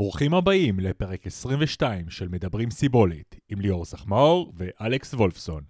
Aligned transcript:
ברוכים 0.00 0.34
הבאים 0.34 0.80
לפרק 0.80 1.26
22 1.26 2.10
של 2.10 2.28
מדברים 2.28 2.70
סיבולית, 2.70 3.36
עם 3.48 3.60
ליאור 3.60 3.84
סחמאור 3.84 4.52
ואלכס 4.56 5.14
וולפסון. 5.14 5.62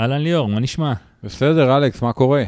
אהלן 0.00 0.20
ליאור, 0.20 0.48
מה 0.48 0.60
נשמע? 0.60 0.92
בסדר, 1.22 1.76
אלכס, 1.76 2.02
מה 2.02 2.12
קורה? 2.12 2.44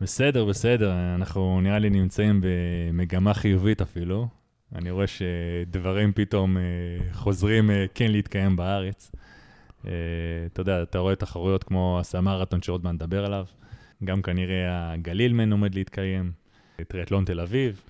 בסדר, 0.00 0.44
בסדר, 0.44 0.92
אנחנו 1.14 1.60
נראה 1.60 1.78
לי 1.78 1.90
נמצאים 1.90 2.40
במגמה 2.42 3.34
חיובית 3.34 3.80
אפילו. 3.80 4.39
אני 4.74 4.90
רואה 4.90 5.06
שדברים 5.06 6.12
פתאום 6.12 6.56
אה, 6.56 6.62
חוזרים 7.12 7.70
אה, 7.70 7.84
כן 7.94 8.10
להתקיים 8.10 8.56
בארץ. 8.56 9.12
אה, 9.86 9.92
אתה 10.52 10.60
יודע, 10.60 10.82
אתה 10.82 10.98
רואה 10.98 11.16
תחרויות 11.16 11.64
כמו 11.64 11.98
הסמרתון 12.00 12.62
שעוד 12.62 12.84
מעט 12.84 12.94
נדבר 12.94 13.24
עליו, 13.24 13.44
גם 14.04 14.22
כנראה 14.22 14.92
הגליל 14.92 15.32
מן 15.32 15.52
עומד 15.52 15.74
להתקיים, 15.74 16.32
טריאטלון 16.88 17.24
תל 17.24 17.40
אביב. 17.40 17.82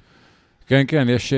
כן, 0.67 0.85
כן, 0.89 1.07
יש 1.11 1.33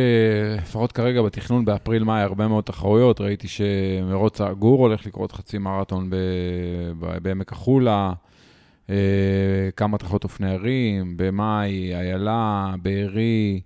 לפחות 0.59 0.93
כרגע 0.93 1.23
בתכנון 1.23 1.65
באפריל-מאי 1.65 2.23
הרבה 2.23 2.49
מאוד 2.49 2.65
תחרויות. 2.65 3.21
ראיתי 3.21 3.49
שמרוץ 3.49 4.41
הגור 4.41 4.81
הולך 4.81 5.07
לקרות 5.07 5.33
חצי 5.33 5.59
מרתון 5.59 6.11
בעמק 7.23 7.53
החולה, 7.53 8.13
כמה 9.77 9.99
תחרות 9.99 10.25
אופני 10.25 10.53
ערים, 10.53 11.17
במאי, 11.17 11.95
איילה, 11.95 12.75
בארי. 12.83 13.61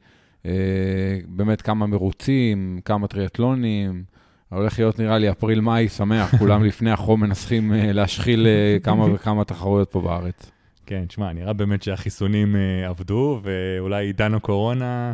אה, 0.47 1.19
באמת 1.29 1.63
כמה 1.63 1.87
מרוצים, 1.87 2.81
כמה 2.85 3.07
טריאטלונים. 3.09 4.05
הולך 4.49 4.79
להיות 4.79 4.99
נראה 4.99 5.19
לי 5.19 5.31
אפריל-מאי 5.31 5.89
שמח, 5.89 6.35
כולם 6.39 6.65
לפני 6.65 6.91
החום 6.91 7.21
מנסחים 7.21 7.73
אה, 7.73 7.93
להשחיל 7.93 8.47
אה, 8.47 8.79
כמה 8.83 9.05
וכמה 9.15 9.45
תחרויות 9.45 9.91
פה 9.91 10.01
בארץ. 10.01 10.51
כן, 10.87 11.05
תשמע, 11.07 11.33
נראה 11.33 11.53
באמת 11.53 11.83
שהחיסונים 11.83 12.57
עבדו, 12.89 13.41
ואולי 13.43 14.07
עידן 14.07 14.35
הקורונה, 14.35 15.13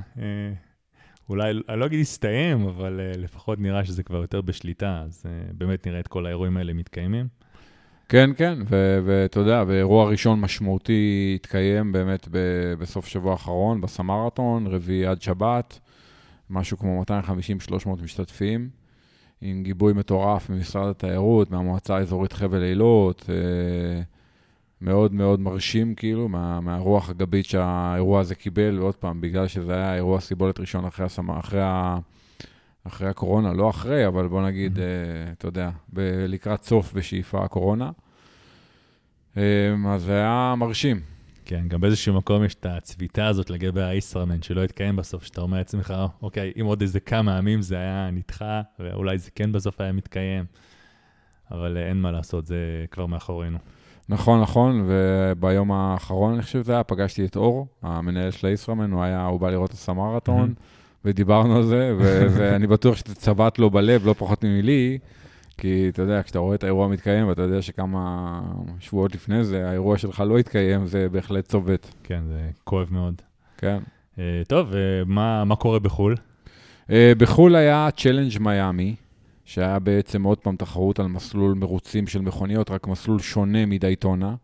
אולי, 1.29 1.53
אני 1.69 1.81
לא 1.81 1.87
אגיד 1.87 2.01
הסתיים, 2.01 2.67
אבל 2.67 3.01
לפחות 3.19 3.59
נראה 3.59 3.85
שזה 3.85 4.03
כבר 4.03 4.21
יותר 4.21 4.41
בשליטה, 4.41 5.03
אז 5.07 5.27
באמת 5.53 5.87
נראה 5.87 6.01
את 6.01 6.09
כל 6.09 6.27
האירועים 6.27 6.57
האלה 6.57 6.73
מתקיימים. 6.73 7.27
כן, 8.13 8.31
כן, 8.37 8.59
ואתה 9.05 9.41
יודע, 9.41 9.65
ואירוע 9.67 10.11
ראשון 10.11 10.41
משמעותי 10.41 11.33
התקיים 11.35 11.93
באמת 11.93 12.29
ב- 12.31 12.75
בסוף 12.79 13.07
שבוע 13.07 13.33
האחרון, 13.33 13.81
בסמרתון, 13.81 14.67
רביעי 14.67 15.07
עד 15.07 15.23
שבת, 15.23 15.79
משהו 16.51 16.79
כמו 16.79 17.03
250-300 17.03 18.03
משתתפים, 18.03 18.69
עם 19.41 19.63
גיבוי 19.63 19.93
מטורף 19.93 20.51
ממשרד 20.51 20.89
התיירות, 20.89 21.51
מהמועצה 21.51 21.97
האזורית 21.97 22.33
חבל 22.33 22.63
אילות, 22.63 23.25
אה, 23.29 24.03
מאוד 24.81 25.15
מאוד 25.15 25.41
מרשים, 25.41 25.95
כאילו, 25.95 26.29
מה, 26.29 26.61
מהרוח 26.61 27.11
הגבית 27.11 27.47
שהאירוע 27.47 28.21
הזה 28.21 28.35
קיבל, 28.35 28.79
ועוד 28.81 28.95
פעם, 28.95 29.21
בגלל 29.21 29.47
שזה 29.47 29.75
היה 29.75 29.95
אירוע 29.95 30.21
סיבולת 30.21 30.61
ראשון 30.61 30.85
אחרי, 30.85 31.07
הסמ... 31.07 31.31
אחרי 31.31 31.61
ה... 31.63 31.99
אחרי 32.85 33.09
הקורונה, 33.09 33.53
לא 33.53 33.71
אחרי, 33.71 34.07
אבל 34.07 34.29
בוא 34.29 34.47
נגיד, 34.47 34.77
mm-hmm. 34.77 35.33
אתה 35.39 35.49
יודע, 35.49 35.71
ב- 35.93 36.25
לקראת 36.29 36.63
סוף 36.63 36.93
בשאיפה 36.93 37.45
הקורונה. 37.45 37.91
אז 39.37 40.03
זה 40.03 40.13
היה 40.13 40.55
מרשים. 40.57 41.01
כן, 41.45 41.65
גם 41.69 41.81
באיזשהו 41.81 42.15
מקום 42.15 42.45
יש 42.45 42.55
את 42.55 42.67
הצביטה 42.67 43.27
הזאת 43.27 43.51
לגבי 43.51 43.83
הישראמן, 43.83 44.43
שלא 44.43 44.65
התקיים 44.65 44.97
בסוף, 44.97 45.25
שאתה 45.25 45.41
אומר 45.41 45.57
לעצמך, 45.59 45.95
אוקיי, 46.23 46.53
אם 46.61 46.65
עוד 46.65 46.81
איזה 46.81 47.01
כמה 47.01 47.39
ימים 47.39 47.63
זה 47.63 47.77
היה 47.77 48.11
נדחה, 48.13 48.63
ואולי 48.79 49.19
זה 49.19 49.31
כן 49.35 49.53
בסוף 49.53 49.81
היה 49.81 49.93
מתקיים, 49.93 50.45
אבל 51.51 51.77
אין 51.77 51.97
מה 51.97 52.11
לעשות, 52.11 52.47
זה 52.47 52.85
כבר 52.91 53.07
מאחורינו. 53.07 53.59
נכון, 54.09 54.41
נכון, 54.41 54.87
וביום 54.87 55.73
האחרון, 55.73 56.35
אני 56.35 56.43
חושב 56.43 56.63
שזה 56.63 56.73
היה, 56.73 56.83
פגשתי 56.83 57.25
את 57.25 57.37
אור, 57.37 57.67
המנהל 57.83 58.31
של 58.31 58.47
הישראמן, 58.47 58.93
הוא 58.93 59.03
היה, 59.03 59.27
הוא 59.27 59.41
בא 59.41 59.51
לראות 59.51 59.71
את 59.71 59.75
הסמרתון. 59.75 60.55
ודיברנו 61.05 61.57
על 61.57 61.63
זה, 61.63 61.95
ואני 62.31 62.67
בטוח 62.67 62.97
שזה 62.97 63.15
צבט 63.15 63.59
לו 63.59 63.71
בלב, 63.71 64.07
לא 64.07 64.15
פחות 64.19 64.45
ממילי, 64.45 64.99
כי 65.59 65.89
אתה 65.89 66.03
יודע, 66.03 66.23
כשאתה 66.23 66.39
רואה 66.39 66.55
את 66.55 66.65
האירוע 66.65 66.89
מתקיים, 66.89 67.29
ואתה 67.29 67.43
יודע 67.43 67.63
שכמה 67.63 68.41
שבועות 68.81 69.15
לפני 69.15 69.45
זה, 69.45 69.69
האירוע 69.69 69.99
שלך 69.99 70.21
לא 70.21 70.39
התקיים, 70.39 70.87
זה 70.87 71.09
בהחלט 71.09 71.49
צובט. 71.49 71.95
כן, 72.03 72.23
זה 72.29 72.51
כואב 72.65 72.89
מאוד. 72.91 73.23
כן. 73.59 73.79
Uh, 74.15 74.19
טוב, 74.49 74.69
ומה 74.71 75.45
uh, 75.51 75.57
קורה 75.57 75.79
בחו"ל? 75.79 76.15
Uh, 76.87 76.93
בחו"ל 77.19 77.57
היה 77.57 77.89
צ'לנג' 77.97 78.39
מיאמי, 78.41 78.95
שהיה 79.45 79.79
בעצם 79.79 80.23
עוד 80.23 80.39
פעם 80.39 80.57
תחרות 80.57 81.01
על 81.01 81.07
מסלול 81.07 81.55
מרוצים 81.55 82.07
של 82.07 82.21
מכוניות, 82.21 82.71
רק 82.71 82.87
מסלול 82.87 83.19
שונה 83.19 83.67
מדייטונה. 83.67 84.35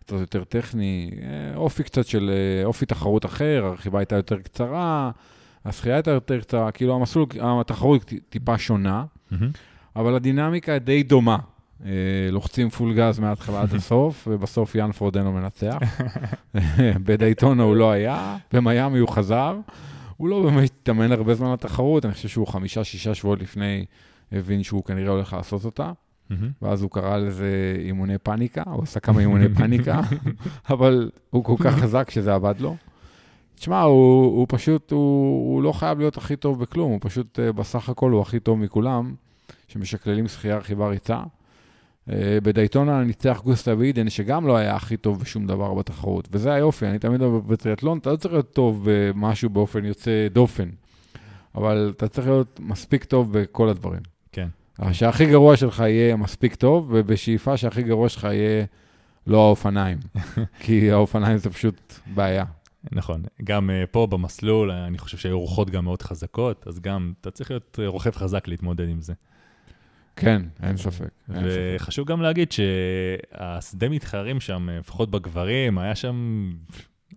קצת 0.00 0.20
יותר 0.20 0.44
טכני, 0.44 1.10
אופי 1.54 1.82
קצת 1.82 2.06
של, 2.06 2.30
אופי 2.64 2.86
תחרות 2.86 3.24
אחר, 3.24 3.64
הרכיבה 3.64 3.98
הייתה 3.98 4.16
יותר 4.16 4.38
קצרה, 4.38 5.10
השחייה 5.64 5.94
הייתה 5.94 6.10
יותר 6.10 6.40
קצרה, 6.40 6.70
כאילו 6.70 6.94
המסלול, 6.94 7.26
התחרות 7.40 8.12
טיפה 8.28 8.58
שונה, 8.58 9.04
mm-hmm. 9.32 9.36
אבל 9.96 10.14
הדינמיקה 10.14 10.78
די 10.78 11.02
דומה. 11.02 11.38
אה, 11.84 11.90
לוחצים 12.30 12.70
פול 12.70 12.94
גז 12.94 13.18
מההתחלה 13.18 13.62
עד 13.62 13.74
הסוף, 13.74 14.24
ובסוף 14.30 14.74
יאן 14.74 14.92
פרודנו 14.92 15.32
מנצח. 15.32 15.78
בדייטונה 17.06 17.62
הוא 17.62 17.76
לא 17.76 17.90
היה, 17.90 18.36
במיאמי 18.52 18.98
הוא 18.98 19.08
חזר. 19.08 19.58
הוא 20.16 20.28
לא 20.28 20.42
באמת 20.42 20.70
התאמן 20.80 21.12
הרבה 21.12 21.34
זמן 21.34 21.52
לתחרות, 21.52 22.04
אני 22.04 22.12
חושב 22.12 22.28
שהוא 22.28 22.46
חמישה-שישה 22.46 23.14
שבועות 23.14 23.40
לפני 23.40 23.84
הבין 24.32 24.62
שהוא 24.62 24.84
כנראה 24.84 25.10
הולך 25.10 25.32
לעשות 25.32 25.64
אותה. 25.64 25.92
ואז 26.62 26.82
הוא 26.82 26.90
קרא 26.90 27.16
לזה 27.16 27.76
אימוני 27.78 28.18
פאניקה, 28.18 28.62
הוא 28.66 28.82
עשה 28.82 29.00
כמה 29.00 29.20
אימוני 29.20 29.54
פאניקה, 29.54 30.00
אבל 30.70 31.10
הוא 31.30 31.44
כל 31.44 31.54
כך 31.58 31.74
חזק 31.78 32.10
שזה 32.10 32.34
עבד 32.34 32.54
לו. 32.60 32.76
תשמע, 33.54 33.80
הוא, 33.80 34.24
הוא 34.24 34.46
פשוט, 34.48 34.90
הוא, 34.90 35.54
הוא 35.54 35.62
לא 35.62 35.72
חייב 35.72 35.98
להיות 35.98 36.16
הכי 36.16 36.36
טוב 36.36 36.60
בכלום, 36.60 36.90
הוא 36.92 36.98
פשוט, 37.02 37.38
אה, 37.38 37.52
בסך 37.52 37.88
הכל 37.88 38.10
הוא 38.10 38.20
הכי 38.20 38.40
טוב 38.40 38.58
מכולם, 38.58 39.14
שמשקללים 39.68 40.28
שחייה, 40.28 40.56
רכיבה, 40.56 40.88
ריצה. 40.88 41.22
אה, 42.10 42.38
בדייטונה 42.42 43.04
ניצח 43.04 43.40
גוסטב 43.44 43.80
אידן, 43.80 44.08
שגם 44.08 44.46
לא 44.46 44.56
היה 44.56 44.76
הכי 44.76 44.96
טוב 44.96 45.20
בשום 45.20 45.46
דבר 45.46 45.74
בתחרות. 45.74 46.28
וזה 46.32 46.52
היופי, 46.52 46.86
אני 46.86 46.98
תמיד 46.98 47.22
אומר 47.22 47.38
בטריאטלון, 47.38 47.98
אתה 47.98 48.10
לא 48.10 48.16
צריך 48.16 48.34
להיות 48.34 48.52
טוב 48.52 48.82
במשהו 48.84 49.50
באופן 49.50 49.84
יוצא 49.84 50.28
דופן, 50.32 50.68
אבל 51.54 51.92
אתה 51.96 52.08
צריך 52.08 52.26
להיות 52.26 52.60
מספיק 52.62 53.04
טוב 53.04 53.38
בכל 53.38 53.68
הדברים. 53.68 54.00
כן. 54.32 54.48
שהכי 54.92 55.26
גרוע 55.26 55.56
שלך 55.56 55.80
יהיה 55.80 56.16
מספיק 56.16 56.54
טוב, 56.54 56.88
ובשאיפה 56.92 57.56
שהכי 57.56 57.82
גרוע 57.82 58.08
שלך 58.08 58.24
יהיה 58.24 58.64
לא 59.26 59.46
האופניים. 59.46 59.98
כי 60.62 60.90
האופניים 60.90 61.38
זה 61.38 61.50
פשוט 61.50 61.94
בעיה. 62.14 62.44
נכון, 62.92 63.22
גם 63.44 63.70
uh, 63.70 63.86
פה 63.86 64.06
במסלול, 64.06 64.70
אני 64.70 64.98
חושב 64.98 65.18
שהיו 65.18 65.40
רוחות 65.40 65.70
גם 65.70 65.84
מאוד 65.84 66.02
חזקות, 66.02 66.66
אז 66.66 66.80
גם 66.80 67.12
אתה 67.20 67.30
צריך 67.30 67.50
להיות 67.50 67.78
אה, 67.82 67.88
רוכב 67.88 68.10
חזק 68.10 68.48
להתמודד 68.48 68.88
עם 68.88 69.00
זה. 69.00 69.12
כן, 70.16 70.42
אין 70.62 70.76
ספק. 70.76 71.08
וחשוב. 71.28 72.06
גם 72.06 72.22
להגיד 72.22 72.52
שהשדה 72.52 73.88
מתחרים 73.88 74.40
שם, 74.40 74.68
לפחות 74.70 75.10
בגברים, 75.10 75.78
היה 75.78 75.94
שם 75.94 76.50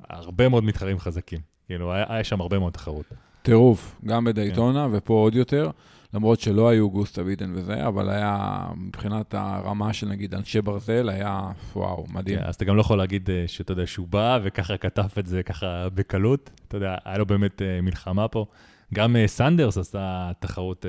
הרבה 0.10 0.50
מאוד 0.50 0.64
מתחרים 0.64 1.00
חזקים. 1.00 1.40
כאילו, 1.66 1.94
היה, 1.94 2.06
היה 2.10 2.24
שם 2.24 2.42
הרבה 2.42 2.60
מאוד 2.60 2.74
תחרות. 2.74 3.06
טירוף, 3.42 4.00
גם 4.06 4.24
בדייטונה 4.24 4.88
כן. 4.90 4.98
ופה 4.98 5.14
עוד 5.14 5.36
יותר. 5.36 5.70
למרות 6.14 6.40
שלא 6.40 6.70
היו 6.70 6.90
גוסטב 6.90 7.22
אידן 7.24 7.52
וזה, 7.56 7.88
אבל 7.88 8.10
היה, 8.10 8.66
מבחינת 8.78 9.34
הרמה 9.34 9.94
של 9.94 10.08
נגיד 10.08 10.36
אנשי 10.36 10.62
ברזל, 10.62 11.10
היה 11.10 11.52
וואו, 11.76 12.06
מדהים. 12.10 12.40
כן, 12.40 12.46
אז 12.46 12.56
אתה 12.56 12.66
גם 12.66 12.76
לא 12.76 12.82
יכול 12.82 12.98
להגיד 12.98 13.30
אה, 13.30 13.44
שאתה 13.48 13.72
יודע 13.72 13.88
שהוא 13.88 14.08
בא 14.08 14.40
וככה 14.44 14.78
כתב 14.78 15.08
את 15.20 15.26
זה 15.26 15.44
ככה 15.44 15.88
בקלות. 15.94 16.50
אתה 16.68 16.78
יודע, 16.78 16.96
היה 17.06 17.18
לו 17.18 17.26
באמת 17.26 17.62
אה, 17.62 17.82
מלחמה 17.82 18.28
פה. 18.28 18.46
גם 18.94 19.16
אה, 19.16 19.28
סנדרס 19.28 19.78
עשה 19.78 20.32
תחרות 20.40 20.86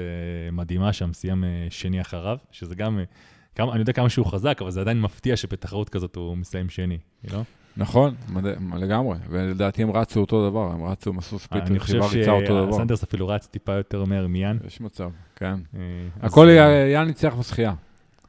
מדהימה 0.52 0.92
שם, 0.92 1.12
סיים 1.12 1.44
שני 1.70 2.00
אחריו, 2.00 2.38
שזה 2.50 2.74
גם, 2.74 3.00
כמה, 3.54 3.72
אני 3.72 3.80
יודע 3.80 3.92
כמה 3.92 4.08
שהוא 4.08 4.26
חזק, 4.26 4.58
אבל 4.62 4.70
זה 4.70 4.80
עדיין 4.80 5.00
מפתיע 5.00 5.36
שבתחרות 5.36 5.88
כזאת 5.88 6.16
הוא 6.16 6.36
מסיים 6.36 6.68
שני, 6.68 6.98
לא? 7.32 7.42
נכון, 7.80 8.14
לגמרי, 8.76 9.18
ולדעתי 9.28 9.82
הם 9.82 9.90
רצו 9.90 10.20
אותו 10.20 10.50
דבר, 10.50 10.72
הם 10.72 10.84
רצו, 10.84 11.10
הם 11.10 11.18
עשו 11.18 11.38
split 11.38 11.64
רכיבה 11.70 12.06
ריצה 12.06 12.30
אותו 12.30 12.46
דבר. 12.46 12.58
אני 12.58 12.66
חושב 12.66 12.76
שסנדרס 12.76 13.02
אפילו 13.02 13.28
רץ 13.28 13.46
טיפה 13.46 13.72
יותר 13.72 14.04
מהר 14.04 14.26
מיאן. 14.26 14.58
יש 14.66 14.80
מצב, 14.80 15.10
כן. 15.36 15.54
אה, 15.76 15.80
הכל, 16.22 16.48
יאן 16.92 17.06
ניצח 17.06 17.34
בשחייה, 17.38 17.74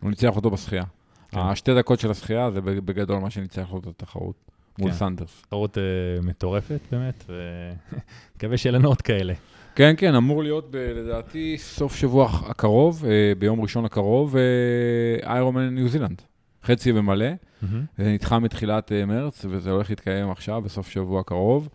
הוא 0.01 0.09
ניצח 0.09 0.35
אותו 0.35 0.51
בשחייה. 0.51 0.83
כן. 1.31 1.39
השתי 1.39 1.75
דקות 1.75 1.99
של 1.99 2.11
השחייה 2.11 2.51
זה 2.51 2.61
בגדול 2.61 3.19
מה 3.19 3.29
שניצח 3.29 3.73
אותו 3.73 3.89
בתחרות, 3.89 4.35
מול 4.79 4.91
כן. 4.91 4.97
סנדרס. 4.97 5.41
תחרות 5.41 5.77
אה, 5.77 5.83
מטורפת 6.23 6.79
באמת, 6.91 7.25
ומקווה 7.29 8.57
שיהיה 8.57 8.73
לנו 8.73 8.87
עוד 8.87 9.01
כאלה. 9.01 9.33
כן, 9.75 9.93
כן, 9.97 10.15
אמור 10.15 10.43
להיות 10.43 10.75
לדעתי 10.95 11.57
סוף 11.57 11.95
שבוע 11.95 12.29
הקרוב, 12.45 13.05
אה, 13.05 13.33
ביום 13.39 13.61
ראשון 13.61 13.85
הקרוב, 13.85 14.35
איירומן 15.23 15.75
ניו 15.75 15.87
זילנד. 15.87 16.21
חצי 16.65 16.91
ומלא. 16.91 17.25
Mm-hmm. 17.25 17.65
זה 17.97 18.13
נדחה 18.13 18.39
מתחילת 18.39 18.91
uh, 18.91 19.05
מרץ, 19.05 19.45
וזה 19.49 19.71
הולך 19.71 19.89
להתקיים 19.89 20.29
עכשיו, 20.29 20.61
בסוף 20.61 20.89
שבוע 20.89 21.19
הקרוב. 21.19 21.69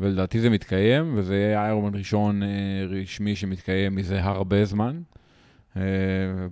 ולדעתי 0.00 0.40
זה 0.40 0.50
מתקיים, 0.50 1.12
וזה 1.16 1.36
יהיה 1.36 1.64
איירומן 1.64 1.94
ראשון 1.94 2.42
אה, 2.42 2.48
רשמי 2.90 3.36
שמתקיים 3.36 3.94
מזה 3.94 4.24
הרבה 4.24 4.64
זמן. 4.64 5.00
אה, 5.76 5.82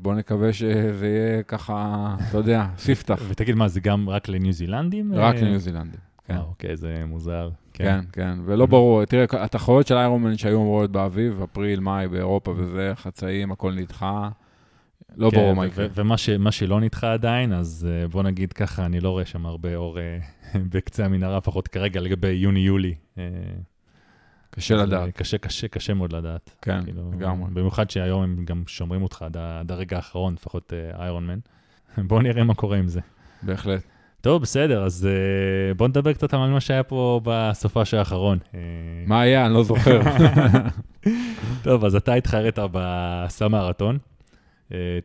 בואו 0.02 0.14
נקווה 0.14 0.52
שזה 0.52 1.06
יהיה 1.06 1.42
ככה, 1.42 2.16
אתה 2.28 2.38
יודע, 2.38 2.66
ספתח, 2.78 3.22
ותגיד, 3.28 3.54
מה, 3.54 3.68
זה 3.68 3.80
גם 3.80 4.08
רק 4.08 4.28
לניו 4.28 4.52
זילנדים? 4.52 5.14
רק 5.14 5.34
אה, 5.34 5.40
לניו 5.40 5.58
זילנדים. 5.58 6.00
כן. 6.26 6.34
אה, 6.34 6.40
אוקיי, 6.40 6.76
זה 6.76 7.02
מוזר. 7.06 7.50
כן, 7.72 8.00
כן, 8.12 8.38
ולא 8.44 8.66
ברור, 8.66 9.04
תראה, 9.04 9.24
התחרויות 9.32 9.86
של 9.86 9.96
איירומן 9.96 10.36
שהיו 10.36 10.56
אמורות 10.56 10.92
באביב, 10.92 11.42
אפריל, 11.42 11.80
מאי 11.80 12.08
באירופה 12.08 12.54
וזה, 12.56 12.92
חצאים, 12.94 13.52
הכל 13.52 13.72
נדחה, 13.72 14.28
לא 15.16 15.30
כן, 15.30 15.36
ברור 15.36 15.52
מה 15.54 15.66
יקרה. 15.66 15.86
ומה 15.94 16.52
שלא 16.52 16.80
נדחה 16.80 17.12
עדיין, 17.12 17.52
אז 17.52 17.88
אה, 17.90 18.08
בוא 18.08 18.22
נגיד 18.22 18.52
ככה, 18.52 18.86
אני 18.86 19.00
לא 19.00 19.10
רואה 19.10 19.26
שם 19.26 19.46
הרבה 19.46 19.76
אור 19.76 19.98
אה, 19.98 20.18
בקצה 20.72 21.04
המנהרה, 21.04 21.36
לפחות 21.36 21.68
כרגע 21.68 22.00
לגבי 22.00 22.28
יוני-יולי. 22.28 22.94
אה, 23.18 23.24
קשה 24.50 24.76
לדעת, 24.76 25.16
קשה, 25.16 25.38
קשה, 25.38 25.68
קשה 25.68 25.94
מאוד 25.94 26.12
לדעת. 26.12 26.56
כן, 26.62 26.84
כאילו, 26.84 27.10
לגמרי. 27.12 27.50
במיוחד 27.52 27.90
שהיום 27.90 28.22
הם 28.22 28.44
גם 28.44 28.62
שומרים 28.66 29.02
אותך 29.02 29.22
עד, 29.22 29.36
הרגע 29.72 29.96
האחרון, 29.96 30.34
לפחות 30.34 30.72
איירון 30.98 31.26
מן. 31.26 31.38
בואו 32.08 32.22
נראה 32.22 32.44
מה 32.44 32.54
קורה 32.54 32.76
עם 32.76 32.88
זה. 32.88 33.00
בהחלט. 33.42 33.82
טוב, 34.26 34.42
בסדר, 34.42 34.84
אז 34.84 35.06
אה, 35.06 35.74
בואו 35.74 35.88
נדבר 35.88 36.12
קצת 36.12 36.34
על 36.34 36.50
מה 36.50 36.60
שהיה 36.60 36.82
פה 36.82 37.20
בסופש 37.24 37.94
האחרון. 37.94 38.38
אה, 38.54 38.60
מה 39.06 39.20
היה? 39.20 39.46
אני 39.46 39.54
לא 39.54 39.62
זוכר. 39.62 40.00
טוב, 41.64 41.84
אז 41.84 41.94
אתה 41.96 42.14
התחרית 42.14 42.58
בסמרתון, 42.72 43.98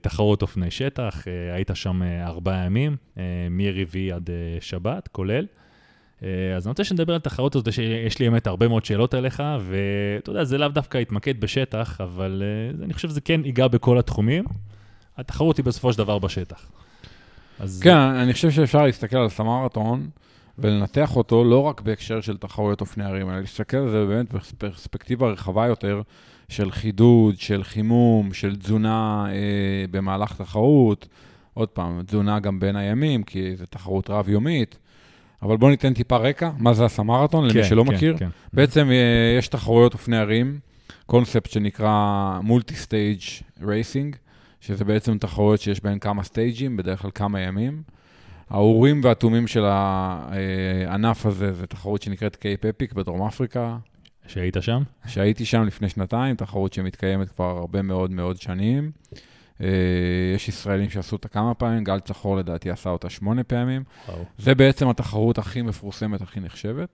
תחרות 0.01 0.41
אופני 0.41 0.71
שטח, 0.71 1.27
אה, 1.27 1.55
היית 1.55 1.71
שם 1.73 2.03
אה, 2.03 2.27
ארבעה 2.27 2.65
ימים, 2.65 2.95
אה, 3.17 3.23
מרביעי 3.49 4.11
עד 4.11 4.29
אה, 4.29 4.61
שבת, 4.61 5.07
כולל. 5.07 5.45
אה, 6.23 6.55
אז 6.55 6.67
אני 6.67 6.71
רוצה 6.71 6.83
שנדבר 6.83 7.13
על 7.13 7.17
התחרות 7.17 7.55
הזאת, 7.55 7.73
שיש 7.73 8.19
לי 8.19 8.29
באמת 8.29 8.47
הרבה 8.47 8.67
מאוד 8.67 8.85
שאלות 8.85 9.15
אליך, 9.15 9.43
ואתה 9.59 10.29
יודע, 10.29 10.43
זה 10.43 10.57
לאו 10.57 10.67
דווקא 10.67 10.97
יתמקד 10.97 11.41
בשטח, 11.41 12.01
אבל 12.01 12.43
אה, 12.45 12.83
אני 12.85 12.93
חושב 12.93 13.09
שזה 13.09 13.21
כן 13.21 13.41
ייגע 13.45 13.67
בכל 13.67 13.97
התחומים. 13.99 14.43
התחרות 15.17 15.57
היא 15.57 15.65
בסופו 15.65 15.93
של 15.93 15.97
דבר 15.97 16.19
בשטח. 16.19 16.71
אז 17.59 17.81
כן, 17.83 17.97
אני 17.97 18.33
חושב 18.33 18.51
שאפשר 18.51 18.85
להסתכל 18.85 19.17
על 19.17 19.29
סמרתון 19.29 20.09
ולנתח 20.59 21.15
אותו 21.15 21.43
לא 21.43 21.59
רק 21.59 21.81
בהקשר 21.81 22.21
של 22.21 22.37
תחרויות 22.37 22.81
אופני 22.81 23.03
ערים, 23.03 23.29
אלא 23.29 23.39
להסתכל 23.39 23.77
על 23.77 23.89
זה 23.89 24.05
באמת 24.05 24.33
בפרספקטיבה 24.33 25.29
רחבה 25.29 25.67
יותר 25.67 26.01
של 26.51 26.71
חידוד, 26.71 27.39
של 27.39 27.63
חימום, 27.63 28.33
של 28.33 28.55
תזונה 28.55 29.25
אה, 29.29 29.85
במהלך 29.91 30.33
תחרות. 30.33 31.07
עוד 31.53 31.69
פעם, 31.69 32.01
תזונה 32.05 32.39
גם 32.39 32.59
בין 32.59 32.75
הימים, 32.75 33.23
כי 33.23 33.55
זו 33.55 33.65
תחרות 33.69 34.09
רב-יומית. 34.09 34.77
אבל 35.41 35.57
בואו 35.57 35.71
ניתן 35.71 35.93
טיפה 35.93 36.17
רקע, 36.17 36.51
מה 36.57 36.73
זה 36.73 36.85
הסמרתון, 36.85 37.43
למי 37.43 37.53
כן, 37.53 37.63
שלא 37.63 37.83
כן, 37.83 37.93
מכיר. 37.93 38.17
כן. 38.17 38.29
בעצם 38.53 38.89
אה, 38.89 39.35
יש 39.37 39.47
תחרויות 39.47 39.93
אופני 39.93 40.17
הרים, 40.17 40.59
קונספט 41.05 41.51
שנקרא 41.51 42.39
multi 42.43 42.75
stage 42.75 43.21
racing, 43.63 44.15
שזה 44.61 44.85
בעצם 44.85 45.17
תחרויות 45.17 45.61
שיש 45.61 45.83
בהן 45.83 45.99
כמה 45.99 46.23
סטייג'ים, 46.23 46.77
בדרך 46.77 47.01
כלל 47.01 47.11
כמה 47.15 47.39
ימים. 47.39 47.81
האורים 48.49 49.01
והתומים 49.03 49.47
של 49.47 49.63
הענף 49.65 51.25
הזה 51.25 51.53
זה 51.53 51.67
תחרות 51.67 52.01
שנקראת 52.01 52.35
קייפ 52.35 52.65
אפיק 52.65 52.93
בדרום 52.93 53.27
אפריקה, 53.27 53.77
שהיית 54.27 54.57
שם? 54.61 54.83
שהייתי 55.07 55.45
שם 55.45 55.63
לפני 55.63 55.89
שנתיים, 55.89 56.35
תחרות 56.35 56.73
שמתקיימת 56.73 57.29
כבר 57.29 57.57
הרבה 57.57 57.81
מאוד 57.81 58.11
מאוד 58.11 58.41
שנים. 58.41 58.91
אה, 59.61 59.67
יש 60.35 60.47
ישראלים 60.47 60.89
שעשו 60.89 61.15
אותה 61.15 61.27
כמה 61.27 61.53
פעמים, 61.53 61.83
גל 61.83 61.99
צחור 61.99 62.37
לדעתי 62.37 62.69
עשה 62.69 62.89
אותה 62.89 63.09
שמונה 63.09 63.43
פעמים. 63.43 63.83
וואו. 64.07 64.25
זה 64.37 64.55
בעצם 64.55 64.89
התחרות 64.89 65.37
הכי 65.37 65.61
מפורסמת, 65.61 66.21
הכי 66.21 66.39
נחשבת. 66.39 66.89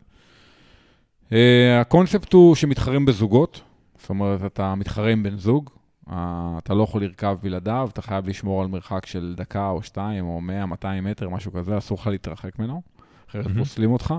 Uh, 1.29 1.33
הקונספט 1.81 2.33
הוא 2.33 2.55
שמתחרים 2.55 3.05
בזוגות, 3.05 3.61
זאת 3.99 4.09
אומרת, 4.09 4.45
אתה 4.45 4.75
מתחרה 4.75 5.11
עם 5.11 5.23
בן 5.23 5.37
זוג, 5.37 5.69
uh, 6.09 6.11
אתה 6.57 6.73
לא 6.73 6.83
יכול 6.83 7.03
לרכב 7.03 7.37
בלעדיו, 7.41 7.89
אתה 7.93 8.01
חייב 8.01 8.27
לשמור 8.27 8.61
על 8.61 8.67
מרחק 8.67 9.05
של 9.05 9.33
דקה 9.37 9.69
או 9.69 9.83
שתיים, 9.83 10.25
או 10.25 10.41
100, 10.41 10.65
200 10.65 11.03
מטר, 11.03 11.29
משהו 11.29 11.51
כזה, 11.51 11.77
אסור 11.77 11.97
לך 12.01 12.07
להתרחק 12.07 12.59
ממנו, 12.59 12.81
אחרת. 13.29 13.45
פוסלים 13.57 13.91
אותך. 13.91 14.13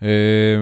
Uh, 0.00 0.02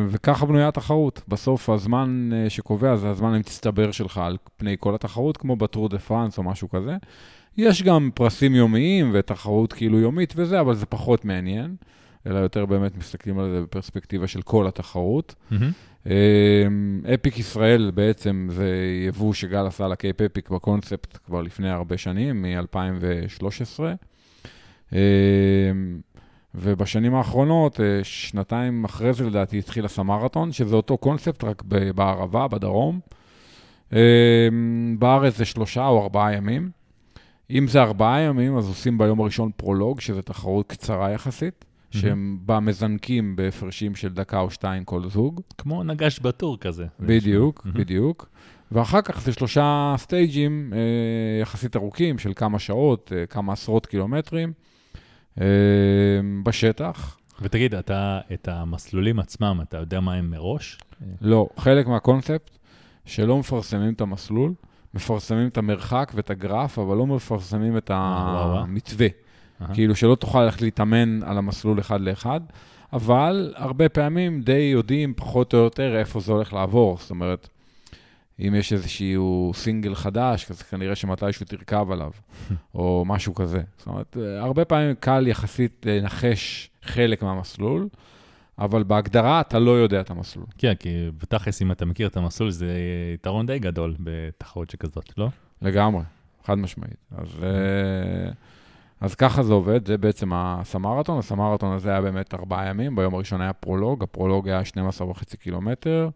וככה 0.08 0.46
בנויה 0.46 0.68
התחרות. 0.68 1.22
בסוף 1.28 1.70
הזמן 1.70 2.30
uh, 2.32 2.50
שקובע 2.50 2.96
זה 2.96 3.08
הזמן 3.08 3.34
המצטבר 3.34 3.90
שלך 3.90 4.18
על 4.18 4.36
פני 4.56 4.76
כל 4.80 4.94
התחרות, 4.94 5.36
כמו 5.36 5.56
בטור 5.56 5.88
דה 5.88 5.98
פרנס 5.98 6.38
או 6.38 6.42
משהו 6.42 6.68
כזה. 6.68 6.96
יש 7.56 7.82
גם 7.82 8.10
פרסים 8.14 8.54
יומיים 8.54 9.10
ותחרות 9.14 9.72
כאילו 9.72 9.98
יומית 9.98 10.32
וזה, 10.36 10.60
אבל 10.60 10.74
זה 10.74 10.86
פחות 10.86 11.24
מעניין, 11.24 11.76
אלא 12.26 12.38
יותר 12.38 12.66
באמת 12.66 12.96
מסתכלים 12.96 13.38
על 13.38 13.50
זה 13.50 13.60
בפרספקטיבה 13.62 14.26
של 14.26 14.42
כל 14.42 14.66
התחרות. 14.66 15.34
אמ, 16.06 16.12
אפיק 17.14 17.38
ישראל 17.38 17.90
בעצם 17.94 18.48
זה 18.50 18.70
יבוא 19.06 19.32
שגל 19.34 19.66
עשה 19.66 19.88
לקייפ 19.88 20.20
אפיק 20.20 20.50
בקונספט 20.50 21.18
כבר 21.26 21.42
לפני 21.42 21.70
הרבה 21.70 21.98
שנים, 21.98 22.42
מ-2013. 22.42 23.80
ובשנים 26.60 27.14
האחרונות, 27.14 27.80
אה, 27.80 28.00
שנתיים 28.02 28.84
אחרי 28.84 29.12
זה 29.12 29.26
לדעתי 29.26 29.58
התחיל 29.58 29.84
הסמרתון, 29.84 30.52
שזה 30.52 30.76
אותו 30.76 30.96
קונספט, 30.96 31.44
רק 31.44 31.62
בערבה, 31.94 32.48
בדרום. 32.48 33.00
אמ, 33.92 34.96
בארץ 34.98 35.36
זה 35.36 35.44
שלושה 35.44 35.86
או 35.86 36.02
ארבעה 36.02 36.32
ימים. 36.34 36.70
אם 37.50 37.66
זה 37.68 37.82
ארבעה 37.82 38.20
ימים, 38.20 38.56
אז 38.56 38.68
עושים 38.68 38.98
ביום 38.98 39.20
הראשון 39.20 39.50
פרולוג, 39.56 40.00
שזו 40.00 40.22
תחרות 40.22 40.66
קצרה 40.66 41.10
יחסית, 41.10 41.64
שהם 41.90 42.38
בה 42.40 42.60
מזנקים 42.60 43.36
בהפרשים 43.36 43.94
של 43.94 44.08
דקה 44.08 44.40
או 44.40 44.50
שתיים 44.50 44.84
כל 44.84 45.08
זוג. 45.08 45.40
כמו 45.58 45.84
נגש 45.84 46.20
בטור 46.20 46.58
כזה. 46.58 46.86
זה 46.98 47.06
בדיוק. 47.06 47.66
בדיוק. 47.66 48.28
ואחר 48.72 49.02
כך 49.02 49.20
זה 49.20 49.32
שלושה 49.32 49.94
סטייג'ים 49.98 50.72
אה, 50.72 50.78
יחסית 51.42 51.76
ארוכים 51.76 52.18
של 52.18 52.32
כמה 52.36 52.58
שעות, 52.58 53.12
אה, 53.16 53.26
כמה 53.26 53.52
עשרות 53.52 53.86
קילומטרים 53.86 54.48
אה, 54.48 54.67
בשטח. 56.42 57.18
ותגיד, 57.42 57.74
אתה, 57.74 58.20
את 58.32 58.48
המסלולים 58.48 59.18
עצמם, 59.18 59.60
אתה 59.62 59.76
יודע 59.76 60.00
מה 60.00 60.14
הם 60.14 60.30
מראש? 60.30 60.78
לא, 61.20 61.48
חלק 61.56 61.86
מהקונספט 61.86 62.50
שלא 63.04 63.38
מפרסמים 63.38 63.92
את 63.92 64.00
המסלול, 64.00 64.52
מפרסמים 64.94 65.46
את 65.48 65.58
המרחק 65.58 66.12
ואת 66.14 66.30
הגרף, 66.30 66.78
אבל 66.78 66.96
לא 66.96 67.06
מפרסמים 67.06 67.76
את. 67.76 67.90
המתווה. 67.94 69.08
כאילו 69.72 69.96
שלא 69.96 70.14
תוכל 70.14 70.42
ללכת 70.42 70.62
להתאמן 70.62 71.22
על 71.22 71.38
המסלול 71.38 71.80
אחד 71.80 72.00
לאחד, 72.00 72.40
אבל 72.92 73.52
הרבה 73.56 73.88
פעמים 73.88 74.40
די 74.40 74.70
יודעים 74.72 75.14
פחות 75.16 75.54
או 75.54 75.58
יותר 75.58 75.98
איפה 75.98 76.20
זה 76.20 76.32
הולך 76.32 76.52
לעבור. 76.52 76.98
זאת 77.00 77.10
אומרת, 77.10 77.48
אם 78.40 78.54
יש 78.54 78.72
איזשהו 78.72 79.52
סינגל 79.54 79.94
חדש, 79.94 80.50
אז 80.50 80.62
כנראה 80.62 80.94
שמתישהו 80.94 81.46
תרכב 81.46 81.90
עליו, 81.90 82.10
או 82.74 83.04
משהו 83.06 83.34
כזה. 83.34 83.62
זאת 83.78 83.86
אומרת, 83.86 84.16
אה, 84.20 84.40
הרבה 84.40 84.64
פעמים 84.64 84.94
קל 85.00 85.26
יחסית 85.26 85.86
לנחש 85.86 86.70
חלק 86.82 87.22
מהמסלול, 87.22 87.88
אבל 88.58 88.82
בהגדרה 88.82 89.40
אתה 89.40 89.58
לא 89.58 89.70
יודע 89.70 90.00
את 90.00 90.10
המסלול. 90.10 90.46
כן, 90.58 90.74
כי 90.74 91.10
בתכלס, 91.18 91.62
אם 91.62 91.72
אתה 91.72 91.84
מכיר 91.84 92.06
את 92.06 92.16
המסלול, 92.16 92.50
זה 92.50 92.74
יתרון 93.14 93.46
די 93.46 93.58
גדול 93.58 93.94
בתחרות 94.00 94.70
שכזאת, 94.70 95.18
לא? 95.18 95.28
לגמרי, 95.62 96.02
חד 96.44 96.58
משמעית. 96.58 96.96
אז, 97.16 97.28
אה, 97.42 98.30
אז 99.00 99.14
ככה 99.14 99.42
זה 99.42 99.52
עובד, 99.52 99.86
זה 99.86 99.98
בעצם 99.98 100.30
הסמרתון. 100.32 101.18
הסמרתון 101.18 101.72
הזה 101.72 101.90
היה 101.90 102.00
באמת 102.00 102.34
ארבעה 102.34 102.66
ימים, 102.66 102.96
ביום 102.96 103.14
הראשון 103.14 103.40
היה 103.40 103.52
פרולוג, 103.52 104.02
הפרולוג 104.02 104.48
היה 104.48 104.64
12 104.64 105.08
וחצי 105.10 105.36
קילומטר, 105.36 106.08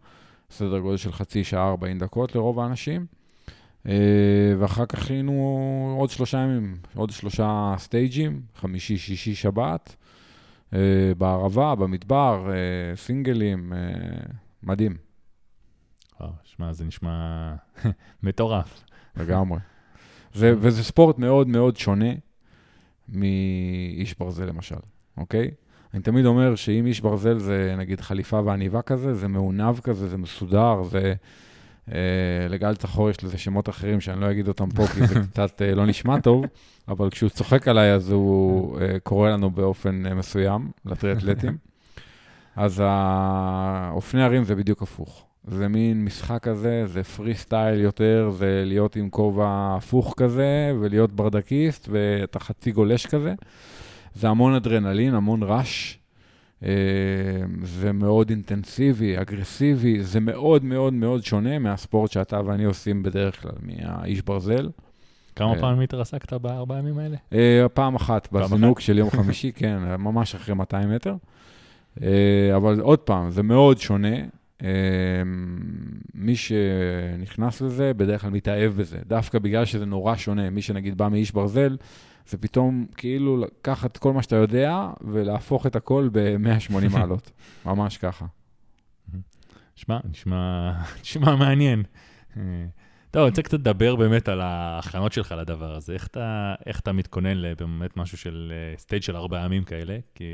סדר 0.53 0.79
גודל 0.79 0.97
של 0.97 1.13
חצי 1.13 1.45
שעה, 1.45 1.69
40 1.69 1.99
דקות 1.99 2.35
לרוב 2.35 2.61
האנשים. 2.61 3.07
אה, 3.89 4.55
ואחר 4.59 4.87
כך 4.87 5.11
היינו 5.11 5.97
עוד 5.99 6.11
שלושה 6.11 6.39
ימים, 6.39 6.77
עוד 6.95 7.11
שלושה 7.11 7.75
סטייג'ים, 7.79 8.43
חמישי, 8.57 8.99
שישי, 8.99 9.35
שבת, 9.35 9.97
אה, 10.73 11.13
בערבה, 11.19 11.75
במדבר, 11.75 12.51
אה, 12.51 12.97
סינגלים, 12.97 13.73
מדהים, 14.63 14.97
שמע, 16.45 16.73
זה 16.73 16.85
נשמע 16.85 17.55
מטורף. 18.23 18.85
לגמרי. 19.17 19.59
זה, 20.35 20.55
וזה 20.59 20.85
ספורט 20.85 21.19
מאוד 21.19 21.49
מאוד 21.49 21.77
שונה 21.77 22.11
מאיש 23.09 24.15
ברזל 24.19 24.45
למשל, 24.45 24.77
אוקיי? 25.17 25.51
אני 25.95 26.03
תמיד 26.03 26.27
אומר 26.27 26.55
שאם 26.55 26.87
איש 26.87 27.01
ברזל 27.01 27.39
זה 27.39 27.75
נגיד 27.79 28.01
חליפה 28.01 28.41
ועניבה 28.45 28.83
כזה, 28.83 29.15
זה 29.15 29.29
מעונב 29.29 29.81
כזה, 29.81 30.09
זה 30.09 30.19
מסודר, 30.19 30.83
זה... 30.83 31.15
אה, 31.93 32.49
לגל 32.49 32.75
צחור 32.75 33.11
יש 33.11 33.25
לזה 33.25 33.39
שמות 33.39 33.69
אחרים 33.69 34.01
שאני 34.01 34.21
לא 34.21 34.31
אגיד 34.31 34.49
אותם 34.49 34.71
פה, 34.71 34.87
כי 34.87 35.07
זה 35.07 35.15
קצת 35.33 35.63
אה, 35.63 35.75
לא 35.75 35.87
נשמע 35.87 36.21
טוב, 36.21 36.45
אבל 36.89 37.11
כשהוא 37.11 37.31
צוחק 37.31 37.69
עליי 37.69 37.93
אז 37.93 38.11
הוא 38.11 38.81
אה, 38.81 38.99
קורא 39.03 39.31
לנו 39.31 39.51
באופן 39.51 40.07
אה, 40.07 40.15
מסוים, 40.15 40.71
לטריאטלטים. 40.87 41.57
אז 42.57 42.83
האופני 42.85 44.23
הרים 44.23 44.45
זה 44.45 44.55
בדיוק 44.55 44.83
הפוך. 44.83 45.27
זה 45.47 45.69
מין 45.69 46.05
משחק 46.05 46.43
כזה, 46.43 46.83
זה 46.87 47.05
פרי 47.05 47.35
סטייל 47.35 47.81
יותר, 47.81 48.31
זה 48.31 48.63
להיות 48.67 48.97
עם 48.97 49.11
כובע 49.11 49.75
הפוך 49.77 50.15
כזה, 50.17 50.73
ולהיות 50.81 51.13
ברדקיסט, 51.13 51.89
ואתה 51.91 52.39
חצי 52.39 52.73
גולש 52.73 53.07
כזה. 53.07 53.35
זה 54.15 54.29
המון 54.29 54.55
אדרנלין, 54.55 55.15
המון 55.15 55.43
רעש. 55.43 55.97
אה, 56.65 56.69
זה 57.63 57.93
מאוד 57.93 58.31
אינטנסיבי, 58.31 59.21
אגרסיבי, 59.21 60.03
זה 60.03 60.21
מאוד 60.21 60.65
מאוד 60.65 60.93
מאוד 60.93 61.25
שונה 61.25 61.59
מהספורט 61.59 62.11
שאתה 62.11 62.41
ואני 62.47 62.65
עושים 62.65 63.03
בדרך 63.03 63.43
כלל, 63.43 63.53
מהאיש 63.63 64.23
ברזל. 64.23 64.69
כמה 65.37 65.55
אה. 65.55 65.61
פעמים 65.61 65.81
התרסקת 65.81 66.33
בארבעה 66.33 66.79
ימים 66.79 66.99
האלה? 66.99 67.17
אה, 67.33 67.67
פעם 67.75 67.95
אחת, 67.95 68.27
פעם 68.27 68.43
בזינוק 68.43 68.81
של 68.81 68.99
יום 68.99 69.11
חמישי, 69.11 69.53
כן, 69.57 69.79
ממש 69.99 70.35
אחרי 70.35 70.55
200 70.55 70.91
מטר. 70.91 71.15
אה, 72.03 72.57
אבל 72.57 72.81
עוד 72.81 72.99
פעם, 72.99 73.31
זה 73.31 73.43
מאוד 73.43 73.79
שונה. 73.79 74.17
אה, 74.63 74.69
מי 76.15 76.37
שנכנס 76.37 77.61
לזה, 77.61 77.93
בדרך 77.95 78.21
כלל 78.21 78.31
מתאהב 78.31 78.73
בזה. 78.73 78.99
דווקא 79.07 79.39
בגלל 79.39 79.65
שזה 79.65 79.87
נורא 79.87 80.17
שונה. 80.17 80.51
מי 80.51 80.63
שנגיד 80.63 80.99
בא 80.99 81.09
מאיש 81.09 81.33
ברזל, 81.33 81.77
זה 82.27 82.39
פתאום 82.39 82.87
כאילו 82.97 83.37
לקחת 83.37 83.97
כל 83.97 84.13
מה 84.13 84.23
שאתה 84.23 84.37
יודע 84.37 84.89
ולהפוך 85.01 85.67
את 85.67 85.77
הכל 85.77 86.09
ב-180 86.13 86.89
מעלות. 86.99 87.31
ממש 87.67 87.97
ככה. 87.97 88.27
שמע, 89.75 89.99
נשמע, 90.11 90.73
נשמע 91.01 91.37
מעניין. 91.37 91.83
אה, 92.37 92.43
טוב, 93.11 93.23
אני 93.23 93.31
רוצה 93.31 93.43
קצת 93.43 93.53
לדבר 93.55 93.97
באמת 93.97 94.29
על 94.29 94.41
ההכנות 94.41 95.13
שלך 95.13 95.35
לדבר 95.39 95.75
הזה. 95.75 95.93
איך 95.93 96.07
אתה, 96.07 96.55
איך 96.67 96.81
אתה 96.81 96.93
מתכונן 96.93 97.37
לבאמת 97.37 97.97
משהו 97.97 98.19
של 98.19 98.53
סטייג' 98.77 99.03
של 99.03 99.17
ארבעה 99.17 99.45
ימים 99.45 99.65
כאלה? 99.65 99.99
כי, 100.15 100.25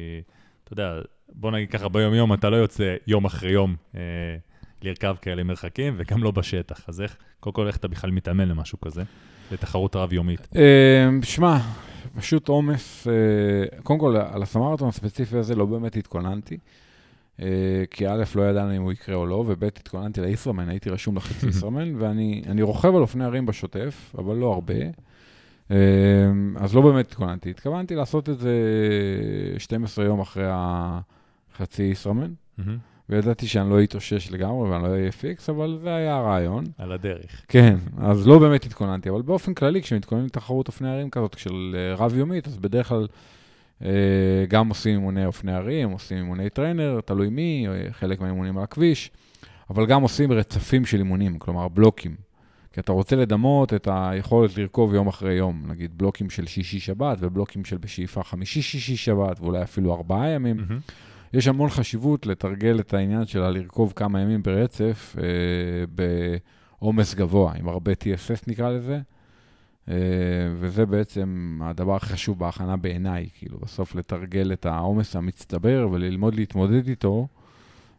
אתה 0.65 0.73
יודע, 0.73 1.01
בוא 1.29 1.51
נגיד 1.51 1.71
ככה, 1.71 1.89
ביום-יום 1.89 2.35
אתה 2.35 2.51
לא 2.51 2.57
יוצא 2.57 2.97
יום 3.07 3.25
אחרי 3.25 3.51
יום 3.51 3.77
אה, 3.95 4.01
לרכב 4.83 5.17
כאלה 5.23 5.43
מרחקים, 5.43 5.95
וגם 5.97 6.23
לא 6.23 6.31
בשטח. 6.31 6.89
אז 6.89 7.01
איך, 7.01 7.17
קודם 7.41 7.55
כל, 7.55 7.67
איך 7.67 7.77
אתה 7.77 7.89
בכלל 7.89 8.11
מתאמן 8.11 8.49
למשהו 8.49 8.81
כזה? 8.81 9.03
לתחרות 9.53 9.97
רב-יומית. 9.97 10.49
אה, 10.57 11.09
שמע, 11.23 11.59
פשוט 12.17 12.49
עומס, 12.49 13.09
אה, 13.09 13.79
קודם 13.83 13.99
כל, 13.99 14.17
על 14.17 14.43
הסמרטון 14.43 14.89
הספציפי 14.89 15.37
הזה 15.37 15.55
לא 15.55 15.67
באמת 15.67 15.97
התכוננתי. 15.97 16.59
אה, 17.43 17.47
כי 17.91 18.09
א', 18.09 18.25
לא 18.35 18.43
ידענו 18.43 18.77
אם 18.77 18.83
הוא 18.83 18.93
יקרה 18.93 19.15
או 19.15 19.27
לא, 19.27 19.45
וב', 19.47 19.65
התכוננתי 19.65 20.21
לישראמן, 20.21 20.69
הייתי 20.69 20.91
רשום 20.91 21.17
לחצי 21.17 21.47
ישראמן, 21.51 21.97
ואני 21.97 22.63
רוכב 22.63 22.95
על 22.95 23.03
אופני 23.03 23.25
הרים 23.25 23.47
בשוטף, 23.47 24.15
אבל 24.19 24.37
לא 24.37 24.53
הרבה. 24.53 24.75
אז 26.57 26.75
לא 26.75 26.81
באמת 26.81 27.07
התכוננתי. 27.07 27.51
התכוונתי 27.51 27.95
לעשות 27.95 28.29
את 28.29 28.39
זה 28.39 28.53
12 29.59 30.05
יום 30.05 30.21
אחרי 30.21 30.47
החצי 30.49 31.83
ישראמן, 31.83 32.33
וידעתי 33.11 33.47
שאני 33.47 33.71
לא 33.71 33.83
אתאושש 33.83 34.31
לגמרי 34.31 34.71
ואני 34.71 34.83
לא 34.83 34.89
אהיה 34.89 35.13
פיקס, 35.13 35.51
אבל 35.51 35.79
זה 35.83 35.95
היה 35.95 36.17
הרעיון. 36.17 36.65
על 36.79 36.93
הדרך. 36.93 37.45
כן, 37.49 37.77
אז 37.99 38.27
לא 38.27 38.39
באמת 38.39 38.65
התכוננתי, 38.65 39.11
אבל 39.11 39.23
באופן 39.23 39.55
כללי, 39.55 39.83
כשמתכוננים 39.83 40.27
לתחרות 40.27 40.69
אופני 40.69 40.89
הרים 40.89 41.11
כזאת 41.11 41.39
של 41.39 41.77
אה, 41.79 41.95
רב-יומית, 41.95 42.47
אז 42.47 42.57
בדרך 42.57 42.89
כלל... 42.89 43.07
אה, 43.85 44.45
גם 44.49 44.69
עושים 44.69 44.95
אימוני 44.95 45.27
אופני 45.27 45.53
הרים, 45.53 45.91
עושים 45.91 46.19
אימוני 46.19 46.51
trainer, 46.51 47.01
תלוי 47.05 47.29
מי, 47.29 47.67
חלק 47.91 48.21
מהאימונים 48.21 48.59
על 48.59 48.65
הכביש, 48.65 49.11
אבל 49.71 49.87
גם 49.87 50.03
עושים 50.03 50.33
רצפים 50.33 50.85
של 50.85 50.99
אימונים, 50.99 51.39
כלומר 51.39 51.69
בלוקים. 51.69 52.15
כי 52.73 52.81
אתה 52.81 52.93
רוצה 52.93 53.17
לדמות 53.17 53.75
את 53.75 53.89
היכולת 53.91 54.59
לרכוב 54.59 54.95
יום 54.95 55.09
אחרי 55.09 55.35
יום, 55.35 55.65
נגיד 55.67 55.99
בלוקים 55.99 56.31
של 56.31 56.47
שישי-שבת 56.47 57.19
ובלוקים 57.21 57.65
של 57.65 57.77
בשאיפה 57.77 58.23
חמישי-שישי-שבת, 58.23 59.41
ואולי 59.41 59.63
אפילו 59.63 59.95
ארבעה 59.95 60.29
ימים. 60.29 60.57
Mm-hmm. 60.59 61.08
יש 61.33 61.49
המון 61.49 61.71
חשיבות 61.71 62.27
לתרגל 62.27 62.81
את 62.81 62.95
העניין 62.95 63.27
שלה 63.27 63.51
לרכוב 63.51 63.93
כמה 63.97 64.21
ימים 64.21 64.43
ברצף 64.43 65.17
אה, 65.19 66.05
בעומס 66.81 67.15
גבוה, 67.15 67.53
עם 67.55 67.69
הרבה 67.69 67.93
TSS 67.93 68.45
נקרא 68.47 68.71
לזה. 68.71 69.01
אה, 69.89 69.95
וזה 70.55 70.87
בעצם 70.87 71.59
הדבר 71.63 71.97
הכי 71.97 72.07
חשוב 72.07 72.39
בהכנה 72.39 72.77
בעיניי, 72.77 73.29
כאילו, 73.35 73.59
בסוף 73.59 73.95
לתרגל 73.95 74.53
את 74.53 74.67
העומס 74.67 75.17
המצטבר 75.17 75.89
וללמוד 75.93 76.35
להתמודד 76.35 76.89
איתו, 76.89 77.29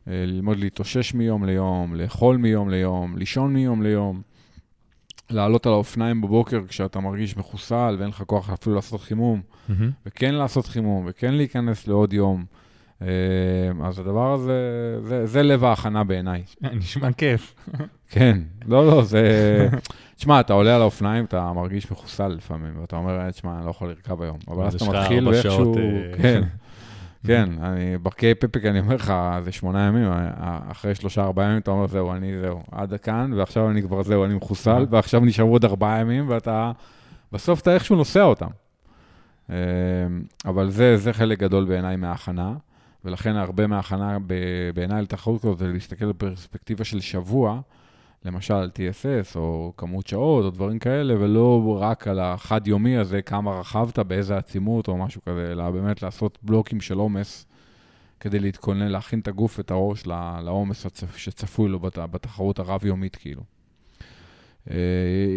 אה, 0.08 0.24
ללמוד 0.28 0.58
להתאושש 0.58 1.14
מיום 1.14 1.46
ליום, 1.46 1.96
לאכול 1.96 2.38
מיום 2.38 2.70
ליום, 2.70 3.18
לישון 3.18 3.54
מיום 3.54 3.82
ליום, 3.84 4.22
לעלות 5.30 5.66
על 5.66 5.72
האופניים 5.72 6.22
בבוקר 6.22 6.62
כשאתה 6.68 7.00
מרגיש 7.00 7.38
מחוסל 7.38 7.96
ואין 8.00 8.10
לך 8.10 8.24
כוח 8.28 8.50
אפילו 8.50 8.76
לעשות 8.76 9.02
חימום, 9.02 9.42
mm-hmm. 9.42 9.74
וכן 10.06 10.36
לעשות 10.36 10.66
חימום, 10.66 11.06
וכן 11.10 11.34
להיכנס 11.34 11.88
לעוד 11.88 12.14
יום. 12.14 12.46
אה, 13.02 13.08
אז 13.84 14.00
הדבר 14.00 14.34
הזה, 14.34 14.54
זה, 15.02 15.26
זה 15.26 15.44
לב 15.44 15.64
ההכנה 15.64 16.04
בעיניי. 16.04 16.44
נשמע 16.80 17.12
כיף. 17.12 17.56
כן, 18.12 18.40
לא, 18.68 18.88
לא, 18.88 19.04
זה... 19.04 19.70
תשמע, 20.16 20.40
אתה 20.40 20.54
עולה 20.54 20.76
על 20.76 20.82
האופניים, 20.82 21.26
אתה 21.26 21.54
מרגיש 21.54 21.92
מחוסל 21.92 22.28
לפעמים, 22.28 22.82
ואתה 22.82 22.96
אומר, 22.96 23.32
תשמע, 23.32 23.58
אני 23.58 23.66
לא 23.66 23.70
יכול 23.70 23.90
לרכב 23.90 24.22
היום. 24.22 24.38
אבל 24.48 24.66
אז 24.66 24.76
אתה 24.76 24.86
מתחיל 24.86 25.28
ואיכשהו... 25.28 25.78
אה, 25.78 25.82
כן, 26.22 26.42
כן, 27.26 27.50
אני, 27.62 27.98
בקי 27.98 28.36
פפק, 28.36 28.66
אני 28.66 28.80
אומר 28.80 28.96
לך, 28.96 29.14
זה 29.44 29.52
שמונה 29.52 29.88
ימים, 29.88 30.12
אה, 30.12 30.60
אחרי 30.72 30.96
שלושה, 30.96 31.24
ארבעה 31.24 31.46
ימים, 31.46 31.58
אתה 31.58 31.72
אומר, 31.72 31.88
זהו, 31.88 32.12
אני, 32.12 32.40
זהו, 32.42 32.64
עד 32.72 32.94
כאן, 32.94 33.34
ועכשיו 33.34 33.70
אני 33.70 33.82
כבר, 33.82 34.04
זהו, 34.04 34.26
אני 34.26 34.34
מחוסל, 34.34 34.86
ועכשיו 34.90 35.20
נשארו 35.20 35.52
עוד 35.52 35.66
ארבעה 35.66 36.00
ימים, 36.00 36.30
ואתה, 36.30 36.72
בסוף 37.32 37.62
אתה 37.62 37.74
איכשהו 37.74 37.96
נוסע 37.96 38.24
אותם. 38.24 38.48
אה, 39.50 39.56
אבל 40.46 40.70
זה, 40.70 40.98
זה 40.98 41.14
חלק 41.14 41.40
גדול 41.40 41.66
בעיניי 41.66 41.96
מההכנה, 41.96 42.54
ולכן 43.06 43.36
הרבה 43.36 43.68
מההכנה 43.68 44.18
בעיניי 44.74 45.02
לתחרות 45.02 45.42
כזאת 45.42 45.58
זה 45.58 45.68
להסתכל 45.68 46.06
בפרספקטיבה 46.06 46.84
של 46.84 47.00
שבוע, 47.00 47.62
למשל 48.26 48.70
TSS 48.76 49.36
או 49.36 49.74
כמות 49.78 50.08
שעות 50.08 50.46
או 50.46 50.50
דברים 50.50 50.80
כאלה, 50.80 51.16
ולא 51.20 51.78
רק 51.82 52.08
על 52.08 52.20
החד-יומי 52.20 52.98
הזה, 52.98 53.22
כמה 53.22 53.60
רכבת, 53.60 54.00
באיזה 54.00 54.38
עצימות 54.38 54.88
או 54.88 54.98
משהו 54.98 55.22
כזה, 55.22 55.52
אלא 55.52 55.70
באמת 55.70 56.02
לעשות 56.04 56.38
בלוקים 56.42 56.82
של 56.82 56.98
עומס 56.98 57.46
כדי 58.20 58.40
להתכונן, 58.40 58.88
להכין 58.88 59.20
את 59.20 59.28
הגוף 59.28 59.58
ואת 59.58 59.72
הראש 59.72 60.08
לעומס 60.44 60.86
שצפוי 61.16 61.70
לו 61.70 61.80
בתחרות 61.80 62.60
הרב-יומית, 62.60 63.16
כאילו. 63.16 63.42
אה, 64.70 64.76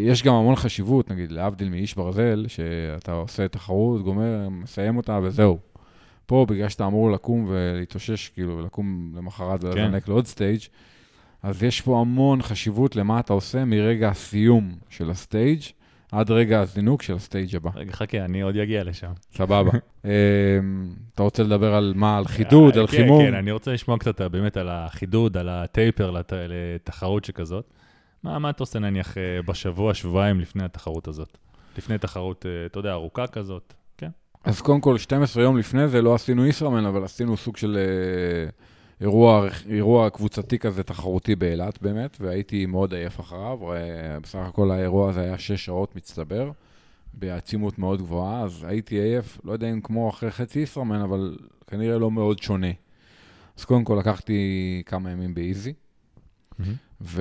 יש 0.07 0.23
גם 0.23 0.35
המון 0.35 0.57
חשיבות, 0.57 1.11
נגיד, 1.11 1.33
להבדיל 1.33 1.69
מאיש 1.69 1.95
ברזל, 1.95 2.45
שאתה 2.49 3.13
עושה 3.13 3.49
תחרות, 3.49 4.03
גומר, 4.03 4.49
מסיים 4.51 4.97
אותה 4.97 5.21
וזהו. 5.23 5.59
פה, 6.33 6.47
בגלל 6.49 6.69
שאתה 6.69 6.87
אמור 6.87 7.11
לקום 7.11 7.47
ולהתאושש, 7.49 8.29
כאילו, 8.29 8.63
לקום 8.63 9.13
למחרת 9.17 9.65
ולזנק 9.65 10.05
כן. 10.05 10.13
לעוד 10.13 10.27
stage, 10.27 10.61
אז 11.43 11.63
יש 11.63 11.81
פה 11.81 12.01
המון 12.01 12.43
חשיבות 12.43 12.97
למה 12.97 13.21
אתה 13.21 13.33
עושה 13.33 13.65
מרגע 13.65 14.09
הסיום 14.09 14.75
של 14.89 15.11
ה 15.11 15.19
stage 15.19 15.61
עד 16.13 16.31
רגע 16.31 16.61
הזינוק 16.61 17.03
של 17.03 17.15
ה 17.15 17.22
stage 17.22 17.57
הבא. 17.57 17.71
רגע, 17.75 17.93
חכה, 17.93 18.25
אני 18.25 18.41
עוד 18.41 18.57
אגיע 18.57 18.85
לשם. 18.85 19.13
סבבה. 19.35 19.71
אמ, 20.05 20.11
אתה 21.15 21.23
רוצה 21.23 21.43
לדבר 21.43 21.75
על 21.75 21.93
מה? 21.97 22.19
על 22.19 22.25
חידוד, 22.25 22.79
על 22.79 22.87
כן, 22.87 22.97
חימום? 22.97 23.23
כן, 23.23 23.31
כן, 23.31 23.35
אני 23.35 23.51
רוצה 23.51 23.73
לשמוע 23.73 23.99
קצת 23.99 24.21
באמת 24.21 24.57
על 24.57 24.69
החידוד, 24.71 25.37
על 25.37 25.49
ה 25.49 25.60
taper 25.60 26.15
לתחרות 26.49 27.25
שכזאת. 27.25 27.65
מה, 28.23 28.39
מה 28.39 28.51
אתה 28.51 28.63
עושה 28.63 28.79
נניח 28.79 29.19
אה, 29.19 29.23
בשבוע, 29.47 29.95
שבועיים 29.95 30.41
לפני 30.41 30.65
התחרות 30.65 31.09
הזאת? 31.09 31.39
לפני 31.79 31.99
תחרות, 31.99 32.47
אה, 32.47 32.67
אתה 32.67 32.79
יודע, 32.79 32.93
ארוכה 32.93 33.27
כזאת? 33.27 33.75
אז 34.45 34.61
קודם 34.61 34.81
כל, 34.81 34.99
12 34.99 35.43
יום 35.43 35.59
לפני 35.59 35.89
זה 35.89 36.03
לא 36.03 36.15
עשינו 36.15 36.47
ישראמן, 36.47 36.87
אבל 36.87 37.05
עשינו 37.05 37.37
סוג 37.37 37.57
של... 37.57 37.79
אה, 37.79 38.51
אירוע, 39.03 39.49
אירוע 39.69 40.11
קבוצתי 40.11 40.59
כזה 40.59 40.83
תחרותי 40.83 41.37
באילת 41.37 41.83
באמת, 41.83 42.17
והייתי 42.21 42.67
מאוד 42.67 42.95
עייף 42.95 43.21
אחריו. 43.21 43.59
בסך 44.23 44.39
הכל 44.39 44.71
האירוע 44.71 45.11
הזה 45.11 45.21
היה 45.21 45.39
שש 45.39 45.65
שעות 45.65 45.97
מצטבר, 45.97 46.51
בעצימות 47.15 47.79
מאוד 47.79 48.03
גבוהה, 48.03 48.43
אז 48.43 48.65
הייתי 48.69 48.95
עייף, 48.95 49.39
לא 49.45 49.53
יודע 49.53 49.71
אם 49.71 49.81
כמו 49.81 50.11
אחרי 50.11 50.31
חצי 50.31 50.59
ישראמן, 50.59 51.01
אבל 51.01 51.37
כנראה 51.67 51.99
לא 51.99 52.11
מאוד 52.11 52.43
שונה. 52.43 52.71
אז 53.59 53.65
קודם 53.65 53.85
כל 53.85 53.97
לקחתי 54.01 54.83
כמה 54.87 55.11
ימים 55.11 55.35
באיזי, 55.35 55.73
mm-hmm. 55.73 56.65
ולא 57.01 57.21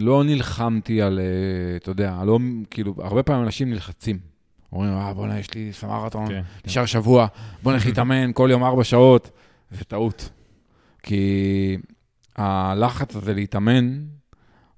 לא 0.00 0.22
נלחמתי 0.24 1.02
על, 1.02 1.20
אה, 1.20 1.76
אתה 1.76 1.90
יודע, 1.90 2.20
לא, 2.24 2.38
כאילו, 2.70 2.94
הרבה 2.98 3.22
פעמים 3.22 3.44
אנשים 3.44 3.70
נלחצים. 3.70 4.18
אומרים, 4.72 4.92
אה, 4.92 5.14
בוא'נה, 5.14 5.38
יש 5.38 5.54
לי 5.54 5.72
סמרתון, 5.72 6.28
כן, 6.28 6.42
נשאר 6.66 6.82
כן. 6.82 6.86
שבוע, 6.86 7.26
בוא 7.62 7.72
נלך 7.72 7.86
להתאמן 7.86 8.30
כל 8.32 8.48
יום 8.52 8.64
ארבע 8.64 8.84
שעות. 8.84 9.30
זה 9.70 9.84
טעות. 9.84 10.30
כי 11.02 11.76
הלחץ 12.36 13.16
הזה 13.16 13.34
להתאמן, 13.34 14.04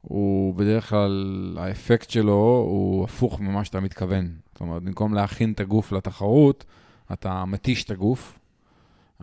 הוא 0.01 0.55
בדרך 0.55 0.89
כלל, 0.89 1.57
האפקט 1.61 2.11
שלו 2.11 2.67
הוא 2.69 3.05
הפוך 3.05 3.41
ממה 3.41 3.65
שאתה 3.65 3.81
מתכוון. 3.81 4.29
זאת 4.53 4.61
אומרת, 4.61 4.83
במקום 4.83 5.15
להכין 5.15 5.53
את 5.53 5.61
הגוף 5.61 5.93
לתחרות, 5.93 6.65
אתה 7.13 7.45
מתיש 7.45 7.85
את 7.85 7.91
הגוף, 7.91 8.39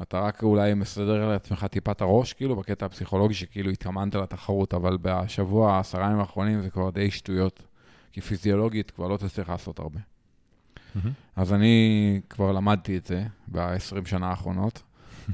אתה 0.02 0.20
רק 0.20 0.44
אולי 0.44 0.74
מסדר 0.74 1.30
לעצמך 1.30 1.66
טיפה 1.66 1.92
את 1.92 2.02
הראש, 2.02 2.34
כאילו, 2.34 2.56
בקטע 2.56 2.86
הפסיכולוגי, 2.86 3.34
שכאילו 3.34 3.72
התאמנת 3.72 4.16
לתחרות, 4.16 4.74
אבל 4.74 4.98
בשבוע, 5.02 5.80
עשרה 5.80 6.06
ימים 6.06 6.20
האחרונים 6.20 6.62
זה 6.62 6.70
כבר 6.70 6.90
די 6.90 7.12
שטויות, 7.12 7.64
כי 8.12 8.22
פיזיולוגית 8.22 8.92
כבר 8.92 9.08
לא 9.08 9.18
תצליח 9.18 9.50
לעשות 9.50 9.80
הרבה. 9.80 10.00
אז 11.36 11.54
אני 11.54 12.22
כבר 12.30 12.52
למדתי 12.52 12.98
את 12.98 13.06
זה 13.06 13.24
ב-20 13.48 14.06
שנה 14.10 14.30
האחרונות, 14.30 14.82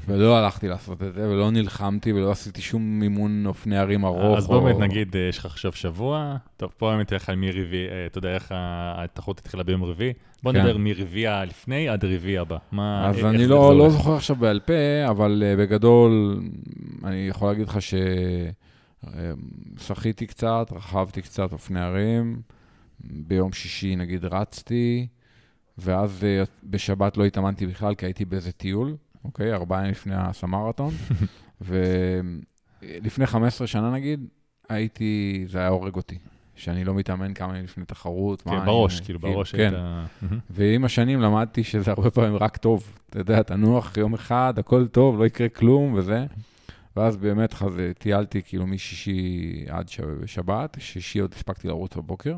ולא 0.06 0.38
הלכתי 0.38 0.68
לעשות 0.68 1.02
את 1.02 1.14
זה, 1.14 1.28
ולא 1.28 1.50
נלחמתי, 1.50 2.12
ולא 2.12 2.30
עשיתי 2.30 2.60
שום 2.60 3.00
מימון 3.00 3.46
אופני 3.46 3.78
הרים 3.78 4.04
ארוך. 4.04 4.38
אז 4.38 4.46
בוא 4.46 4.60
באמת 4.60 4.78
נגיד, 4.78 5.16
אה, 5.16 5.20
יש 5.20 5.38
לך 5.38 5.46
עכשיו 5.46 5.72
שבוע, 5.72 6.36
טוב, 6.56 6.70
פה 6.78 6.90
באמת 6.90 7.12
לך 7.12 7.30
מרביעי, 7.36 7.88
אה, 7.88 8.06
אתה 8.06 8.18
יודע 8.18 8.34
איך 8.34 8.52
התחרות 8.54 9.38
התחילה 9.38 9.62
ביום 9.62 9.84
רביעי? 9.84 10.12
בוא 10.42 10.52
כן. 10.52 10.58
נדבר 10.58 10.76
מרביעי 10.78 11.46
לפני 11.46 11.88
עד 11.88 12.04
רביעי 12.04 12.38
הבא. 12.38 12.56
אז 12.78 13.24
אני 13.24 13.46
לא? 13.46 13.78
לא 13.78 13.90
זוכר 13.90 14.14
עכשיו 14.14 14.36
בעל 14.36 14.60
פה, 14.60 14.72
אבל 15.08 15.42
uh, 15.42 15.58
בגדול, 15.60 16.40
אני 17.04 17.26
יכול 17.28 17.48
להגיד 17.48 17.68
לך 17.68 17.78
ששחיתי 19.76 20.26
קצת, 20.26 20.72
רכבתי 20.72 21.22
קצת 21.22 21.52
אופני 21.52 21.80
הרים, 21.80 22.40
ביום 23.00 23.52
שישי 23.52 23.96
נגיד 23.96 24.24
רצתי, 24.24 25.06
ואז 25.78 26.26
בשבת 26.64 27.16
לא 27.16 27.24
התאמנתי 27.24 27.66
בכלל, 27.66 27.94
כי 27.94 28.06
הייתי 28.06 28.24
באיזה 28.24 28.52
טיול, 28.52 28.96
אוקיי? 29.28 29.52
ארבעה 29.54 29.78
ימים 29.80 29.90
לפני 29.90 30.14
הסמרתון, 30.16 30.94
ולפני 32.80 33.26
15 33.26 33.66
שנה 33.66 33.90
נגיד, 33.90 34.28
הייתי, 34.68 35.44
זה 35.48 35.58
היה 35.58 35.68
הורג 35.68 35.96
אותי. 35.96 36.18
שאני 36.58 36.84
לא 36.84 36.94
מתאמן 36.94 37.34
כמה 37.34 37.52
ימים 37.52 37.64
לפני 37.64 37.84
תחרות. 37.84 38.42
כן, 38.42 38.64
בראש, 38.64 39.00
כאילו, 39.00 39.18
בראש 39.18 39.54
כן. 39.54 39.74
היית... 39.74 40.32
ועם 40.50 40.84
השנים 40.84 41.20
למדתי 41.20 41.64
שזה 41.64 41.90
הרבה 41.90 42.10
פעמים 42.10 42.36
רק 42.36 42.56
טוב. 42.56 42.92
אתה 43.10 43.18
יודע, 43.18 43.42
תנוח 43.42 43.96
יום 43.96 44.14
אחד, 44.14 44.54
הכל 44.58 44.86
טוב, 44.86 45.18
לא 45.18 45.26
יקרה 45.26 45.48
כלום 45.48 45.94
וזה. 45.94 46.26
ואז 46.96 47.16
באמת 47.16 47.52
חזה, 47.52 47.92
טיילתי 47.98 48.42
כאילו 48.42 48.66
משישי 48.66 49.64
עד 49.68 49.90
שבת, 50.26 50.76
שישי 50.80 51.18
עוד 51.18 51.32
הספקתי 51.36 51.68
לרוץ 51.68 51.96
בבוקר. 51.96 52.36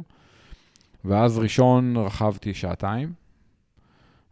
ואז 1.04 1.38
ראשון 1.38 1.97
רכבתי 1.97 2.54
שעתיים, 2.54 3.12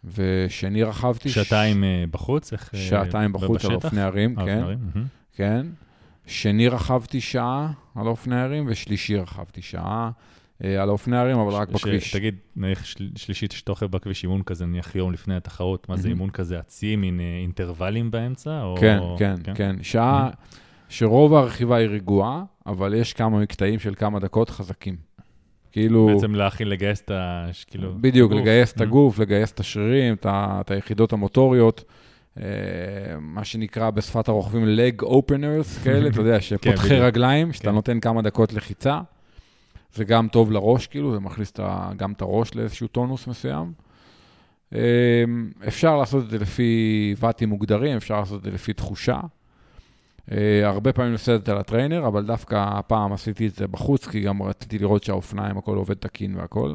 ושני 0.05 0.83
רכבתי... 0.83 1.29
ש- 1.29 1.35
שעתיים 1.35 1.85
אה, 1.85 2.05
בחוץ? 2.11 2.53
איך... 2.53 2.71
אה, 2.75 2.79
שעתיים 2.81 3.33
בחוץ 3.33 3.65
על 3.65 3.71
בשטח? 3.75 3.85
אופני 3.85 4.01
הרים, 4.01 4.39
על 4.39 4.47
כן, 4.47 4.59
הרים, 4.63 4.79
מהמם. 4.95 5.07
כן. 5.37 5.67
שני 6.27 6.69
רכבתי 6.69 7.21
שעה 7.21 7.73
על 7.95 8.07
אופני 8.07 8.37
הרים, 8.41 8.65
ושלישי 8.69 9.17
רכבתי 9.17 9.63
שעה 9.63 10.11
אה, 10.65 10.83
על 10.83 10.89
אופני 10.91 11.17
הרים, 11.17 11.39
אבל 11.39 11.53
רק 11.53 11.69
ש- 11.69 11.73
בכביש. 11.73 12.13
תגיד, 12.17 12.35
נניח 12.57 12.85
של- 12.85 13.11
שלישית 13.17 13.53
שאתה 13.53 13.71
אוכל 13.73 13.87
בכביש 13.87 14.23
אימון 14.25 14.43
כזה, 14.43 14.67
נניח 14.67 14.95
יום 14.97 15.13
לפני 15.13 15.37
התחרות, 15.37 15.89
מה 15.89 15.97
זה 15.97 16.09
מהמם. 16.09 16.15
אימון 16.19 16.31
כזה 16.31 16.59
עצי, 16.59 16.97
מין 16.97 17.21
אה, 17.21 17.39
אינטרוולים 17.43 18.11
באמצע? 18.11 18.63
או- 18.63 18.77
כן, 18.81 18.99
כן, 19.19 19.35
כן. 19.55 19.77
שעה 19.83 20.31
שרוב 20.89 21.35
הרכיבה 21.35 21.77
היא 21.77 21.89
רגועה, 21.89 22.43
אבל 22.67 22.95
יש 22.95 23.13
כמה 23.13 23.39
מקטעים 23.41 23.79
של 23.79 23.95
כמה 23.95 24.19
דקות 24.19 24.51
חזקים. 24.51 24.97
כאילו, 25.73 26.07
בעצם 26.15 26.35
להכין, 26.35 26.69
לגייס 26.69 27.01
את 27.01 27.11
ה... 27.11 27.47
כאילו... 27.67 27.93
בדיוק, 28.01 28.33
גוף. 28.33 28.41
לגייס 28.41 28.73
את 28.73 28.81
Mhm. 28.81 28.83
הגוף, 28.83 29.19
לגייס 29.19 29.53
את 29.53 29.61
השרירים, 29.61 30.15
את 30.15 30.27
ה- 30.27 30.59
את 30.61 30.71
היחידות 30.71 31.13
המוטוריות, 31.13 31.85
אה, 32.41 32.45
מה 33.21 33.45
שנקרא 33.45 33.91
בשפת 33.91 34.29
הרוכבים 34.29 34.65
leg 34.65 35.03
openers 35.05 35.85
כאלה, 35.85 36.09
אתה 36.11 36.21
יודע, 36.21 36.41
שפותחי 36.41 36.89
כן. 36.89 36.95
רגליים, 37.03 37.53
שאתה 37.53 37.69
כן. 37.69 37.75
נותן 37.75 38.01
כמה 38.01 38.23
דקות 38.23 38.53
לחיצה. 38.53 39.01
זה 39.95 40.05
גם 40.05 40.29
טוב 40.29 40.53
לראש, 40.53 40.87
כאילו, 40.87 41.13
זה 41.13 41.21
מכניס 41.21 41.53
גם 41.97 42.13
את 42.13 42.23
הראש 42.23 42.55
לאיזשהו 42.55 42.87
טונוס 42.89 43.27
מסוים. 43.27 43.73
אה, 44.75 45.25
אפשר 45.69 45.97
לעשות 45.97 46.25
את 46.25 46.31
זה 46.31 46.39
לפי 46.39 46.71
ואטים 47.19 47.49
מוגדרים, 47.49 47.97
אפשר 47.97 48.21
לעשות 48.21 48.39
את 48.39 48.45
זה 48.45 48.51
לפי 48.51 48.73
תחושה. 48.73 49.21
אה, 50.33 50.69
הרבה 50.69 50.93
פעמים 50.93 51.17
זה 51.17 51.53
על 51.53 51.59
הטריינר, 51.59 52.07
אבל 52.07 52.27
דווקא 52.27 52.65
הפעם 52.69 53.13
עשיתי 53.13 53.47
את 53.47 53.55
זה 53.55 53.67
בחוץ, 53.67 54.07
כי 54.07 54.21
גם 54.21 54.43
רציתי 54.43 54.79
לראות 54.79 55.05
שהאופניים, 55.05 55.59
הכל 55.59 55.77
עובד 55.77 55.95
תקין 55.95 56.37
והכל. 56.37 56.75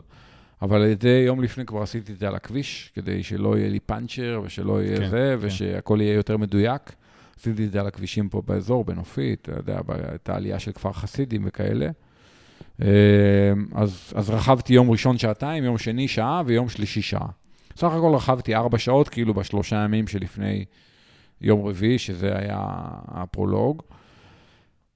אבל 0.62 0.92
את 0.92 1.02
זה 1.02 1.24
יום 1.26 1.44
לפני 1.44 1.66
כבר 1.66 1.82
עשיתי 1.82 2.12
את 2.12 2.20
זה 2.20 2.28
על 2.28 2.36
הכביש, 2.36 2.92
כדי 2.96 3.24
שלא 3.24 3.58
יהיה 3.58 3.70
לי 3.70 3.80
פאנצ'ר 3.80 4.42
ושלא 4.44 4.84
יהיה 4.84 4.98
כן, 4.98 5.10
זה, 5.10 5.36
כן. 5.40 5.48
ושהכול 5.48 6.02
יהיה 6.02 6.14
יותר 6.14 6.38
מדויק. 6.38 6.82
עשיתי 7.40 7.66
את 7.66 7.72
זה 7.72 7.80
על 7.80 7.88
הכבישים 7.88 8.30
פה 8.30 8.42
באזור, 8.48 8.86
בנופית, 8.86 9.50
אתה 9.50 9.60
יודע, 9.60 9.80
את 10.16 10.30
העלייה 10.30 10.60
של 10.60 10.72
כפר 10.72 10.94
חסידים 10.94 11.42
וכאלה. 11.46 11.90
אה, 12.82 12.88
אז, 13.76 14.14
אז 14.16 14.30
רכבתי 14.30 14.74
יום 14.74 14.92
ראשון 14.92 15.18
שעתיים, 15.18 15.64
יום 15.64 15.78
שני 15.78 16.08
שעה 16.08 16.42
ויום 16.46 16.70
שלישי 16.70 17.02
שעה. 17.02 17.28
סך 17.78 17.92
הכל 17.92 18.16
רכבתי 18.16 18.56
ארבע 18.56 18.78
שעות, 18.78 19.10
כאילו 19.10 19.34
בשלושה 19.34 19.76
ימים 19.76 20.08
שלפני 20.08 20.66
יום 21.44 21.68
רביעי, 21.68 22.00
שזה 22.00 22.38
היה 22.38 22.66
הפרולוג. 23.08 23.82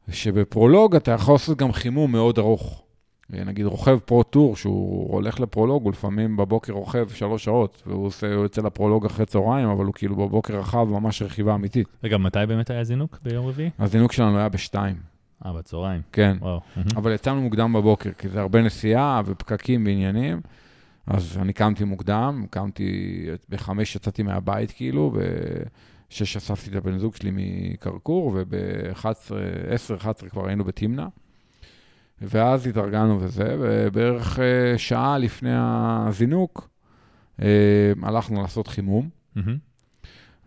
שבפרולוג 0.10 0.96
אתה 0.96 1.12
יכול 1.12 1.34
לעשות 1.34 1.58
גם 1.58 1.72
חימום 1.72 2.12
מאוד 2.12 2.40
ארוך. 2.40 2.84
נגיד 3.30 3.66
רוכב 3.66 4.00
פרו-טור, 4.00 4.56
שהוא 4.56 5.14
הולך 5.14 5.40
לפרולוג, 5.40 5.84
הוא 5.84 5.92
לפעמים 5.92 6.38
בבוקר 6.38 6.74
רוכב 6.74 7.10
שלוש 7.10 7.44
שעות, 7.44 7.84
והוא 7.86 8.06
עושה, 8.06 8.34
הוא 8.34 8.44
יוצא 8.44 8.62
לפרולוג 8.62 9.06
אחרי 9.06 9.26
צהריים, 9.26 9.70
אבל 9.70 9.86
הוא 9.86 9.94
כאילו 9.94 10.16
בבוקר 10.16 10.60
רכב 10.60 10.84
ממש 10.84 11.22
רכיבה 11.22 11.56
אמיתית. 11.56 11.88
רגע, 12.04 12.18
מתי 12.18 12.40
באמת 12.48 12.70
היה 12.70 12.84
זינוק? 12.84 13.20
ביום 13.24 13.48
רביעי? 13.48 13.70
הזינוק 13.80 14.12
שלנו 14.12 14.38
היה 14.38 14.50
בשתיים, 14.50 14.96
אה, 15.46 15.54
בצהריים. 15.54 16.02
כן. 16.12 16.38
וואו. 16.42 16.60
אבל 16.96 17.12
יצאנו 17.12 17.42
מוקדם 17.42 17.74
בבוקר, 17.74 18.12
כי 18.18 18.30
זה 18.30 18.42
הרבה 18.42 18.62
נסיעה 18.62 19.22
ופקקים 19.26 19.86
ועניינים. 19.86 20.42
אז 21.08 21.38
אני 21.42 21.54
קמתי 21.54 21.84
מוקדם, 21.84 22.46
קמתי, 22.50 23.22
בחמש 23.50 23.96
יצאתי 23.96 24.24
מהבית 24.24 24.72
כאילו, 24.72 25.14
בשש 26.10 26.38
אספתי 26.38 26.70
את 26.70 26.76
הבן 26.76 26.98
זוג 26.98 27.16
שלי 27.16 27.32
מקרקור, 27.34 28.32
וב-11, 28.36 29.06
10, 29.70 29.96
11 29.96 30.30
כבר 30.30 30.48
היינו 30.48 30.64
בתמנע. 30.64 31.08
ואז 32.22 32.68
התארגנו 32.68 33.18
וזה, 33.22 33.56
ובערך 33.60 34.40
אה, 34.40 34.78
שעה 34.78 35.18
לפני 35.18 35.52
הזינוק, 35.54 36.70
אה, 37.42 37.48
הלכנו 38.04 38.42
לעשות 38.42 38.68
חימום, 38.68 39.10
מהמם. 39.36 39.58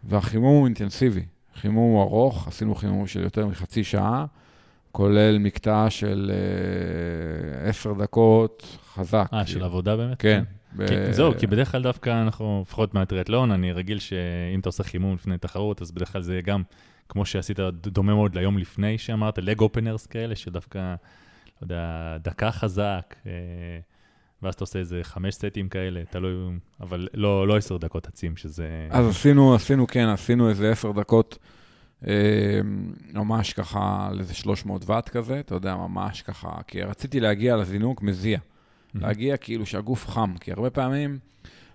והחימום 0.04 0.56
הוא 0.56 0.66
אינטנסיבי. 0.66 1.24
חימום 1.54 1.92
הוא 1.92 2.02
ארוך, 2.02 2.48
עשינו 2.48 2.74
חימום 2.74 3.06
של 3.06 3.22
יותר 3.22 3.46
מחצי 3.46 3.84
שעה, 3.84 4.26
כולל 4.92 5.38
מקטע 5.38 5.90
של 5.90 6.32
אה, 6.34 7.68
עשר 7.68 7.92
דקות, 7.92 8.78
חזק. 8.94 9.28
אה, 9.32 9.46
של 9.46 9.64
עבודה 9.64 9.96
באמת? 9.96 10.20
כן. 10.20 10.44
כי- 10.76 10.82
ב- 10.96 11.10
זהו, 11.12 11.32
כי 11.38 11.46
בדרך 11.46 11.72
כלל 11.72 11.82
דווקא 11.82 12.22
אנחנו, 12.22 12.64
לפחות 12.66 12.94
מהטריאטלון, 12.94 13.50
אני 13.50 13.72
רגיל 13.72 13.98
שאם 13.98 14.60
אתה 14.60 14.68
עושה 14.68 14.84
חימום 14.84 15.14
לפני 15.14 15.38
תחרות, 15.38 15.82
אז 15.82 15.90
בדרך 15.92 16.12
כלל 16.12 16.22
זה 16.22 16.40
גם, 16.44 16.62
כמו 17.08 17.26
שעשית, 17.26 17.60
דומה 17.72 18.14
מאוד 18.14 18.34
ליום 18.34 18.58
לפני 18.58 18.98
שאמרת, 18.98 19.38
לג 19.38 19.60
אופנרס 19.60 20.06
כאלה, 20.06 20.36
שדווקא, 20.36 20.78
לא 20.78 20.94
יודע, 21.62 22.16
דקה 22.22 22.50
חזק, 22.50 23.14
אה, 23.26 23.32
ואז 24.42 24.54
אתה 24.54 24.62
עושה 24.64 24.78
איזה 24.78 25.00
חמש 25.02 25.34
סטים 25.34 25.68
כאלה, 25.68 26.02
תלוי, 26.10 26.32
אבל 26.80 27.08
לא 27.14 27.48
לא 27.48 27.56
עשר 27.56 27.76
דקות 27.76 28.06
עצים, 28.06 28.36
שזה... 28.36 28.68
אז 28.90 29.08
עשינו, 29.08 29.54
עשינו, 29.54 29.86
כן, 29.86 30.08
עשינו 30.08 30.48
איזה 30.48 30.70
עשר 30.70 30.92
דקות, 30.92 31.38
אה, 32.06 32.60
ממש 33.12 33.52
ככה, 33.52 34.08
על 34.10 34.18
איזה 34.18 34.34
300 34.34 34.90
ואט 34.90 35.08
כזה, 35.08 35.40
אתה 35.40 35.54
יודע, 35.54 35.76
ממש 35.76 36.22
ככה, 36.22 36.48
כי 36.66 36.82
רציתי 36.82 37.20
להגיע 37.20 37.56
לזינוק 37.56 38.02
מזיע. 38.02 38.38
להגיע 38.94 39.36
כאילו 39.36 39.66
שהגוף 39.66 40.08
חם, 40.08 40.34
כי 40.40 40.52
הרבה 40.52 40.70
פעמים, 40.70 41.18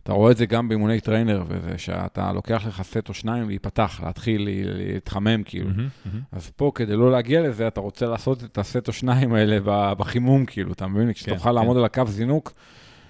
אתה 0.03 0.13
רואה 0.13 0.31
את 0.31 0.37
זה 0.37 0.45
גם 0.45 0.67
באימוני 0.69 0.99
trainer, 1.01 1.43
וזה 1.47 1.77
שאתה 1.77 2.33
לוקח 2.33 2.63
לך 2.67 2.81
סט 2.81 3.09
או 3.09 3.13
שניים 3.13 3.47
להיפתח, 3.47 3.99
להתחיל 4.03 4.41
לה- 4.41 4.51
להתחמם 4.77 5.43
כאילו. 5.43 5.69
מהמם, 5.69 5.87
מהמם. 6.05 6.21
אז 6.31 6.51
פה, 6.55 6.71
כדי 6.75 6.95
לא 6.95 7.11
להגיע 7.11 7.41
לזה, 7.41 7.67
אתה 7.67 7.79
רוצה 7.79 8.05
לעשות 8.05 8.43
את 8.43 8.57
הסט 8.57 8.87
או 8.87 8.93
שניים 8.93 9.33
האלה 9.33 9.57
בחימום, 9.95 10.45
כאילו, 10.45 10.73
אתה 10.73 10.87
מבין? 10.87 11.13
כשתוכל 11.13 11.49
כן. 11.49 11.55
לעמוד 11.55 11.77
על 11.77 11.85
הקו 11.85 12.03
זינוק, 12.07 12.51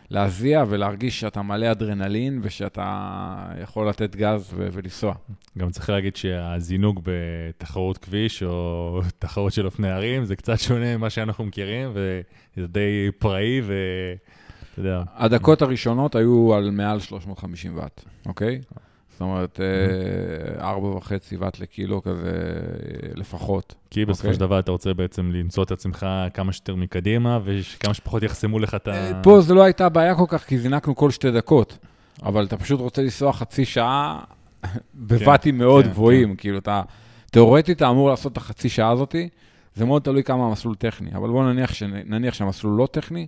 להזיע 0.09 0.63
ולהרגיש 0.69 1.19
שאתה 1.19 1.41
מלא 1.41 1.71
אדרנלין 1.71 2.39
ושאתה 2.41 3.35
יכול 3.61 3.89
לתת 3.89 4.15
גז 4.15 4.53
ו- 4.53 4.67
ולנסוע. 4.71 5.13
גם 5.57 5.69
צריך 5.69 5.89
להגיד 5.89 6.15
שהזינוק 6.15 6.99
בתחרות 7.03 7.97
כביש 7.97 8.43
או 8.43 9.01
תחרות 9.19 9.53
של 9.53 9.65
אופני 9.65 9.89
הרים 9.89 10.25
זה 10.25 10.35
קצת 10.35 10.59
שונה 10.59 10.97
ממה 10.97 11.09
שאנחנו 11.09 11.45
מכירים, 11.45 11.89
וזה 11.93 12.67
די 12.67 13.11
פראי, 13.19 13.61
ואתה 13.61 14.79
יודע, 14.79 15.03
הדקות 15.15 15.61
הראשונות 15.61 16.15
היו 16.15 16.53
על 16.53 16.71
מעל 16.71 16.99
350 16.99 17.77
ואט, 17.77 18.03
אוקיי? 18.25 18.61
זאת 19.15 19.21
אומרת, 19.21 19.59
אה, 19.59 20.69
ארבע 20.69 20.87
וחצי 20.87 21.37
ואט 21.37 21.59
לקילו 21.59 22.01
כזה 22.01 22.31
אה, 23.03 23.09
לפחות. 23.15 23.75
כי 23.89 24.05
בסופו 24.05 24.27
אוקיי. 24.27 24.33
של 24.33 24.39
דבר 24.39 24.59
אתה 24.59 24.71
רוצה 24.71 24.93
בעצם 24.93 25.31
למצוא 25.31 25.63
את 25.63 25.71
עצמך 25.71 26.05
כמה 26.33 26.53
שיותר 26.53 26.75
מקדימה, 26.75 27.39
וכמה 27.43 27.93
שפחות 27.93 28.23
יחסמו 28.23 28.59
לך 28.59 28.75
את 28.75 28.87
ה... 28.87 28.91
אה, 28.91 29.23
פה 29.23 29.41
זה 29.41 29.53
לא 29.53 29.63
הייתה 29.63 29.89
בעיה 29.89 30.15
כל 30.15 30.25
כך, 30.27 30.43
כי 30.43 30.57
זינקנו 30.57 30.95
כל 30.95 31.11
שתי 31.11 31.31
דקות, 31.31 31.77
אבל 32.23 32.45
אתה 32.45 32.57
פשוט 32.57 32.79
רוצה 32.79 33.01
לנסוע 33.01 33.33
חצי 33.33 33.65
שעה 33.65 34.23
בוואטים 34.93 35.57
מאוד 35.57 35.85
כן, 35.85 35.91
גבוהים, 35.91 36.35
כאילו 36.35 36.57
אתה, 36.57 36.81
תיאורטית 37.31 37.77
אתה 37.77 37.89
אמור 37.89 38.09
לעשות 38.09 38.31
את 38.31 38.37
החצי 38.37 38.69
שעה 38.69 38.91
הזאתי, 38.91 39.29
זה 39.75 39.85
מאוד 39.85 40.01
תלוי 40.01 40.23
כמה 40.23 40.45
המסלול 40.45 40.75
טכני, 40.75 41.15
אבל 41.15 41.29
בוא 41.29 41.43
נניח, 41.43 41.73
ש... 41.73 41.83
נניח 41.83 42.33
שהמסלול 42.33 42.77
לא 42.77 42.87
טכני, 42.91 43.27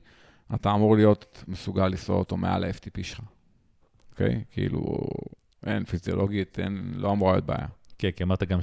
אתה 0.55 0.73
אמור 0.73 0.95
להיות 0.95 1.43
מסוגל 1.47 1.87
לנסוע 1.87 2.17
אותו 2.17 2.37
מעל 2.37 2.63
ה-FTP 2.63 3.03
שלך, 3.03 3.19
אוקיי? 4.11 4.43
כאילו, 4.51 5.07
אין 5.65 5.85
פיזיולוגית, 5.85 6.59
אין, 6.59 6.93
לא 6.95 7.11
אמורה 7.11 7.33
להיות 7.33 7.45
בעיה. 7.45 7.67
כן, 7.97 8.11
כי 8.11 8.23
אמרת 8.23 8.43
גם 8.43 8.59
30-40 8.59 8.61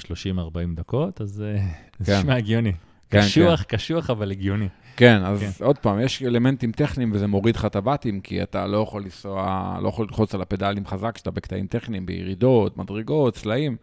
דקות, 0.74 1.20
אז 1.20 1.42
אה, 1.42 1.66
זה 1.98 2.12
כן. 2.12 2.18
נשמע 2.18 2.36
הגיוני. 2.36 2.72
כן, 3.10 3.20
קשוח, 3.20 3.62
קשוח, 3.62 4.10
אבל 4.10 4.30
הגיוני. 4.30 4.68
כן, 4.96 5.24
אז 5.24 5.40
כן. 5.40 5.64
עוד 5.64 5.78
פעם, 5.78 6.00
יש 6.00 6.22
אלמנטים 6.22 6.72
טכניים 6.72 7.12
וזה 7.12 7.26
מוריד 7.26 7.56
לך 7.56 7.64
את 7.64 7.76
הוואטים, 7.76 8.20
כי 8.20 8.42
אתה 8.42 8.66
לא 8.66 8.78
יכול 8.78 9.02
לנסוע, 9.02 9.78
לא 9.82 9.88
יכול 9.88 10.06
ללחוץ 10.06 10.34
על 10.34 10.42
הפדלים 10.42 10.86
חזק 10.86 11.14
כשאתה 11.14 11.30
בקטעים 11.30 11.66
טכניים, 11.66 12.06
בירידות, 12.06 12.76
מדרגות, 12.76 13.36
סלעים. 13.36 13.76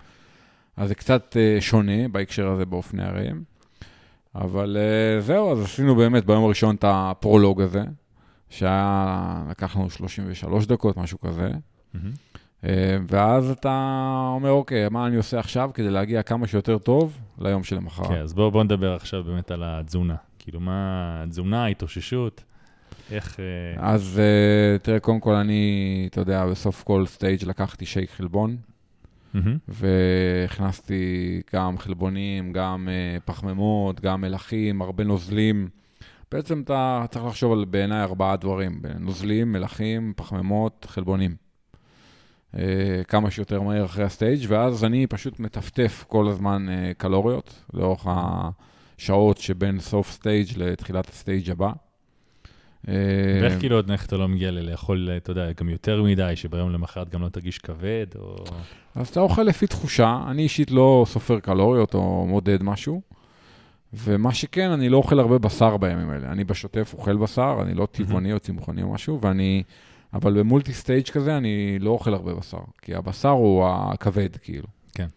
אז 0.78 0.89
זה 0.89 0.95
קצת 0.95 1.38
אה, 1.39 1.62
שונה 1.62 2.08
בהקשר 2.08 2.47
הזה 2.47 2.65
באופני 2.65 3.04
הרים. 3.04 3.43
אבל 4.36 4.78
אה, 4.80 5.21
זהו, 5.21 5.52
אז 5.52 5.62
עשינו 5.62 5.95
באמת 5.95 6.26
ביום 6.26 6.43
הראשון 6.43 6.76
את 6.76 6.86
הפרולוג 6.88 7.62
הזה, 7.62 7.84
שהיה, 8.50 9.43
לקח 9.50 9.76
לנו 9.76 9.89
33 9.89 10.65
דקות, 10.65 10.97
משהו 10.97 11.19
כזה. 11.19 11.50
מהמם. 11.93 12.12
אה, 12.65 12.97
ואז 13.08 13.50
אתה 13.50 14.30
אומר, 14.36 14.50
אוקיי, 14.50 14.89
מה 14.89 15.08
אני 15.08 15.15
עושה 15.15 15.39
עכשיו 15.39 15.69
כדי 15.74 15.89
להגיע 15.89 16.24
כמה 16.24 16.47
שיותר 16.47 16.78
טוב 16.78 17.17
ליום 17.39 17.63
שלמחרת? 17.63 18.08
כן, 18.08 18.21
אז 18.21 18.34
בואו 18.34 18.52
בוא 18.52 18.63
נדבר 18.63 18.95
עכשיו 18.95 19.24
באמת 19.24 19.52
על 19.52 19.63
התזונה. 19.65 20.15
כאילו, 20.39 20.60
מה 20.60 21.21
התזונה, 21.24 21.63
ההתאוששות, 21.63 22.43
איך... 23.12 23.39
אה, 23.39 23.89
אז 23.89 24.19
אה, 24.19 24.78
תראה, 24.78 25.00
קודם 25.00 25.19
כל 25.19 25.34
אני, 25.34 26.08
אתה 26.12 26.21
יודע, 26.21 26.45
בסוף 26.45 26.84
כל 26.84 27.06
סטייג' 27.06 27.45
לקחתי 27.45 27.86
שייק 27.86 28.10
חלבון, 28.10 28.58
מהמם. 29.34 29.58
והכנסתי 29.67 31.41
גם 31.54 31.78
חלבונים, 31.78 32.54
גם 32.54 32.88
פחמימות, 33.26 34.02
גם 34.02 34.21
מלחים, 34.21 34.82
הרבה 34.82 35.04
נוזלים. 35.04 35.69
בעצם 36.32 36.62
אתה 36.62 37.06
צריך 37.10 37.26
לחשוב 37.26 37.52
על 37.52 37.65
בעיניי 37.65 38.02
ארבעה 38.02 38.36
דברים, 38.36 38.82
נוזלים, 39.00 39.52
מלחים, 39.52 40.13
פחמימות, 40.15 40.86
חלבונים. 40.89 41.36
אה, 42.57 43.03
כמה 43.07 43.31
שיותר 43.31 43.61
מהר 43.61 43.85
אחרי 43.85 44.03
ה 44.04 44.10
stage, 44.10 44.45
ואז 44.47 44.83
אני 44.83 45.07
פשוט 45.07 45.39
מטפטף 45.39 46.05
כל 46.07 46.27
הזמן 46.27 46.69
אה, 46.69 46.91
קלוריות 46.97 47.63
לאורך 47.73 48.07
השעות 48.07 49.37
שבין 49.37 49.79
סוף 49.79 50.11
stage 50.12 50.47
לתחילת 50.57 51.09
ה 51.10 51.16
stage 51.16 51.51
הבא. 51.51 51.71
אה, 52.87 52.93
ואיך 53.41 53.59
כאילו 53.59 53.75
עוד 53.75 53.91
איך 53.91 54.05
אתה 54.05 54.17
לא 54.17 54.27
מגיע 54.27 54.51
לאכול, 54.51 55.09
אתה 55.17 55.31
יודע, 55.31 55.51
גם 55.51 55.69
יותר 55.69 56.03
מדי, 56.03 56.35
שביום 56.35 56.71
למחרת 56.71 57.09
גם 57.09 57.21
לא 57.21 57.29
תרגיש 57.29 57.57
כבד, 57.57 58.05
או... 58.19 58.43
אז 58.95 59.07
אתה 59.07 59.19
אוכל 59.19 59.43
לפי 59.43 59.67
תחושה, 59.67 60.23
אני 60.27 60.41
אישית 60.41 60.71
לא 60.71 61.05
סופר 61.07 61.39
קלוריות 61.39 61.93
או 61.93 62.25
מודד 62.27 62.63
משהו, 62.63 63.01
ומה 63.93 64.33
שכן, 64.33 64.71
אני 64.71 64.89
לא 64.89 64.97
אוכל 64.97 65.19
הרבה 65.19 65.37
בשר 65.37 65.77
בימים 65.77 66.09
האלה. 66.09 66.31
אני 66.31 66.43
בשוטף 66.43 66.93
אוכל 66.97 67.17
בשר, 67.17 67.57
אני 67.61 67.73
לא 67.73 67.87
טבעוני 67.91 68.33
או 68.33 68.39
צמחוני 68.39 68.83
או 68.83 68.93
משהו, 68.93 69.21
ואני... 69.21 69.63
אבל 70.13 70.39
במולטי 70.39 70.74
סטייג' 70.74 71.10
כזה 71.10 71.38
אני 71.38 71.80
לא 71.80 71.89
אוכל 71.89 72.13
הרבה 72.13 72.34
בשר, 72.34 72.62
כי 72.82 72.95
הבשר 72.95 73.30
הוא 73.30 73.65
הכבד, 73.67 74.36
כאילו. 74.36 74.67
כן. 74.93 75.08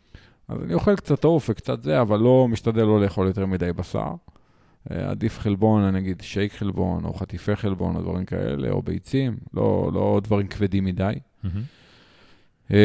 אז 0.48 0.62
אני 0.62 0.74
אוכל 0.74 0.96
קצת 0.96 1.24
עוף 1.24 1.50
וקצת 1.50 1.82
זה, 1.82 2.00
אבל 2.00 2.20
לא 2.20 2.48
משתדל 2.50 2.84
לא 2.84 3.00
לאכול 3.00 3.26
יותר 3.26 3.46
מדי 3.46 3.72
בשר. 3.72 4.14
אה, 4.90 5.10
עדיף 5.10 5.38
חלבון, 5.38 5.96
נגיד 5.96 6.20
שייק 6.20 6.52
חלבון, 6.52 7.04
או 7.04 7.14
חטיפי 7.14 7.56
חלבון, 7.56 7.96
או 7.96 8.00
דברים 8.00 8.24
כאלה, 8.24 8.70
או 8.70 8.82
ביצים, 8.82 9.36
לא, 9.54 9.90
לא 9.94 10.20
דברים 10.24 10.46
כבדים 10.46 10.84
מדי. 10.84 11.12
אמ, 12.70 12.76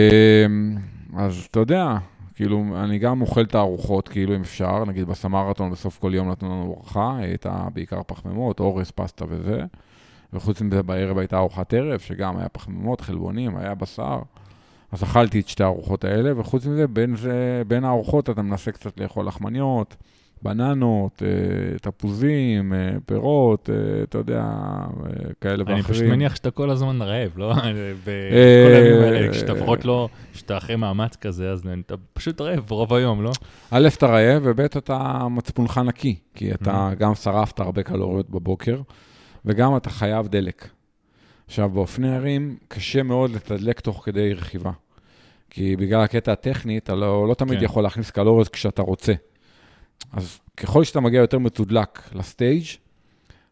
אז 1.17 1.47
אתה 1.51 1.59
יודע, 1.59 1.97
כאילו, 2.35 2.65
אני 2.83 2.99
גם 2.99 3.21
אוכל 3.21 3.41
את 3.41 3.55
הארוחות, 3.55 4.07
כאילו, 4.07 4.35
אם 4.35 4.41
אפשר, 4.41 4.85
נגיד 4.85 5.07
בסמרתון 5.07 5.71
בסוף 5.71 5.97
כל 5.97 6.11
יום 6.13 6.31
נתנו 6.31 6.49
לנו 6.49 6.63
ארוחה, 6.63 7.17
הייתה 7.17 7.67
בעיקר 7.73 8.01
פחמימות, 8.07 8.59
אורז, 8.59 8.91
פסטה 8.91 9.25
וזה, 9.29 9.65
וחוץ 10.33 10.61
מזה 10.61 10.83
בערב 10.83 11.17
הייתה 11.17 11.37
ארוחת 11.37 11.73
ערב, 11.73 11.99
שגם 11.99 12.37
היה 12.37 12.49
פחמימות, 12.49 13.01
חלבונים, 13.01 13.57
היה 13.57 13.75
בשר. 13.75 14.19
אז 14.91 15.03
אכלתי 15.03 15.39
את 15.39 15.47
שתי 15.47 15.63
הארוחות 15.63 16.03
האלה, 16.03 16.39
וחוץ 16.39 16.65
מזה, 16.65 16.87
בין, 16.87 17.15
זה, 17.15 17.61
בין 17.67 17.83
הארוחות 17.83 18.29
אתה 18.29 18.41
מנסה 18.41 18.71
קצת 18.71 18.99
לאכול 18.99 19.27
לחמניות, 19.27 19.95
בננות, 20.41 21.23
אה, 21.25 21.79
תפוזים, 21.79 22.73
אה, 22.73 22.89
פירות, 23.05 23.69
אה, 23.69 24.03
אתה 24.03 24.17
יודע, 24.17 24.43
כאלה 25.41 25.63
ואחרים. 25.63 25.75
אני 25.77 25.83
פשוט 25.83 26.03
מניח 26.03 26.35
שאתה 26.35 26.51
כל 26.51 26.69
הזמן 26.69 27.01
רעב, 27.01 27.31
לא? 27.37 27.53
בכל 28.05 28.73
הימים 28.73 29.01
האלה, 29.01 29.31
כשאתה 29.31 29.53
לפחות 29.53 29.85
לא, 29.85 30.09
כשאתה 30.33 30.57
אחרי 30.57 30.75
מאמץ 30.75 31.15
כזה, 31.15 31.51
אז 31.51 31.63
אתה 31.85 31.95
פשוט 32.13 32.41
רעב 32.41 32.71
רוב 32.71 32.93
היום, 32.93 33.23
לא? 33.23 33.31
א', 33.71 33.87
אתה 33.97 34.07
רעב, 34.07 34.41
וב', 34.45 34.59
אתה 34.61 35.27
מצפונך 35.31 35.81
נקי, 35.85 36.15
כי 36.35 36.53
אתה 36.53 36.89
Mhm. 36.91 36.95
גם 36.95 37.15
שרפת 37.15 37.59
הרבה 37.59 37.83
קלוריות 37.83 38.29
בבוקר, 38.29 38.81
וגם 39.49 39.77
אתה 39.77 39.89
חייב 39.89 40.27
דלק. 40.27 40.67
עכשיו, 41.47 41.69
באופני 41.69 42.15
הרים 42.15 42.57
קשה 42.67 43.03
מאוד 43.03 43.31
לתדלק 43.31 43.79
תוך 43.79 44.01
כדי 44.05 44.33
רכיבה. 44.33 44.71
כי 45.49 45.75
בגלל 45.75 46.01
הקטע 46.01 46.31
הטכני, 46.31 46.77
אתה 46.77 46.95
לא, 46.95 47.27
לא 47.27 47.33
תמיד 47.33 47.59
כן. 47.59 47.65
יכול 47.65 47.83
להכניס 47.83 48.11
קלוריות 48.11 48.49
כשאתה 48.49 48.81
רוצה. 48.81 49.13
אז 50.13 50.39
ככל 50.57 50.83
שאתה 50.83 50.99
מגיע 50.99 51.19
יותר 51.19 51.39
מתודלק 51.39 52.09
לסטייג', 52.13 52.65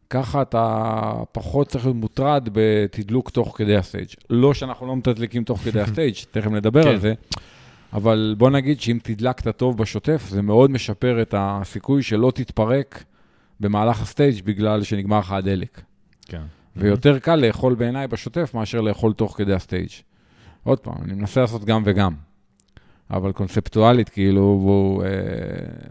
ככה 0.10 0.42
אתה 0.42 1.14
פחות 1.32 1.68
צריך 1.68 1.86
להיות 1.86 1.98
מוטרד 1.98 2.50
בתדלוק 2.52 3.30
תוך 3.30 3.58
כדי 3.58 3.78
ה 3.78 3.82
stage. 3.82 4.08
לא 4.30 4.54
שאנחנו 4.54 4.88
לא 4.88 4.96
מתדלקים 4.96 5.44
תוך 5.44 5.60
כדי 5.60 5.82
ה 5.82 5.87
stage, 5.87 6.16
תכף 6.32 6.52
נדבר 6.52 6.84
כן. 6.84 6.90
על 6.90 7.00
זה, 7.00 7.14
אבל 7.94 8.36
בוא 8.38 8.50
נגיד 8.50 8.82
שאם 8.82 9.00
תדלקת 9.04 9.58
טוב 9.58 9.78
בשוטף, 9.78 10.26
זה 10.30 10.42
מאוד 10.42 10.72
משפר 10.72 11.22
את 11.22 11.34
הסיכוי 11.38 12.04
שלא 12.04 12.32
תתפרק 12.36 13.04
במהלך 13.60 14.02
ה 14.02 14.09
stage 14.09 14.44
בגלל 14.44 14.84
שנגמר 14.84 15.20
לך 15.20 15.32
הדלק. 15.32 15.82
כן. 16.26 16.42
ויותר 16.76 17.20
קל 17.20 17.36
לאכול 17.36 17.76
בעיניי 17.76 18.08
בשוטף 18.08 18.52
מאשר 18.54 18.82
לאכול 18.82 19.14
תוך 19.14 19.38
כדי 19.38 19.54
ה 19.54 19.59
stage. 19.59 19.90
עוד 20.64 20.80
פעם, 20.80 20.96
אני 21.02 21.14
מנסה 21.14 21.42
לעשות 21.42 21.66
גם 21.66 21.82
וגם. 21.86 22.14
אבל 23.12 23.32
קונספטואלית, 23.32 24.10
כאילו, 24.10 24.42
הוא 24.42 25.04
אה, 25.04 25.10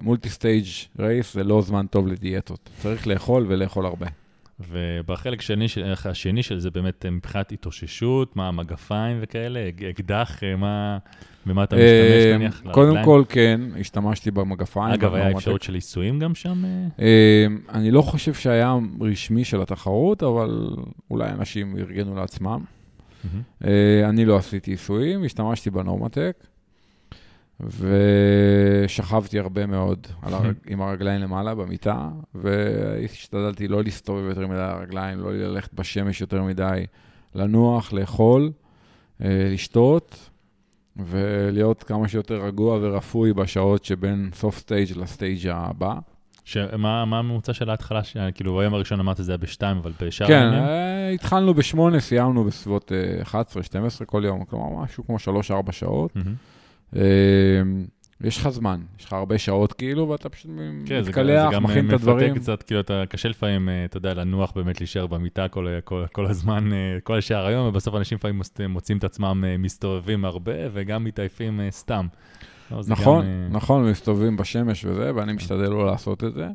מולטי 0.00 0.28
סטייג' 0.28 0.66
רייס 0.98 1.34
זה 1.34 1.44
לא 1.44 1.62
זמן 1.62 1.86
טוב 1.86 2.06
לדיאטות. 2.06 2.70
צריך 2.82 3.06
לאכול 3.06 3.46
ולאכול 3.48 3.86
הרבה. 3.86 4.06
ובחלק 4.60 5.40
שני, 5.40 5.68
של- 5.68 5.92
השני 6.04 6.42
של 6.42 6.58
זה 6.58 6.70
באמת 6.70 7.04
אה, 7.06 7.10
מבחינת 7.10 7.52
התאוששות, 7.52 8.36
מה 8.36 8.48
המגפיים 8.48 9.18
וכאלה, 9.20 9.60
אקדח, 9.90 10.42
אה, 10.42 10.56
מה, 10.56 10.98
במה 11.46 11.64
אתה 11.64 11.76
משתמש 11.76 12.26
אה, 12.26 12.36
נניח? 12.38 12.62
קודם? 12.72 13.04
כל, 13.04 13.22
כן, 13.28 13.60
השתמשתי 13.80 14.30
במגפיים. 14.30 14.92
אגב, 14.94 15.14
היה. 15.14 15.30
אפשרות 15.30 15.62
של 15.62 15.74
עיסויים 15.74 16.18
גם 16.18 16.34
שם? 16.34 16.64
אה? 16.64 16.86
אה, 17.00 17.46
אני 17.74 17.90
לא 17.90 18.02
חושב 18.02 18.34
שהיה 18.34 18.76
רשמי 19.00 19.44
של 19.44 19.62
התחרות, 19.62 20.22
אבל 20.22 20.68
אולי 21.10 21.30
אנשים 21.30 21.76
ארגנו 21.78 22.16
לעצמם. 22.16 22.60
אה, 23.64 24.08
אני 24.08 24.24
לא 24.24 24.36
עשיתי 24.36 24.70
עיסויים, 24.70 25.24
השתמשתי 25.24 25.70
בנורמטק, 25.70 26.36
ושכבתי 27.60 29.38
הרבה 29.38 29.66
מאוד 29.66 30.06
על 30.22 30.34
הרג... 30.34 30.54
עם 30.66 30.80
הרגליים 30.80 31.20
למעלה 31.20 31.54
במיטה, 31.54 32.08
והשתדלתי 32.34 33.68
לא 33.68 33.82
להסתובב 33.82 34.28
יותר 34.28 34.46
מדי 34.46 34.60
על 34.60 34.70
הרגליים, 34.70 35.18
לא 35.18 35.32
ללכת 35.32 35.74
בשמש 35.74 36.20
יותר 36.20 36.42
מדי, 36.42 36.86
לנוח, 37.34 37.92
לאכול, 37.92 38.50
אה, 39.24 39.48
לשתות, 39.52 40.30
ולהיות 40.96 41.82
כמה 41.82 42.08
שיותר 42.08 42.34
רגוע 42.44 42.78
ורפוי 42.82 43.32
בשעות 43.32 43.84
שבין 43.84 44.30
סוף 44.34 44.58
סטייג' 44.58 44.96
לסטייג' 44.96 45.48
הבא. 45.48 45.94
שמה 46.44 47.04
מה 47.04 47.18
הממוצע 47.18 47.52
של 47.52 47.70
ההתחלה? 47.70 48.04
ש- 48.04 48.16
כאילו, 48.34 48.56
ביום 48.56 48.74
הראשון 48.74 49.00
אמרת 49.00 49.16
זה 49.16 49.32
היה 49.32 49.36
בשתיים, 49.36 49.76
אבל 49.76 49.92
בשאר 50.00 50.26
כן, 50.26 50.42
הימים? 50.42 50.58
אה, 50.58 51.10
התחלנו 51.10 51.54
בשמונה, 51.54 52.00
סיימנו 52.00 52.44
בסביבות 52.44 52.92
אה, 52.92 53.42
11-12 54.02 54.04
כל 54.06 54.22
יום, 54.26 54.44
כלומר 54.44 54.82
משהו 54.84 55.06
כמו 55.06 55.16
3-4 55.66 55.72
שעות. 55.72 56.16
מהמם. 56.16 56.34
אה, 56.96 57.02
יש 58.20 58.36
לך 58.38 58.48
זמן, 58.48 58.80
יש 58.98 59.04
לך 59.04 59.12
הרבה 59.12 59.38
שעות 59.38 59.72
כאילו, 59.72 60.08
ואתה 60.08 60.28
פשוט 60.28 60.50
כן, 60.86 61.02
זה 61.02 61.12
גם- 61.12 61.26
זה 61.26 61.32
מתקלח, 61.32 61.52
גם 61.54 61.62
מכין 61.62 61.78
את 61.78 61.84
מפתה 61.84 61.94
הדברים. 61.96 62.34
קצת, 62.34 62.62
כאילו, 62.62 62.80
אתה 62.80 63.02
קשה 63.08 63.28
לפעמים, 63.28 63.68
אה, 63.68 63.84
אתה 63.84 63.96
יודע, 63.96 64.14
לנוח 64.14 64.52
באמת, 64.56 64.80
להישאר 64.80 65.06
במיטה 65.06 65.48
כל, 65.48 65.66
כל, 65.84 66.04
כל 66.12 66.26
הזמן, 66.26 66.72
אה, 66.72 66.78
כל 67.04 67.18
השאר 67.18 67.46
היום, 67.46 67.66
ובסוף 67.68 67.94
אנשים 67.94 68.18
לפעמים 68.18 68.38
מוצ- 68.42 68.68
מוצאים 68.68 68.98
את 68.98 69.04
עצמם 69.04 69.44
אה, 69.46 69.56
מסתובבים 69.58 70.24
הרבה, 70.24 70.52
וגם 70.72 71.04
מתעייפים 71.04 71.60
אה, 71.60 71.70
סתם. 71.70 72.06
לא, 72.70 72.82
זה 72.82 72.92
נכון, 72.92 73.24
גם, 73.24 73.26
אה, 73.26 73.48
נכון, 73.50 73.90
מסתובבים 73.90 74.36
בשמש 74.36 74.84
וזה, 74.84 75.14
ואני 75.14 75.32
משתדל 75.32 75.68
לא 75.70 75.86
לעשות 75.86 76.24
את 76.24 76.34
זה, 76.34 76.48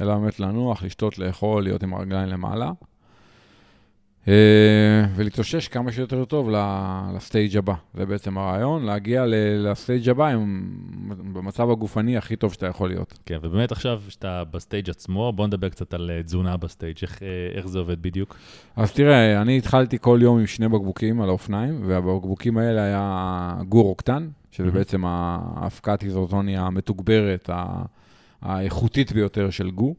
אלא 0.00 0.14
באמת 0.18 0.40
לנוח, 0.40 0.82
לשתות, 0.82 1.18
לאכול, 1.18 1.62
להיות 1.62 1.82
עם 1.82 1.94
הרגליים 1.94 2.28
למעלה. 2.28 2.70
אה, 4.28 5.04
ולהתאושש 5.14 5.68
כמה 5.68 5.92
שיותר 5.92 6.24
טוב 6.24 6.50
ל 7.14 7.21
stage 7.21 7.56
הבא. 7.56 7.74
זה 7.94 8.06
בעצם 8.06 8.38
הרעיון, 8.38 8.84
להגיע 8.84 9.24
ל 9.58 9.66
stage 9.66 10.08
הבא 10.08 10.26
עם, 10.26 10.72
במצב 11.32 11.70
הגופני 11.70 12.16
הכי 12.16 12.36
טוב 12.36 12.52
שאתה 12.52 12.66
יכול 12.66 12.88
להיות. 12.88 13.18
כן, 13.26 13.38
ובאמת 13.42 13.72
עכשיו, 13.72 14.02
שאתה 14.08 14.42
ב 14.50 14.57
stage 14.57 14.90
עצמו, 14.90 15.32
בוא 15.32 15.46
נדבר 15.46 15.68
קצת 15.68 15.94
על 15.94 16.10
אה, 16.10 16.22
תזונה 16.22 16.56
ב 16.56 16.62
stage, 16.62 16.96
איך, 17.02 17.22
אה, 17.22 17.28
איך 17.54 17.66
זה 17.66 17.78
עובד 17.78 18.02
בדיוק. 18.02 18.36
אז 18.76 18.92
תראה, 18.92 19.42
אני 19.42 19.58
התחלתי 19.58 19.98
כל 20.00 20.18
יום 20.22 20.38
עם 20.38 20.46
שני 20.46 20.68
בקבוקים 20.68 21.20
על 21.20 21.28
האופניים, 21.28 21.82
והבקבוקים 21.86 22.58
האלה 22.58 22.84
היה 22.84 23.54
GU 23.68 23.88
Roctane, 23.88 24.28
שזה 24.50 24.64
מהמם. 24.64 24.78
בעצם 24.78 25.04
האבקת 25.06 26.02
איזוטוניה 26.02 26.62
המתוגברת, 26.62 27.50
האיכותית 28.42 29.12
ביותר 29.12 29.50
של 29.50 29.70
GU. 29.70 29.94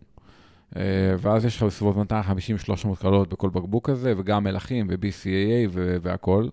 אה, 0.78 0.82
ואז 1.18 1.46
יש 1.46 1.58
לך 1.58 1.64
בסביבות 1.64 2.12
250-300 2.12 2.96
קלוריות 3.00 3.30
בכל 3.30 3.50
בקבוק 3.50 3.90
הזה, 3.90 4.14
וגם 4.18 4.44
מלחים 4.44 4.88
ו-BCAA 4.90 5.70
והכול. 6.02 6.50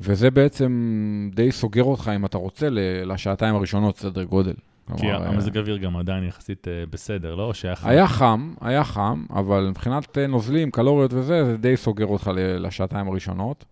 וזה 0.00 0.30
בעצם 0.30 1.30
די 1.34 1.52
סוגר 1.52 1.84
אותך, 1.84 2.10
אם 2.16 2.24
אתה 2.24 2.38
רוצה, 2.38 2.68
לשעתיים 3.04 3.54
הראשונות, 3.54 3.96
סדר 3.96 4.24
גודל. 4.24 4.54
כי 4.96 5.10
אה, 5.10 5.28
המזג 5.28 5.56
האוויר 5.56 5.76
גם 5.76 5.96
עדיין 5.96 6.24
יחסית 6.24 6.68
אה, 6.68 6.84
בסדר, 6.90 7.34
לא? 7.34 7.54
שהיה 7.54 7.76
חם? 7.76 7.88
היה 7.88 8.06
חם, 8.06 8.54
היה 8.60 8.84
חם, 8.84 9.24
אבל 9.30 9.66
מבחינת 9.70 10.18
נוזלים, 10.18 10.70
קלוריות 10.70 11.12
וזה, 11.12 11.44
זה 11.44 11.56
די 11.56 11.76
סוגר 11.76 12.06
אותך 12.06 12.30
לשעתיים 12.34 13.08
הראשונות. 13.08 13.64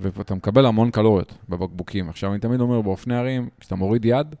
ואתה 0.00 0.34
מקבל 0.34 0.66
המון 0.66 0.90
קלוריות 0.90 1.34
בבקבוקים. 1.48 2.08
עכשיו, 2.08 2.32
אני 2.32 2.38
תמיד 2.40 2.60
אומר, 2.60 2.80
באופני 2.80 3.16
הרים, 3.16 3.48
כשאתה 3.60 3.74
מוריד 3.74 4.04
יד, 4.04 4.34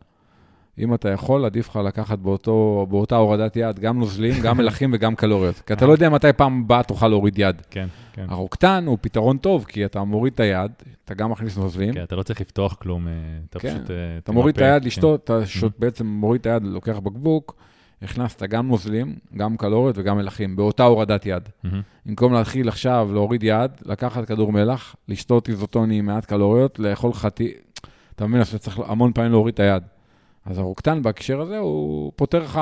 אם 0.80 0.94
אתה 0.94 1.08
יכול, 1.08 1.44
עדיף 1.44 1.68
לך 1.68 1.76
לקחת 1.76 2.18
באותו, 2.18 2.86
באותה 2.90 3.16
הורדת 3.16 3.56
יד 3.56 3.78
גם 3.78 3.98
נוזלים, 3.98 4.34
גם 4.42 4.56
מלחים 4.56 4.90
וגם 4.94 5.14
קלוריות. 5.14 5.60
כי 5.66 5.72
אתה 5.72 5.86
לא 5.86 5.92
יודע 5.92 6.08
מתי 6.08 6.32
פעם 6.32 6.62
הבאה 6.64 6.82
תוכל 6.82 7.08
להוריד 7.08 7.38
יד. 7.38 7.62
כן, 7.70 7.86
כן. 8.12 8.26
הרוקטן 8.28 8.84
הוא 8.86 8.98
פתרון 9.00 9.38
טוב, 9.38 9.64
כי 9.68 9.84
אתה 9.84 10.04
מוריד 10.04 10.32
את 10.32 10.40
היד, 10.40 10.70
אתה 11.04 11.14
גם 11.14 11.30
מכניס 11.30 11.56
נוזלים, 11.56 11.94
כן, 11.94 12.02
אתה 12.02 12.16
לא 12.16 12.22
צריך 12.22 12.40
לפתוח 12.40 12.74
כלום, 12.74 13.08
אה, 13.08 13.12
אתה 13.50 13.58
כן. 13.58 13.68
פשוט... 13.68 13.90
אה, 13.90 13.96
אתה 14.18 14.32
מוריד 14.32 14.54
את 14.54 14.58
תמפה, 14.58 14.72
היד 14.72 14.82
כן. 14.82 14.86
לשתות, 14.86 15.24
אתה 15.24 15.46
שוט, 15.46 15.72
בעצם 15.78 16.06
מוריד 16.06 16.40
את 16.40 16.46
היד, 16.46 16.62
לוקח 16.64 16.98
בקבוק, 16.98 17.54
הכנסת 18.02 18.42
גם 18.42 18.68
נוזלים, 18.68 19.14
גם 19.36 19.56
קלוריות 19.56 19.98
וגם 19.98 20.16
מלחים, 20.16 20.56
באותה 20.56 20.84
הורדת 20.84 21.26
יד. 21.26 21.48
מהמם. 21.64 21.82
במקום 22.06 22.32
להתחיל 22.32 22.68
עכשיו 22.68 23.10
להוריד 23.12 23.42
יד, 23.42 23.70
לקחת 23.84 24.24
כדור 24.24 24.52
מלח, 24.52 24.96
לשתות 25.08 25.48
איזוטוני 25.48 25.98
עם 25.98 26.06
מעט 26.06 26.24
קלוריות, 26.24 26.78
לאכול 26.78 27.12
חטי... 27.12 27.52
אתה 28.16 28.26
מבין, 28.26 28.40
אז 28.40 28.54
צריך 28.54 28.80
המון 28.86 29.12
פעמים 29.12 29.32
להוריד 29.32 29.54
את 29.54 29.60
היד. 29.60 29.82
אז 30.50 30.58
ה 30.58 30.63
Roctane 30.63 31.02
בהקשר 31.02 31.40
הזה, 31.40 31.58
הוא 31.58 32.12
פותר 32.16 32.38
לך 32.42 32.60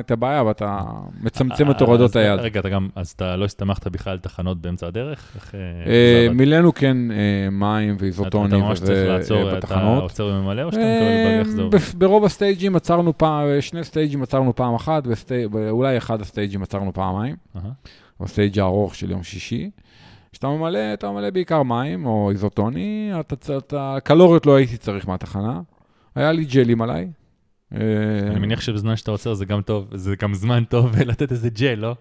את 0.00 0.10
הבעיה 0.10 0.44
ואתה 0.44 0.80
מצמצם 1.20 1.70
את 1.70 1.80
הורדות 1.80 2.10
אז- 2.10 2.16
היד. 2.16 2.40
רגע, 2.40 2.60
אתה 2.60 2.68
גם, 2.68 2.88
אז 2.94 3.10
אתה 3.10 3.36
לא 3.36 3.44
הסתמכת 3.44 3.86
בכלל 3.88 4.12
על 4.12 4.18
תחנות 4.18 4.60
באמצע 4.60 4.86
הדרך? 4.86 5.36
אה, 5.54 5.58
אה? 5.86 6.32
מילאנו 6.34 6.74
כן 6.74 6.96
אה, 7.10 7.16
מים 7.50 7.94
אתה 7.94 8.02
ואיזוטונים 8.04 8.60
ממש 8.60 8.78
צריך 8.80 9.08
לעצור, 9.08 9.42
אה, 9.42 9.48
אתה 9.48 9.56
בתחנות. 9.56 10.02
עוצר 10.02 10.24
וממלא, 10.26 10.62
או 10.62 10.72
שאתה 10.72 10.82
אה, 10.82 11.24
מקבל 11.26 11.42
בגח 11.42 11.50
זהו? 11.56 11.70
בפ- 11.70 11.94
ברוב 11.98 12.24
הסטייג'ים 12.24 12.76
עצרנו 12.76 13.18
פעם, 13.18 13.46
שני 13.60 13.84
סטייג'ים 13.84 14.22
עצרנו 14.22 14.54
פעם 14.54 14.74
אחת, 14.74 15.02
ואולי 15.52 15.96
אחד 15.98 16.20
הסטייג'ים 16.20 16.62
עצרנו 16.62 16.92
פעמיים. 16.92 17.36
ב 18.20 18.26
stage 18.26 18.58
הארוך 18.58 18.94
של 18.94 19.10
יום 19.10 19.22
שישי. 19.22 19.70
כשאתה 20.32 20.48
ממלא, 20.48 20.78
אתה 20.94 21.10
ממלא 21.10 21.30
בעיקר 21.30 21.62
מים 21.62 22.06
או 22.06 22.30
איזוטוני, 22.30 23.10
אתה, 23.20 23.36
צ- 23.36 23.50
אתה, 23.50 23.96
קלוריות 24.04 24.46
לא 24.46 24.54
הייתי 24.56 24.76
צריך 24.76 25.08
מהתחנה. 25.08 25.60
היה 26.14 26.32
לי 26.32 26.44
ג'לים 26.44 26.82
עליי. 26.82 27.08
אה, 27.72 27.78
אני 28.30 28.38
מניח 28.38 28.60
שבזמן 28.60 28.96
שאתה 28.96 29.10
עוצר 29.10 29.34
זה 29.34 29.44
גם 29.44 29.62
טוב, 29.62 29.88
זה 29.94 30.14
גם 30.22 30.34
זמן 30.34 30.64
טוב 30.64 30.96
לתת 31.10 31.32
איזה 31.32 31.50
ג'ל, 31.50 31.74
לא? 31.74 31.96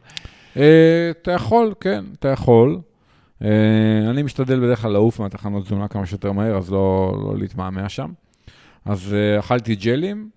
אה, 0.58 1.12
אתה 1.12 1.32
יכול, 1.32 1.74
כן, 1.80 2.06
אתה 2.20 2.28
יכול. 2.28 2.80
אה, 3.42 4.10
אני 4.10 4.24
משתדל 4.24 4.60
בדרך 4.60 4.82
כלל 4.82 4.92
לעוף 4.92 5.20
מהתחנות 5.20 5.64
תזונה 5.64 5.88
כמה 5.88 6.06
שיותר 6.06 6.32
מהר, 6.32 6.58
אז 6.58 6.72
לא, 6.72 7.18
לא 7.24 7.38
להתמהמה 7.38 7.90
שם. 7.90 8.12
אז 8.86 9.16
אכלתי 9.40 9.76
ג'לים, 9.76 10.30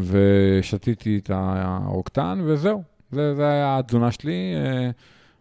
ושתיתי 0.00 1.18
את 1.18 1.30
האוקטן, 1.34 2.40
וזהו. 2.44 2.82
זה, 3.12 3.34
זה 3.34 3.46
היה 3.48 3.78
התזונה 3.78 4.10
שלי. 4.12 4.54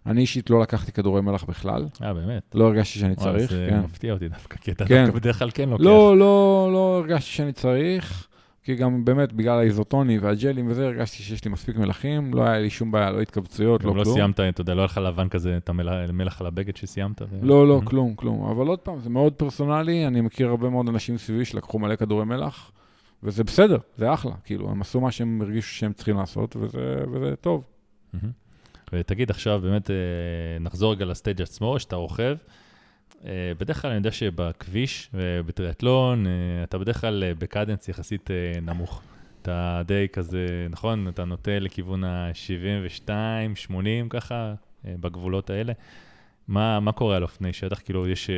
אני 0.05 0.21
אישית 0.21 0.49
לא 0.49 0.61
לקחתי 0.61 0.91
כדורי 0.91 1.21
מלח 1.21 1.43
בכלל, 1.43 1.85
אה, 2.03 2.13
באמת? 2.13 2.43
לא 2.55 2.67
הרגשתי 2.67 2.99
שאני 2.99 3.15
צריך, 3.15 3.51
זה 3.51 3.67
כן. 3.69 3.79
מפתיע 3.79 4.13
אותי 4.13 4.27
דווקא, 4.29 4.57
כי 4.57 4.71
אתה 4.71 4.85
כן. 4.85 5.03
דווקא 5.05 5.19
בדרך 5.19 5.39
כלל 5.39 5.49
כן 5.53 5.69
לוקח. 5.69 5.83
לא, 5.83 6.17
לא, 6.17 6.69
לא 6.73 6.97
הרגשתי 7.03 7.31
שאני 7.31 7.53
צריך, 7.53 8.27
כי 8.63 8.75
גם 8.75 9.05
באמת 9.05 9.33
בגלל 9.33 9.59
האיזוטוני 9.59 10.17
והג'לים 10.19 10.67
וזה, 10.67 10.85
הרגשתי 10.85 11.23
שיש 11.23 11.45
לי 11.45 11.51
מספיק 11.51 11.75
מלחים, 11.77 12.33
לא 12.33 12.43
היה 12.43 12.59
לי 12.59 12.69
שום 12.69 12.91
בעיה, 12.91 13.11
לא 13.11 13.21
התכווצויות, 13.21 13.83
לא 13.83 13.95
לא 13.95 14.03
כלום. 14.03 14.15
סיימת, 14.15 14.39
אתה 14.39 14.61
יודע, 14.61 14.73
לא 14.73 14.81
היה 14.81 14.85
לך 14.85 14.97
לבן 14.97 15.29
כזה, 15.29 15.57
את 15.57 15.69
המלח 15.69 15.93
מלח 16.13 16.41
על 16.41 16.47
הבגד 16.47 16.75
שסיימת? 16.75 17.21
לא, 17.41 17.67
לא, 17.67 17.81
Mhm. 17.83 17.89
כלום, 17.89 18.15
כלום. 18.15 18.43
אבל 18.51 18.67
עוד 18.67 18.79
פעם, 18.79 18.99
זה 18.99 19.09
מאוד 19.09 19.33
פרסונלי, 19.33 20.07
אני 20.07 20.21
מכיר 20.21 20.49
הרבה 20.49 20.69
מאוד 20.69 20.87
אנשים 20.87 21.17
סביבי 21.17 21.45
שלקחו 21.45 21.79
מלא 21.79 21.95
כדורי 21.95 22.25
מלח, 22.25 22.71
וזה 23.23 23.43
בסדר, 23.43 23.77
זה 23.97 24.13
אחלה. 24.13 24.31
כאילו, 24.43 24.69
הם 24.71 24.81
עשו 24.81 25.01
מה 25.01 25.11
שהם 25.11 25.41
הרגישו 25.41 25.67
שהם 25.67 25.93
צריכים 25.93 26.17
לעשות, 26.17 26.55
וזה, 26.55 26.95
וזה 27.11 27.35
טוב. 27.41 27.63
מהמם. 28.13 28.42
ותגיד, 28.93 29.29
עכשיו 29.29 29.59
באמת 29.63 29.89
אה, 29.91 29.95
נחזור 30.59 30.91
רגע 30.91 31.05
לסטייג' 31.05 31.41
עצמו, 31.41 31.79
שאתה 31.79 31.95
רוכב. 31.95 32.37
אה, 33.25 33.51
בדרך 33.57 33.81
כלל 33.81 33.91
אני 33.91 33.97
יודע 33.97 34.11
שבכביש 34.11 35.09
אה, 35.15 36.63
אתה 36.63 36.77
בדרך 36.77 37.01
כלל 37.01 37.23
בקדנס 37.37 37.89
יחסית 37.89 38.29
נמוך. 38.61 39.01
אתה 39.41 39.81
די 39.85 40.07
כזה, 40.13 40.67
נכון? 40.69 41.07
אתה 41.07 41.25
נוטה 41.25 41.59
לכיוון 41.59 42.03
ה-72, 42.03 43.09
80 43.55 44.09
ככה, 44.09 44.53
בגבולות 44.85 45.49
האלה. 45.49 45.73
מה, 46.47 46.79
מה 46.79 46.91
קורה 46.91 47.15
על 47.15 47.23
אופני 47.23 47.53
שטח? 47.53 47.79
כאילו, 47.79 48.07
יש... 48.07 48.29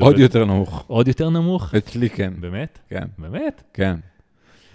עוד 0.00 0.18
יותר 0.18 0.44
נמוך. 0.44 0.84
עוד 0.86 1.08
יותר 1.08 1.30
נמוך? 1.30 1.74
אצלי 1.74 2.10
כן, 2.10 2.32
באמת? 2.40 2.78
כן, 2.88 3.04
באמת? 3.18 3.62
כן. 3.72 3.96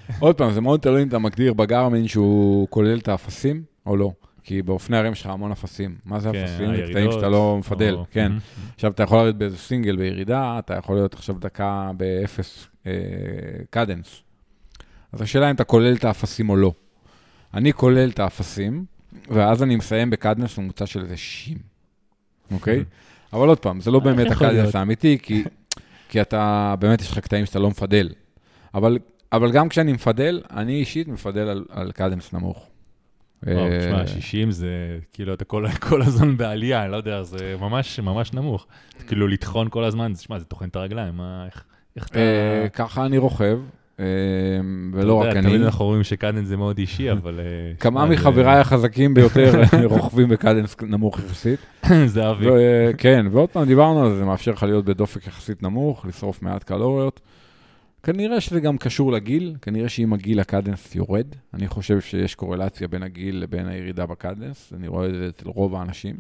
עוד 0.19 0.35
פעם, 0.35 0.51
זה 0.51 0.61
מאוד 0.61 0.79
תלוי 0.79 1.03
אם 1.03 1.07
אתה 1.07 1.19
מגדיר 1.19 1.53
בגרמין 1.53 2.07
שהוא 2.07 2.67
כולל 2.69 2.97
את 2.97 3.07
האפסים 3.07 3.63
או 3.85 3.97
לא. 3.97 4.11
כי 4.49 4.61
באופני 4.61 4.97
הרים 4.97 5.11
יש 5.11 5.21
לך 5.21 5.27
המון 5.27 5.51
אפסים. 5.51 5.95
מה 6.05 6.19
זה 6.19 6.29
כן, 6.31 6.43
אפסים? 6.43 6.75
זה 6.75 6.85
קטעים 6.89 7.11
שאתה 7.11 7.29
לא 7.29 7.57
מפדל, 7.59 7.97
כן. 8.11 8.27
מהמם. 8.27 8.39
עכשיו, 8.75 8.91
אתה 8.91 9.03
יכול 9.03 9.17
לרדת 9.17 9.35
באיזה 9.35 9.57
סינגל 9.57 9.95
בירידה, 9.95 10.59
אתה 10.59 10.73
יכול 10.73 10.95
להיות 10.95 11.13
עכשיו 11.13 11.35
דקה 11.39 11.91
באפס 11.97 12.67
אה, 12.87 12.91
cadence. 13.69 14.21
אז 15.11 15.21
השאלה 15.21 15.49
אם 15.49 15.55
אתה 15.55 15.63
כולל 15.63 15.95
את 15.95 16.03
האפסים 16.03 16.49
או 16.49 16.55
לא. 16.55 16.73
אני 17.53 17.73
כולל 17.73 18.09
את 18.09 18.19
האפסים, 18.19 18.85
ואז 19.29 19.63
אני 19.63 19.75
מסיים 19.75 20.09
ב 20.09 20.15
cadence 20.15 20.57
ממוצע 20.57 20.85
של 20.85 21.01
איזה 21.01 21.17
60, 21.17 21.57
אוקיי? 22.51 22.83
אבל 23.33 23.47
עוד 23.47 23.59
פעם, 23.59 23.81
זה 23.81 23.91
לא 23.91 23.99
באמת 23.99 24.31
הקדנס? 24.31 24.75
האמיתי, 24.75 25.17
כי, 25.21 25.43
כי 26.09 26.21
אתה, 26.21 26.75
באמת 26.79 27.01
יש 27.01 27.11
לך 27.11 27.19
קטעים 27.19 27.45
שאתה 27.45 27.59
לא 27.59 27.69
מפדל. 27.69 28.09
אבל, 28.73 28.97
אבל 29.31 29.51
גם 29.51 29.69
כשאני 29.69 29.93
מפדל, 29.93 30.41
אני 30.51 30.73
אישית 30.73 31.07
מפדל 31.07 31.47
על, 31.47 31.65
על 31.69 31.91
קדנס 31.91 32.33
נמוך. 32.33 32.68
וואו, 33.43 33.65
אה, 33.65 33.79
תשמע, 33.79 34.07
60 34.07 34.51
זה 34.51 34.67
כאילו, 35.13 35.33
אתה 35.33 35.45
כל, 35.45 35.65
כל 35.89 36.01
הזמן 36.01 36.37
בעלייה, 36.37 36.83
אני 36.83 36.91
לא 36.91 36.97
יודע, 36.97 37.23
זה 37.23 37.55
ממש 37.59 37.99
ממש 37.99 38.33
נמוך. 38.33 38.67
כאילו, 39.07 39.27
לטחון 39.27 39.67
כל 39.69 39.83
הזמן, 39.83 40.13
תשמע, 40.13 40.39
זה 40.39 40.45
טוחן 40.45 40.67
את 40.67 40.75
הרגליים, 40.75 41.17
מה, 41.17 41.45
איך, 41.45 41.63
איך 41.95 42.07
אתה... 42.07 42.19
אה, 42.19 42.69
ככה 42.73 43.05
אני 43.05 43.17
רוכב, 43.17 43.59
אה, 43.99 44.05
ולא 44.93 45.13
רק 45.13 45.35
אני. 45.35 45.47
תמיד 45.47 45.61
אנחנו 45.61 45.85
אומרים 45.85 46.03
שקדנס 46.03 46.47
זה 46.47 46.57
מאוד 46.57 46.77
אישי, 46.77 47.11
אבל... 47.21 47.39
כמה 47.79 48.05
מחבריי 48.05 48.59
החזקים 48.59 49.13
ביותר 49.13 49.61
רוכבים 49.93 50.29
בקדנס 50.29 50.75
נמוך 50.81 51.19
יחסית. 51.19 51.59
זה 52.05 52.29
אבי. 52.29 52.45
כן, 52.97 53.25
ועוד 53.31 53.49
פעם 53.49 53.65
דיברנו 53.65 54.03
על 54.03 54.09
זה, 54.09 54.15
זה 54.15 54.25
מאפשר 54.25 54.51
לך 54.51 54.63
להיות 54.63 54.85
בדופק 54.85 55.27
יחסית 55.27 55.63
נמוך, 55.63 56.05
לשרוף 56.05 56.41
מעט 56.41 56.63
קלוריות. 56.63 57.21
כנראה 58.03 58.41
שזה 58.41 58.59
גם 58.59 58.77
קשור 58.77 59.11
לגיל, 59.11 59.55
כנראה 59.61 59.89
שעם 59.89 60.13
הגיל 60.13 60.39
הקדנס 60.39 60.95
יורד. 60.95 61.27
אני 61.53 61.67
חושב 61.67 62.01
שיש 62.01 62.35
קורלציה 62.35 62.87
בין 62.87 63.03
הגיל 63.03 63.35
לבין 63.35 63.67
הירידה 63.67 64.05
בקדנס, 64.05 64.73
אני 64.73 64.87
רואה 64.87 65.07
את 65.07 65.13
זה 65.13 65.29
אצל 65.29 65.49
רוב 65.49 65.75
האנשים. 65.75 66.15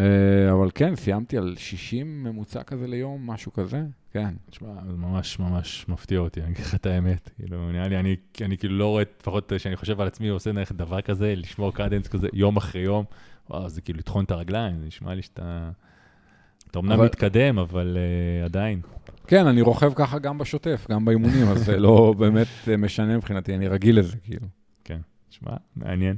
אה, 0.00 0.52
אבל 0.52 0.70
כן, 0.74 0.96
סיימתי 0.96 1.38
על 1.38 1.54
60 1.58 2.24
ממוצע 2.24 2.62
כזה 2.62 2.86
ליום, 2.86 3.30
משהו 3.30 3.52
כזה, 3.52 3.82
כן. 4.12 4.34
תשמע, 4.50 4.68
זה 4.86 4.96
ממש 4.96 5.38
ממש 5.38 5.88
מפתיע 5.88 6.18
אותי, 6.18 6.40
אני 6.40 6.50
אגיד 6.50 6.64
לך 6.64 6.74
את 6.74 6.86
האמת. 6.86 7.30
כאילו, 7.36 7.72
נראה 7.72 7.88
לי, 7.88 7.96
אני, 7.96 8.16
אני 8.44 8.58
כאילו 8.58 8.78
לא 8.78 8.86
רואה, 8.86 9.02
לפחות 9.20 9.52
כשאני 9.52 9.76
חושב 9.76 10.00
על 10.00 10.06
עצמי, 10.06 10.28
עושה 10.28 10.52
נניח 10.52 10.72
דבר 10.72 11.00
כזה, 11.00 11.34
לשמור 11.36 11.72
קדנס 11.74 12.08
כזה 12.08 12.28
יום 12.32 12.56
אחרי 12.56 12.80
יום, 12.80 13.04
וואו, 13.50 13.68
זה 13.68 13.80
כאילו 13.80 13.98
לטחון 13.98 14.24
את 14.24 14.30
הרגליים, 14.30 14.78
זה 14.80 14.86
נשמע 14.86 15.14
לי 15.14 15.22
שאתה... 15.22 15.70
אתה 16.70 16.78
אמנם 16.78 16.92
אבל- 16.92 17.04
מתקדם, 17.04 17.58
אבל 17.58 17.96
uh, 18.42 18.44
עדיין. 18.44 18.80
כן, 19.26 19.46
אני 19.46 19.60
רוכב 19.60 19.92
ככה 19.94 20.18
גם 20.18 20.38
בשוטף, 20.38 20.86
גם 20.90 21.04
באימונים, 21.04 21.48
אז 21.48 21.64
זה 21.64 21.76
לא 21.80 22.14
באמת 22.18 22.46
אה, 22.68 22.76
משנה 22.76 23.16
מבחינתי, 23.16 23.54
אני 23.54 23.68
רגיל 23.68 23.98
לזה, 23.98 24.16
כאילו. 24.24 24.46
תשמע, 25.30 25.52
מעניין. 25.76 26.16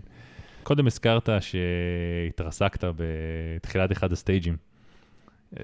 קודם 0.63 0.87
הזכרת 0.87 1.29
שהתרסקת 1.41 2.85
בתחילת 2.97 3.93
אחד 3.93 4.13
הסטייג'ים. 4.13 4.57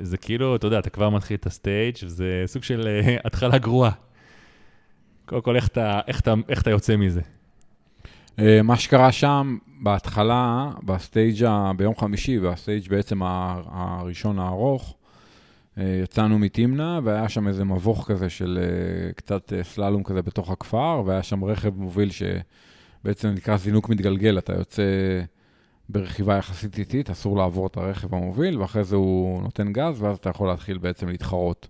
זה 0.00 0.16
כאילו, 0.16 0.56
אתה 0.56 0.66
יודע, 0.66 0.78
אתה 0.78 0.90
כבר 0.90 1.10
מתחיל 1.10 1.36
את 1.36 1.46
הסטייג' 1.46 1.96
וזה 2.02 2.42
סוג 2.46 2.62
של 2.62 2.86
אה, 2.86 3.16
התחלה 3.24 3.58
גרועה. 3.58 3.90
קודם 5.26 5.42
כל, 5.42 5.56
איך 5.56 5.68
אתה, 5.68 6.00
איך 6.06 6.20
אתה, 6.20 6.34
איך 6.48 6.62
אתה 6.62 6.70
יוצא 6.70 6.96
מזה? 6.96 7.20
אה, 8.38 8.62
מה 8.62 8.76
שקרה 8.76 9.12
שם 9.12 9.58
בהתחלה, 9.82 10.70
ב 10.84 10.94
stage 10.94 11.44
ה- 11.44 11.72
ביום 11.76 11.94
חמישי, 11.96 12.38
וה 12.38 12.52
stage 12.52 12.88
בעצם 12.88 13.20
הראשון 13.22 14.38
הארוך, 14.38 14.94
אה, 15.78 16.00
יצאנו 16.02 16.38
מתמנע, 16.38 17.00
והיה 17.04 17.28
שם 17.28 17.48
איזה 17.48 17.64
מבוך 17.64 18.04
כזה 18.08 18.30
של 18.30 18.58
אה, 18.62 19.12
קצת 19.12 19.52
סללום 19.62 20.02
כזה 20.02 20.22
בתוך 20.22 20.50
הכפר, 20.50 21.02
והיה 21.06 21.22
שם 21.22 21.44
רכב 21.44 21.74
מוביל 21.76 22.10
שבעצם 22.10 23.28
נקרא 23.28 23.56
זינוק 23.56 23.88
מתגלגל, 23.88 24.38
אתה 24.38 24.52
יוצא 24.52 24.82
ברכיבה 25.88 26.36
יחסית 26.36 26.78
איטית, 26.78 27.10
אסור 27.10 27.36
לעבור 27.36 27.66
את 27.66 27.76
הרכב 27.76 28.14
המוביל, 28.14 28.58
ואחרי 28.58 28.84
זה 28.84 28.96
הוא 28.96 29.42
נותן 29.42 29.72
גז, 29.72 30.02
ואז 30.02 30.16
אתה 30.16 30.30
יכול 30.30 30.48
להתחיל 30.48 30.78
בעצם 30.78 31.08
להתחרות. 31.08 31.68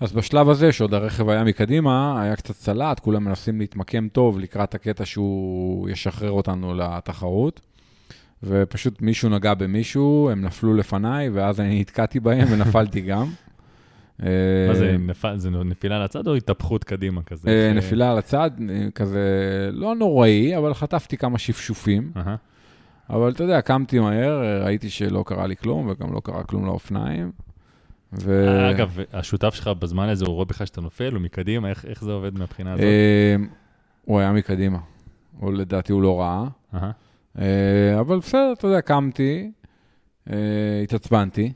אז 0.00 0.12
בשלב 0.12 0.48
הזה, 0.48 0.72
שעוד 0.72 0.94
הרכב 0.94 1.28
היה 1.28 1.44
מקדימה, 1.44 2.22
היה 2.22 2.36
קצת 2.36 2.54
צלט, 2.54 3.00
כולם 3.00 3.24
מנסים 3.24 3.60
להתמקם 3.60 4.08
טוב 4.08 4.38
לקראת 4.38 4.74
הקטע 4.74 5.04
שהוא 5.04 5.88
ישחרר 5.88 6.30
אותנו 6.30 6.74
לתחרות. 6.74 7.60
ופשוט 8.42 9.02
מישהו 9.02 9.28
נגע 9.28 9.54
במישהו, 9.54 10.30
הם 10.32 10.40
נפלו 10.40 10.74
לפניי, 10.74 11.28
ואז 11.28 11.60
אני 11.60 11.80
נתקעתי 11.80 12.20
בהם 12.20 12.48
ונפלתי 12.52 13.00
גם. 13.00 13.26
מה 14.68 14.74
זה, 14.74 14.90
אה, 14.90 14.96
נפל, 14.98 15.36
זה 15.36 15.50
נפילה 15.50 16.04
לצד 16.04 16.26
או 16.26 16.34
התהפכות 16.34 16.84
קדימה 16.84 17.22
כזה? 17.22 17.50
אה, 17.50 17.72
נפילה 17.72 18.14
אה, 18.34 18.90
כזה 18.94 19.20
לא 19.72 19.94
נוראי, 19.94 20.56
אבל 20.56 20.74
חטפתי 20.74 21.16
כמה 21.16 21.38
שפשופים. 21.38 22.12
אבל 23.10 23.30
אתה 23.30 23.42
יודע, 23.42 23.60
קמתי 23.60 23.98
מהר, 23.98 24.62
ראיתי 24.64 24.90
שלא 24.90 25.24
קרה 25.26 25.46
לי 25.46 25.56
כלום, 25.56 25.88
וגם 25.88 26.12
לא 26.12 26.20
קרה 26.24 26.44
כלום 26.44 26.66
לאופניים. 26.66 27.30
ו... 28.12 28.46
אגב, 28.70 28.98
השותף 29.12 29.54
שלך 29.54 29.68
בזמן 29.68 30.08
הזה, 30.08 30.24
הוא 30.24 30.34
רואה 30.34 30.44
בכלל 30.44 30.66
שאתה 30.66 30.80
נופל, 30.80 31.12
הוא 31.12 31.20
מקדימה, 31.22 31.70
איך, 31.70 31.84
איך 31.84 32.04
זה 32.04 32.12
עובד 32.12 32.38
מהבחינה 32.38 32.72
הזאת? 32.72 32.84
אה, 32.84 33.36
הוא 34.04 34.20
היה 34.20 34.32
מקדימה. 34.32 34.78
הוא, 35.38 35.52
לדעתי 35.52 35.92
הוא 35.92 36.02
לא 36.02 36.20
ראה. 36.20 36.44
אה, 37.38 38.00
אבל 38.00 38.18
בסדר, 38.18 38.52
אתה 38.52 38.66
יודע, 38.66 38.80
קמתי, 38.80 39.50
אה, 40.30 40.80
התעצבנתי, 40.82 41.52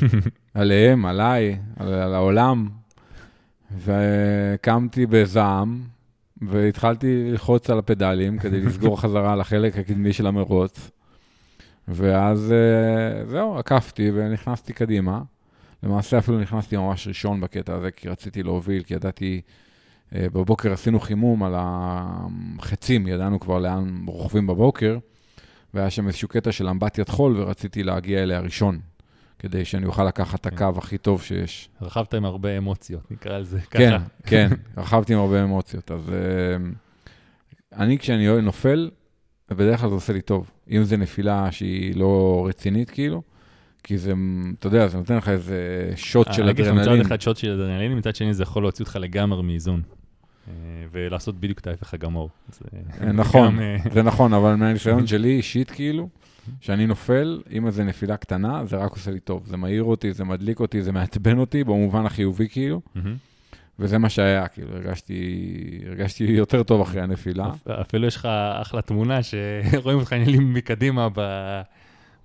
עליהם, 0.54 1.06
עליי, 1.06 1.58
על, 1.76 1.94
על 1.94 2.14
העולם, 2.14 2.68
וקמתי 3.84 5.06
בזעם, 5.06 5.82
והתחלתי 6.42 7.30
ללחוץ 7.30 7.70
על 7.70 7.78
הפדלים 7.78 8.38
כדי 8.38 8.60
לסגור 8.60 8.96
חזרה 9.02 9.32
על 9.32 9.40
החלק 9.40 9.78
הקדמי 9.78 10.12
של 10.12 10.26
המרוץ, 10.26 10.90
ואז 11.88 12.52
אה, 12.52 13.26
זהו, 13.26 13.58
עקפתי 13.58 14.10
ונכנסתי 14.14 14.72
קדימה. 14.72 15.22
למעשה 15.86 16.18
אפילו 16.18 16.40
נכנסתי 16.40 16.76
ממש 16.76 17.08
ראשון 17.08 17.40
בקטע 17.40 17.74
הזה, 17.74 17.90
כי 17.90 18.08
רציתי 18.08 18.42
להוביל, 18.42 18.82
כי 18.82 18.94
ידעתי, 18.94 19.40
אה, 20.14 20.26
בבוקר 20.32 20.72
עשינו 20.72 21.00
חימום 21.00 21.42
על 21.42 21.54
החצים, 21.56 23.06
ידענו 23.06 23.40
כבר 23.40 23.58
לאן 23.58 24.04
רוכבים 24.06 24.46
בבוקר, 24.46 24.98
והיה 25.74 25.90
שם 25.90 26.06
איזשהו 26.06 26.28
קטע 26.28 26.52
של 26.52 26.68
אמבטיית 26.68 27.08
חול, 27.08 27.40
ורציתי 27.40 27.82
להגיע 27.82 28.22
אליה 28.22 28.40
ראשון, 28.40 28.80
כדי 29.38 29.64
שאני 29.64 29.86
אוכל 29.86 30.04
לקחת 30.04 30.46
את 30.46 30.54
כן. 30.54 30.64
הקו 30.64 30.78
הכי 30.78 30.98
טוב 30.98 31.22
שיש. 31.22 31.68
רכבת 31.80 32.14
עם 32.14 32.24
הרבה 32.24 32.58
אמוציות, 32.58 33.10
נקרא 33.10 33.38
לזה 33.38 33.60
ככה. 33.60 33.78
כן, 33.78 33.98
כן, 34.30 34.48
רכבתי 34.76 35.14
עם 35.14 35.20
הרבה 35.20 35.44
אמוציות. 35.44 35.90
אז 35.90 36.12
אה, 36.12 36.56
אני, 37.72 37.98
כשאני 37.98 38.40
נופל, 38.42 38.90
בדרך 39.50 39.80
כלל 39.80 39.88
זה 39.88 39.94
עושה 39.94 40.12
לי 40.12 40.20
טוב. 40.20 40.50
אם 40.70 40.84
זו 40.84 40.96
נפילה 40.96 41.52
שהיא 41.52 41.96
לא 41.96 42.44
רצינית, 42.48 42.90
כאילו, 42.90 43.22
כי 43.86 43.98
זה, 43.98 44.12
אתה 44.58 44.66
יודע, 44.66 44.88
זה 44.88 44.98
נותן 44.98 45.16
לך 45.16 45.28
איזה 45.28 45.56
שוט 45.96 46.32
של 46.32 46.42
אני 46.42 46.50
אגיד 46.50 46.64
לך, 46.66 46.72
אדרנלין. 46.72 47.00
מצד 47.00 47.06
אחד 47.06 47.20
שוט 47.20 47.36
של 47.36 47.50
אדרנלין, 47.50 47.98
מצד 47.98 48.14
שני 48.16 48.34
זה 48.34 48.42
יכול 48.42 48.62
להוציא 48.62 48.84
אותך 48.84 48.96
לגמרי 49.00 49.42
מאיזון. 49.42 49.82
אה, 50.48 50.52
ולעשות 50.92 51.40
בדיוק 51.40 51.58
את 51.58 51.66
ההפך 51.66 51.94
הגמור. 51.94 52.30
אה, 53.00 53.12
נכון, 53.12 53.58
אה, 53.58 53.76
זה 53.92 54.02
נכון, 54.02 54.34
אבל 54.34 54.54
מהניסיון 54.54 55.06
שלי 55.10 55.36
אישית, 55.36 55.70
כאילו, 55.70 56.08
שאני 56.60 56.86
נופל, 56.86 57.42
עם 57.50 57.66
איזו 57.66 57.84
נפילה 57.84 58.16
קטנה, 58.16 58.64
זה 58.64 58.76
רק 58.76 58.90
עושה 58.92 59.10
לי 59.10 59.20
טוב. 59.20 59.42
זה 59.46 59.56
מעיר 59.56 59.82
אותי, 59.82 60.12
זה 60.12 60.24
מדליק 60.24 60.60
אותי, 60.60 60.82
זה 60.82 60.92
מעצבן 60.92 61.38
אותי, 61.38 61.64
במובן 61.64 62.06
החיובי, 62.06 62.48
כאילו. 62.48 62.80
וזה 63.78 63.98
מה 63.98 64.08
שהיה, 64.08 64.48
כאילו, 64.48 64.76
הרגשתי, 64.76 65.22
הרגשתי 65.86 66.24
יותר 66.24 66.62
טוב 66.62 66.80
אחרי 66.80 67.00
הנפילה. 67.00 67.48
אפ- 67.48 67.68
אפילו 67.68 68.06
יש 68.06 68.16
לך 68.16 68.28
אחלה 68.62 68.82
תמונה 68.82 69.18
שרואים 69.22 69.98
אותך 69.98 70.12
נעלים 70.12 70.54
מקדימה 70.54 71.08
ב... 71.14 71.20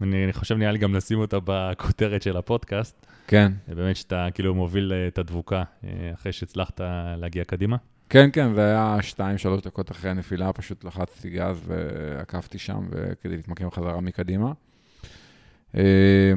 אני 0.01 0.23
אני 0.23 0.33
חושב 0.33 0.55
נראה 0.55 0.71
לי 0.71 0.79
גם 0.79 0.95
לשים 0.95 1.19
אותה 1.19 1.37
בכותרת 1.43 2.21
של 2.21 2.37
הפודקאסט. 2.37 3.05
כן, 3.27 3.51
באמת 3.67 3.95
שאתה 3.95 4.27
כאילו 4.33 4.55
מוביל 4.55 4.93
אה, 4.93 5.07
את 5.07 5.17
הדבוקה 5.17 5.63
אה, 5.83 5.89
אחרי 6.13 6.31
שהצלחת 6.31 6.81
להגיע 7.17 7.43
קדימה. 7.43 7.77
כן, 8.09 8.29
כן, 8.33 8.53
זה 8.53 8.61
היה 8.61 8.97
שתיים, 9.01 9.37
שלוש 9.37 9.61
דקות 9.61 9.91
אחרי 9.91 10.11
הנפילה, 10.11 10.53
פשוט 10.53 10.83
לחצתי 10.83 11.29
גז 11.29 11.61
ועקפתי 11.65 12.57
שם, 12.57 12.87
כדי 13.21 13.35
להתמקם 13.35 13.71
חזרה 13.71 14.01
מקדימה. 14.01 14.51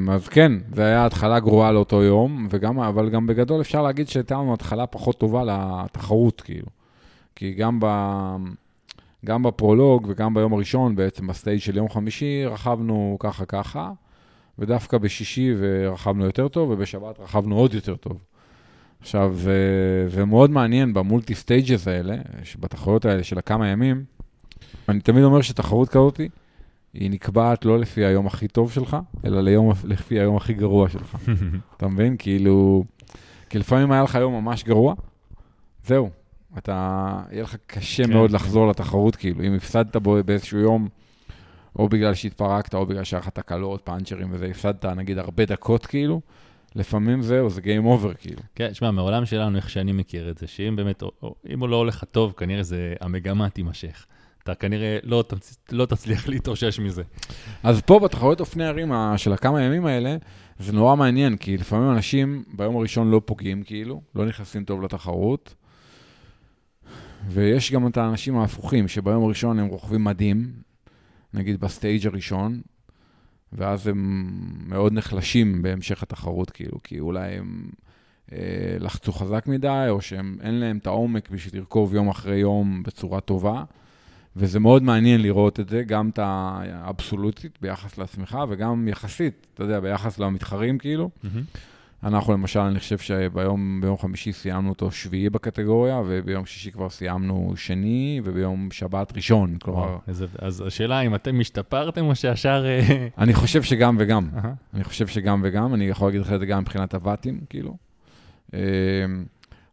אז 0.09 0.29
כן, 0.31 0.53
זה 0.75 0.85
היה 0.85 1.07
התחלה 1.07 1.41
גרועה 1.41 1.73
לאותו 1.73 2.03
יום, 2.03 2.47
וגם, 2.51 2.81
אבל 2.81 3.11
גם 3.11 3.27
בגדול 3.27 3.61
אפשר 3.61 3.83
להגיד 3.83 4.09
שהייתה 4.09 4.35
לנו 4.35 4.55
התחלה 4.55 4.87
פחות 4.87 5.21
טובה 5.21 5.43
לתחרות, 5.45 6.41
כאילו. 6.41 6.67
כי 7.37 7.55
גם, 7.55 7.79
ב, 7.81 7.87
גם 9.25 9.43
בפרולוג 9.43 10.07
וגם 10.09 10.35
ביום 10.35 10.53
הראשון, 10.53 10.97
בעצם 10.97 11.27
ב 11.27 11.33
stage 11.33 11.61
של 11.61 11.77
יום 11.77 11.89
חמישי, 11.89 12.45
רכבנו 12.47 13.17
ככה 13.21 13.45
ככה, 13.45 13.93
ודווקא 14.59 14.99
בשישי 14.99 15.55
רכבנו 15.93 16.25
יותר 16.25 16.49
טוב, 16.49 16.71
ובשבת 16.71 17.21
רכבנו 17.21 17.57
עוד 17.57 17.75
יותר 17.75 17.97
טוב. 17.97 18.19
עכשיו, 19.01 19.35
זה, 19.35 19.59
זה 20.09 20.25
מאוד 20.25 20.51
מעניין 20.51 20.95
ב 20.95 21.02
multi 21.02 21.35
stages 21.35 21.89
האלה, 21.89 22.17
בתחרויות 22.61 23.05
האלה 23.05 23.23
של 23.23 23.39
הכמה 23.39 23.69
ימים. 23.69 24.05
אני 24.89 25.01
תמיד 25.01 25.25
אומר 25.25 25.43
שתחרות 25.43 25.89
כזאת, 25.89 26.21
היא 26.95 27.11
נקבעת 27.11 27.65
לא 27.65 27.79
לפי 27.79 28.05
היום 28.05 28.27
הכי 28.27 28.49
טוב 28.49 28.73
שלך, 28.73 28.97
אלא 29.25 29.41
ליום, 29.41 29.73
לפי 29.85 30.21
היום 30.21 30.37
הכי 30.37 30.55
גרוע 30.55 30.89
שלך. 30.89 31.17
אתה 31.77 31.89
מבין? 31.89 32.17
כאילו, 32.19 32.85
כי 33.51 33.59
לפעמים 33.59 33.93
היה 33.93 34.03
לך 34.03 34.15
יום 34.15 34.35
ממש 34.45 34.65
גרוע, 34.65 34.95
זהו. 35.87 36.11
אתה, 36.59 37.11
יהיה 37.33 37.43
לך 37.43 37.57
קשה 37.67 38.05
כן, 38.05 38.13
מאוד 38.13 38.31
כן. 38.31 38.37
לחזור 38.37 38.69
לתחרות, 38.69 39.17
כאילו, 39.17 39.45
אם 39.45 39.55
הפסדת 39.55 39.97
בו 39.97 40.17
באיזשהו 40.25 40.59
יום, 40.59 40.89
או 41.79 41.89
בגלל 41.89 42.15
שהתפרקת, 42.15 42.75
או 42.75 42.87
בגלל 42.87 43.05
שהיה 43.05 43.21
לך 43.21 43.29
תקלות, 43.29 43.81
פאנצ'רים 43.85 44.29
וזה, 44.31 44.47
הפסדת 44.47 44.85
נגיד 44.85 45.19
הרבה 45.19 45.45
דקות, 45.45 45.87
כאילו, 45.87 46.21
לפעמים 46.75 47.23
זהו, 47.23 47.51
זה 47.51 47.61
גיים 47.61 47.87
אובר, 47.87 48.15
כאילו. 48.15 48.41
כן, 48.55 48.75
שמע, 48.75 48.91
מעולם 48.91 49.27
שלנו, 49.27 49.57
איך 49.57 49.71
שאני 49.71 49.93
מכיר 49.93 50.31
את 50.31 50.39
זה, 50.39 50.47
שאם 50.47 50.77
באמת, 50.77 51.03
או- 51.03 51.11
או- 51.23 51.35
אם 51.49 51.61
הוא 51.61 51.69
לא 51.69 51.77
הולך 51.77 51.97
לך 51.97 52.05
טוב, 52.11 52.33
כנראה 52.37 52.63
זה, 52.63 52.95
המגמה 53.01 53.51
תימשך. 53.51 54.07
אתה 54.43 54.55
כנראה 54.55 54.99
לא, 55.03 55.25
תצ... 55.29 55.59
לא 55.73 55.87
תצליח 55.87 56.29
להתאושש 56.29 56.79
מזה. 56.81 57.03
אז 57.63 57.81
פה 57.81 57.99
בתחרויות 57.99 58.41
אופני 58.41 58.65
ערים 58.65 58.93
של 59.17 59.33
הכמה 59.33 59.63
ימים 59.63 59.87
האלה, 59.87 60.17
זה 60.59 60.73
נורא 60.73 60.97
מעניין, 60.97 61.37
כי 61.37 61.57
לפעמים 61.57 61.91
אנשים 61.91 62.45
ביום 62.57 62.77
הראשון 62.77 63.11
לא 63.11 63.21
פוגעים, 63.25 63.63
כאילו, 63.63 64.01
לא 64.15 64.27
נכנסים 64.27 64.65
טוב 64.65 64.83
לתחרות, 64.83 65.55
ויש 67.29 67.73
גם 67.73 67.87
את 67.87 67.97
האנשים 67.97 68.37
ההפוכים, 68.39 68.89
שביום 68.89 69.25
הראשון 69.25 69.59
הם 69.59 69.67
רוכבים 69.67 70.05
מדהים, 70.05 70.53
נגיד 71.35 71.61
ב 71.61 71.69
stage 71.69 72.07
הראשון, 72.07 72.61
ואז 73.53 73.87
הם 73.87 74.31
מאוד 74.67 74.93
נחלשים 74.93 75.63
בהמשך 75.63 76.03
התחרות, 76.03 76.51
כאילו, 76.51 76.83
כי 76.83 77.01
אולי 77.01 77.33
הם 77.33 77.71
אה, 78.33 78.39
לחצו 78.81 79.13
חזק 79.13 79.47
מדי, 79.47 79.87
או 79.89 80.01
שאין 80.01 80.55
להם 80.55 80.77
את 80.77 80.87
העומק 80.87 81.31
בשביל 81.31 81.61
לרכוב 81.61 81.95
יום 81.95 82.09
אחרי 82.09 82.37
יום 82.37 82.83
בצורה 82.83 83.21
טובה. 83.21 83.65
וזה 84.37 84.61
מאוד 84.61 84.83
מעניין 84.83 85.23
לראות 85.23 85.61
את 85.61 85.69
זה, 85.69 85.83
גם 85.83 86.09
את 86.09 86.19
האבסולוטית 86.23 87.59
ביחס 87.61 87.99
לעצמך, 87.99 88.39
וגם 88.49 88.89
יחסית, 88.89 89.47
אתה 89.55 89.63
יודע, 89.63 89.81
ביחס 89.81 90.19
למתחרים, 90.19 90.79
כאילו. 90.79 91.11
אנחנו 92.05 92.33
למשל, 92.33 92.61
אני 92.61 92.79
חושב 92.79 92.99
שביום 92.99 93.79
ביום 93.83 93.99
חמישי 93.99 94.33
סיימנו 94.33 94.69
אותו 94.69 94.91
שביעי 94.91 95.31
בקטגוריה, 95.31 96.01
וביום 96.07 96.47
שישי 96.47 96.71
כבר 96.71 96.91
סיימנו 96.91 97.53
שני, 97.57 98.21
וביום 98.25 98.69
שבת 98.73 99.13
ראשון. 99.17 99.57
כלומר, 99.63 99.99
איזה- 100.09 100.27
אז 100.39 100.65
השאלה 100.67 101.01
אם 101.01 101.15
אתם 101.15 101.41
השתפרתם 101.41 102.05
או 102.05 102.15
שהשאר... 102.15 102.67
אה, 102.67 103.09
אני 103.19 103.35
חושב 103.35 103.63
שגם 103.63 103.97
וגם. 103.99 104.29
אהה. 104.37 104.53
אני 104.75 104.85
חושב 104.85 105.07
שגם 105.07 105.41
וגם, 105.45 105.75
אני 105.75 105.85
יכול 105.85 106.09
להגיד 106.09 106.21
לך 106.21 106.33
את 106.33 106.41
זה 106.41 106.47
גם 106.47 106.61
מבחינת 106.61 106.95
הוואטים, 106.95 107.41
כאילו. 107.51 107.77
אמ, 108.55 108.59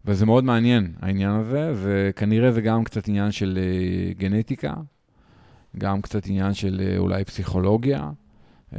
וזה 0.06 0.26
מאוד 0.26 0.44
מעניין, 0.44 0.94
העניין 1.02 1.32
הזה, 1.32 1.74
וכנראה 1.76 2.52
זה 2.52 2.62
גם 2.62 2.84
קצת 2.84 3.08
עניין 3.08 3.32
של 3.32 3.60
אה, 3.62 4.14
גנטיקה, 4.14 4.74
גם 5.78 6.02
קצת 6.02 6.28
עניין 6.28 6.54
של 6.54 6.82
אה, 6.86 6.98
אולי 6.98 7.26
פסיכולוגיה. 7.26 8.10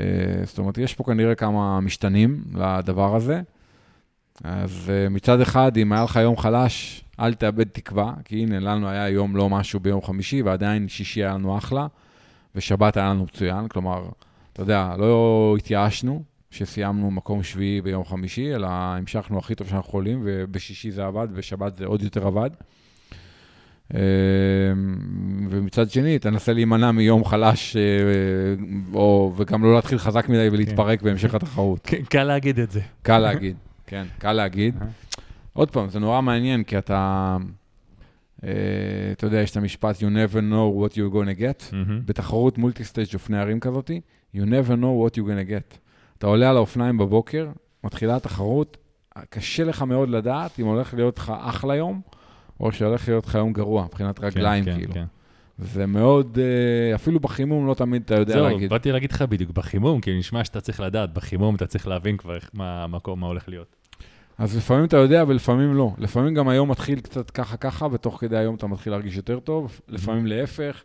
אה, 0.00 0.04
זאת 0.44 0.58
אומרת, 0.58 0.78
יש 0.78 0.94
פה 0.94 1.04
כנראה 1.04 1.34
כמה 1.34 1.80
משתנים 1.80 2.44
לדבר 2.54 3.16
הזה. 3.16 3.40
אז 4.44 4.90
אה, 4.90 5.08
מצד 5.08 5.40
אחד, 5.40 5.76
אם 5.76 5.92
היה 5.92 6.04
לך 6.04 6.16
יום 6.16 6.36
חלש, 6.36 7.04
אל 7.20 7.34
תאבד 7.34 7.64
תקווה, 7.64 8.14
כי 8.24 8.42
הנה, 8.42 8.60
לנו 8.60 8.88
היה 8.88 9.08
יום 9.08 9.36
לא 9.36 9.48
משהו 9.48 9.80
ביום 9.80 10.02
חמישי, 10.02 10.42
ועדיין 10.42 10.88
שישי 10.88 11.24
היה 11.24 11.34
לנו 11.34 11.58
אחלה, 11.58 11.86
ושבת 12.54 12.96
היה 12.96 13.10
לנו 13.10 13.24
מצוין. 13.24 13.68
כלומר, 13.68 14.08
אתה 14.52 14.62
יודע, 14.62 14.94
לא 14.98 15.54
התייאשנו 15.58 16.22
שסיימנו 16.50 17.10
מקום 17.10 17.42
שביעי 17.42 17.80
ביום 17.80 18.04
חמישי, 18.04 18.54
אלא 18.54 18.66
המשכנו 18.70 19.38
הכי 19.38 19.54
טוב 19.54 19.68
שאנחנו 19.68 19.88
יכולים, 19.88 20.20
ובשישי 20.24 20.90
זה 20.90 21.06
עבד, 21.06 21.28
ובשבת 21.30 21.76
זה 21.76 21.86
עוד 21.86 22.02
יותר 22.02 22.26
עבד. 22.26 22.50
אה, 23.94 24.00
ומצד 25.48 25.90
שני, 25.90 26.18
תנסה 26.18 26.52
להימנע 26.52 26.92
מיום 26.92 27.24
חלש, 27.24 27.76
אה, 27.76 27.82
או, 28.94 29.32
וגם 29.36 29.64
לא 29.64 29.74
להתחיל 29.74 29.98
חזק 29.98 30.28
מדי 30.28 30.48
ולהתפרק 30.52 31.02
בהמשך 31.02 31.34
התחרות. 31.34 31.80
כן, 31.84 32.02
קל 32.04 32.24
להגיד 32.24 32.58
את 32.58 32.70
זה. 32.70 32.80
קל 33.02 33.18
להגיד, 33.18 33.56
כן, 33.86 34.06
קל 34.18 34.32
להגיד. 34.32 34.74
עוד 35.52 35.70
פעם, 35.70 35.88
זה 35.88 35.98
נורא 36.00 36.20
מעניין, 36.20 36.64
כי 36.64 36.78
אתה, 36.78 37.36
אה, 38.44 38.50
אתה 39.12 39.26
יודע, 39.26 39.40
יש 39.40 39.50
את 39.50 39.56
המשפט, 39.56 39.96
you 39.96 40.00
never 40.00 40.38
know 40.38 40.84
what 40.84 40.94
you're 40.94 41.14
gonna 41.14 41.40
get. 41.40 41.72
מהמם. 41.72 42.00
בתחרות 42.04 42.58
מולטי 42.58 42.84
סטייג' 42.84 43.08
אופני 43.14 43.38
ערים 43.38 43.60
כזאתי, 43.60 44.00
you 44.36 44.40
never 44.40 44.72
know 44.72 45.06
what 45.06 45.14
you're 45.16 45.26
gonna 45.26 45.48
get. 45.48 45.76
אתה 46.18 46.26
עולה 46.26 46.50
על 46.50 46.56
האופניים 46.56 46.98
בבוקר, 46.98 47.48
מתחילה 47.84 48.16
התחרות, 48.16 48.76
קשה 49.30 49.64
לך 49.64 49.82
מאוד 49.82 50.08
לדעת 50.08 50.60
אם 50.60 50.66
הולך 50.66 50.94
להיות 50.94 51.18
לך 51.18 51.32
אחלה 51.40 51.76
יום, 51.76 52.00
או 52.62 52.72
שהולך 52.72 53.08
להיות 53.08 53.26
לך 53.26 53.34
יום 53.34 53.52
גרוע, 53.52 53.84
מבחינת 53.84 54.20
רגליים, 54.20 54.64
כן, 54.64 54.74
כאילו. 54.76 54.94
כן. 54.94 55.04
זה 55.58 55.86
מאוד, 55.86 56.38
אה, 56.40 56.94
אפילו 56.94 57.20
בחימום 57.20 57.66
לא 57.66 57.74
תמיד 57.74 58.02
אתה 58.04 58.14
יודע 58.14 58.32
זהו, 58.34 58.44
להגיד. 58.44 58.70
באתי 58.70 58.92
להגיד 58.92 59.12
לך 59.12 59.22
בדיוק, 59.22 59.50
בחימום, 59.50 60.00
כי 60.00 60.18
נשמע 60.18 60.44
שאתה 60.44 60.60
צריך 60.60 60.80
לדעת, 60.80 61.14
בחימום 61.14 61.54
אתה 61.54 61.66
צריך 61.66 61.88
להבין 61.88 62.16
כבר 62.16 62.38
מה 62.54 62.84
המקום, 62.84 63.20
מה 63.20 63.26
הולך 63.26 63.48
להיות. 63.48 63.76
אז 64.38 64.56
לפעמים 64.56 64.84
אתה 64.84 64.96
יודע 64.96 65.24
ולפעמים 65.28 65.74
לא. 65.74 65.90
לפעמים 65.98 66.34
גם 66.34 66.48
היום 66.48 66.70
מתחיל 66.70 67.00
קצת 67.00 67.30
ככה 67.30 67.56
ככה, 67.56 67.86
ותוך 67.92 68.20
כדי 68.20 68.36
היום 68.36 68.54
אתה 68.54 68.66
מתחיל 68.66 68.92
להרגיש 68.92 69.16
יותר 69.16 69.40
טוב, 69.40 69.80
לפעמים 69.88 70.26
להפך. 70.26 70.82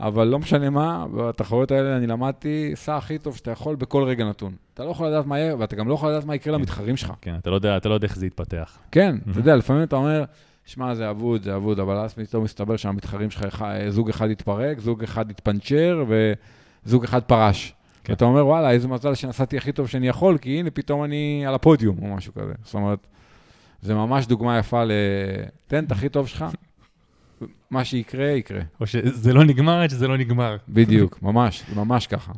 אבל 0.00 0.26
לא 0.26 0.38
משנה 0.38 0.70
מה, 0.70 1.06
בתחרויות 1.16 1.70
האלה 1.70 1.96
אני 1.96 2.06
למדתי, 2.06 2.72
סע 2.74 2.96
הכי 2.96 3.18
טוב 3.18 3.36
שאתה 3.36 3.50
יכול 3.50 3.76
בכל 3.76 4.02
רגע 4.04 4.24
נתון. 4.24 4.52
אתה 4.74 4.84
לא 4.84 4.90
יכול 4.90 5.06
לדעת 5.06 5.26
מה 5.26 5.38
יהיה, 5.38 5.56
ואתה 5.58 5.76
גם 5.76 5.88
לא 5.88 5.94
יכול 5.94 6.10
לדעת 6.10 6.24
מה 6.24 6.34
יקרה 6.34 6.52
למתחרים 6.54 6.96
שלך. 6.96 7.12
כן, 7.20 7.34
אתה 7.38 7.50
לא 7.50 7.54
יודע, 7.54 7.76
אתה 7.76 7.88
לא 7.88 7.94
יודע 7.94 8.06
איך 8.06 8.16
זה 8.16 8.26
יתפתח. 8.26 8.78
כן, 8.92 9.16
Mhm. 9.26 9.30
אתה 9.30 9.38
יודע, 9.40 9.56
לפעמים 9.56 9.82
אתה 9.82 9.96
אומר, 9.96 10.24
שמע, 10.66 10.94
זה 10.94 11.10
אבוד, 11.10 11.42
זה 11.42 11.56
אבוד, 11.56 11.80
אבל 11.80 11.96
אז 11.96 12.14
פתאום 12.14 12.44
מסתבר 12.44 12.76
שהמתחרים 12.76 13.30
שלך, 13.30 13.64
זוג 13.88 14.08
אחד 14.08 14.30
התפרק, 14.30 14.78
זוג 14.78 15.02
אחד 15.02 15.30
התפנצ'ר, 15.30 16.04
וזוג 16.84 17.04
אחד 17.04 17.22
פרש. 17.22 17.74
כן. 18.04 18.12
ואתה 18.12 18.24
אומר, 18.24 18.46
וואלה, 18.46 18.70
איזה 18.70 18.88
מזל 18.88 19.14
שנסעתי 19.14 19.56
הכי 19.56 19.72
טוב 19.72 19.86
שאני 19.86 20.08
יכול, 20.08 20.38
כי 20.38 20.58
הנה, 20.58 20.70
פתאום 20.70 21.04
אני 21.04 21.44
על 21.46 21.54
הפודיום, 21.54 21.98
או 22.02 22.14
משהו 22.14 22.34
כזה. 22.34 22.52
זאת 22.64 22.74
אומרת, 22.74 23.06
זה 23.82 23.94
ממש 23.94 24.26
דוגמה 24.26 24.58
יפה 24.58 24.84
ל... 24.84 24.92
תן 25.66 25.84
את 25.84 25.92
הכי 25.92 26.08
טוב 26.08 26.26
שלך, 26.26 26.44
מה 27.70 27.84
שיקרה, 27.84 28.26
יקרה. 28.26 28.60
או 28.80 28.86
שזה 28.86 29.32
לא 29.32 29.44
נגמר 29.44 29.80
עד 29.80 29.90
שזה 29.90 30.08
לא 30.08 30.18
נגמר. 30.18 30.56
בדיוק, 30.68 31.22
ממש, 31.22 31.64
ממש 31.76 32.06
ככה. 32.06 32.32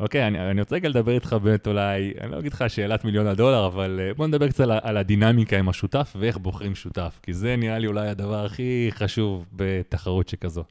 אוקיי, 0.00 0.26
אני, 0.26 0.50
אני 0.50 0.60
רוצה 0.60 0.76
רגע 0.76 0.88
לדבר 0.88 1.12
איתך 1.12 1.32
באמת 1.32 1.66
אולי, 1.66 2.12
אני 2.20 2.30
לא 2.30 2.38
אגיד 2.38 2.52
לך 2.52 2.64
שאלת 2.68 3.04
מיליון 3.04 3.26
הדולר, 3.26 3.66
אבל 3.66 4.00
אה, 4.02 4.14
בוא 4.14 4.26
נדבר 4.26 4.48
קצת 4.48 4.60
על, 4.60 4.72
על 4.82 4.96
הדינמיקה 4.96 5.58
עם 5.58 5.68
השותף 5.68 6.16
ואיך 6.18 6.38
בוחרים 6.38 6.74
שותף, 6.74 7.20
כי 7.22 7.34
זה 7.34 7.56
נראה 7.56 7.78
לי 7.78 7.86
אולי 7.86 8.08
הדבר 8.08 8.44
הכי 8.44 8.88
חשוב 8.90 9.46
בתחרות 9.52 10.28
שכזו. 10.28 10.64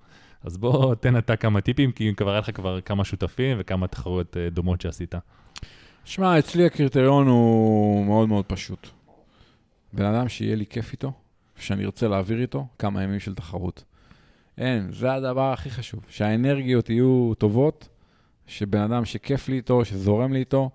אז 0.43 0.57
בוא 0.57 0.95
תן 0.95 1.17
אתה 1.17 1.35
כמה 1.35 1.61
טיפים, 1.61 1.91
כי 1.91 2.13
כבר 2.17 2.31
היה 2.31 2.39
לך 2.39 2.55
כבר 2.55 2.81
כמה 2.81 3.05
שותפים 3.05 3.57
וכמה 3.59 3.87
תחרויות 3.87 4.37
אה, 4.37 4.49
דומות 4.49 4.81
שעשית. 4.81 5.15
שמע, 6.05 6.39
אצלי 6.39 6.65
הקריטריון 6.65 7.27
הוא 7.27 8.05
מאוד 8.05 8.27
מאוד 8.27 8.45
פשוט. 8.45 8.87
בן 9.93 10.05
אדם 10.05 10.29
שיהיה 10.29 10.55
לי 10.55 10.65
כיף 10.65 10.91
איתו, 10.91 11.11
שאני 11.59 11.85
ארצה 11.85 12.07
להעביר 12.07 12.41
איתו 12.41 12.67
כמה 12.79 13.03
ימים 13.03 13.19
של 13.19 13.35
תחרות. 13.35 13.83
אין, 14.57 14.91
זה 14.91 15.13
הדבר 15.13 15.53
הכי 15.53 15.69
חשוב. 15.69 16.05
שהאנרגיות 16.09 16.89
יהיו 16.89 17.33
טובות, 17.37 17.89
שבן 18.49 18.81
אדם 18.81 19.05
שכיף 19.05 19.49
לי 19.49 19.55
איתו, 19.55 19.85
שזורם 19.85 20.33
לי 20.33 20.39
איתו, 20.39 20.69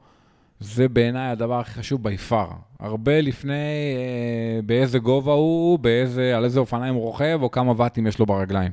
זה 0.61 0.89
בעיניי 0.89 1.31
הדבר 1.31 1.61
הכי 1.61 1.71
חשוב 1.71 2.03
בי 2.03 2.17
פאר. 2.17 2.49
הרבה 2.81 3.21
לפני 3.21 3.53
אה, 3.97 4.61
באיזה 4.67 4.99
גובה 4.99 5.33
הוא, 5.33 5.79
באיזה, 5.79 6.37
על 6.37 6.45
איזה 6.45 6.61
אופניים 6.61 6.95
הוא 6.95 7.03
רוכב, 7.03 7.39
או 7.43 7.51
כמה 7.51 7.73
ואטים 7.77 8.07
יש 8.07 8.19
לו 8.19 8.27
ברגליים. 8.27 8.73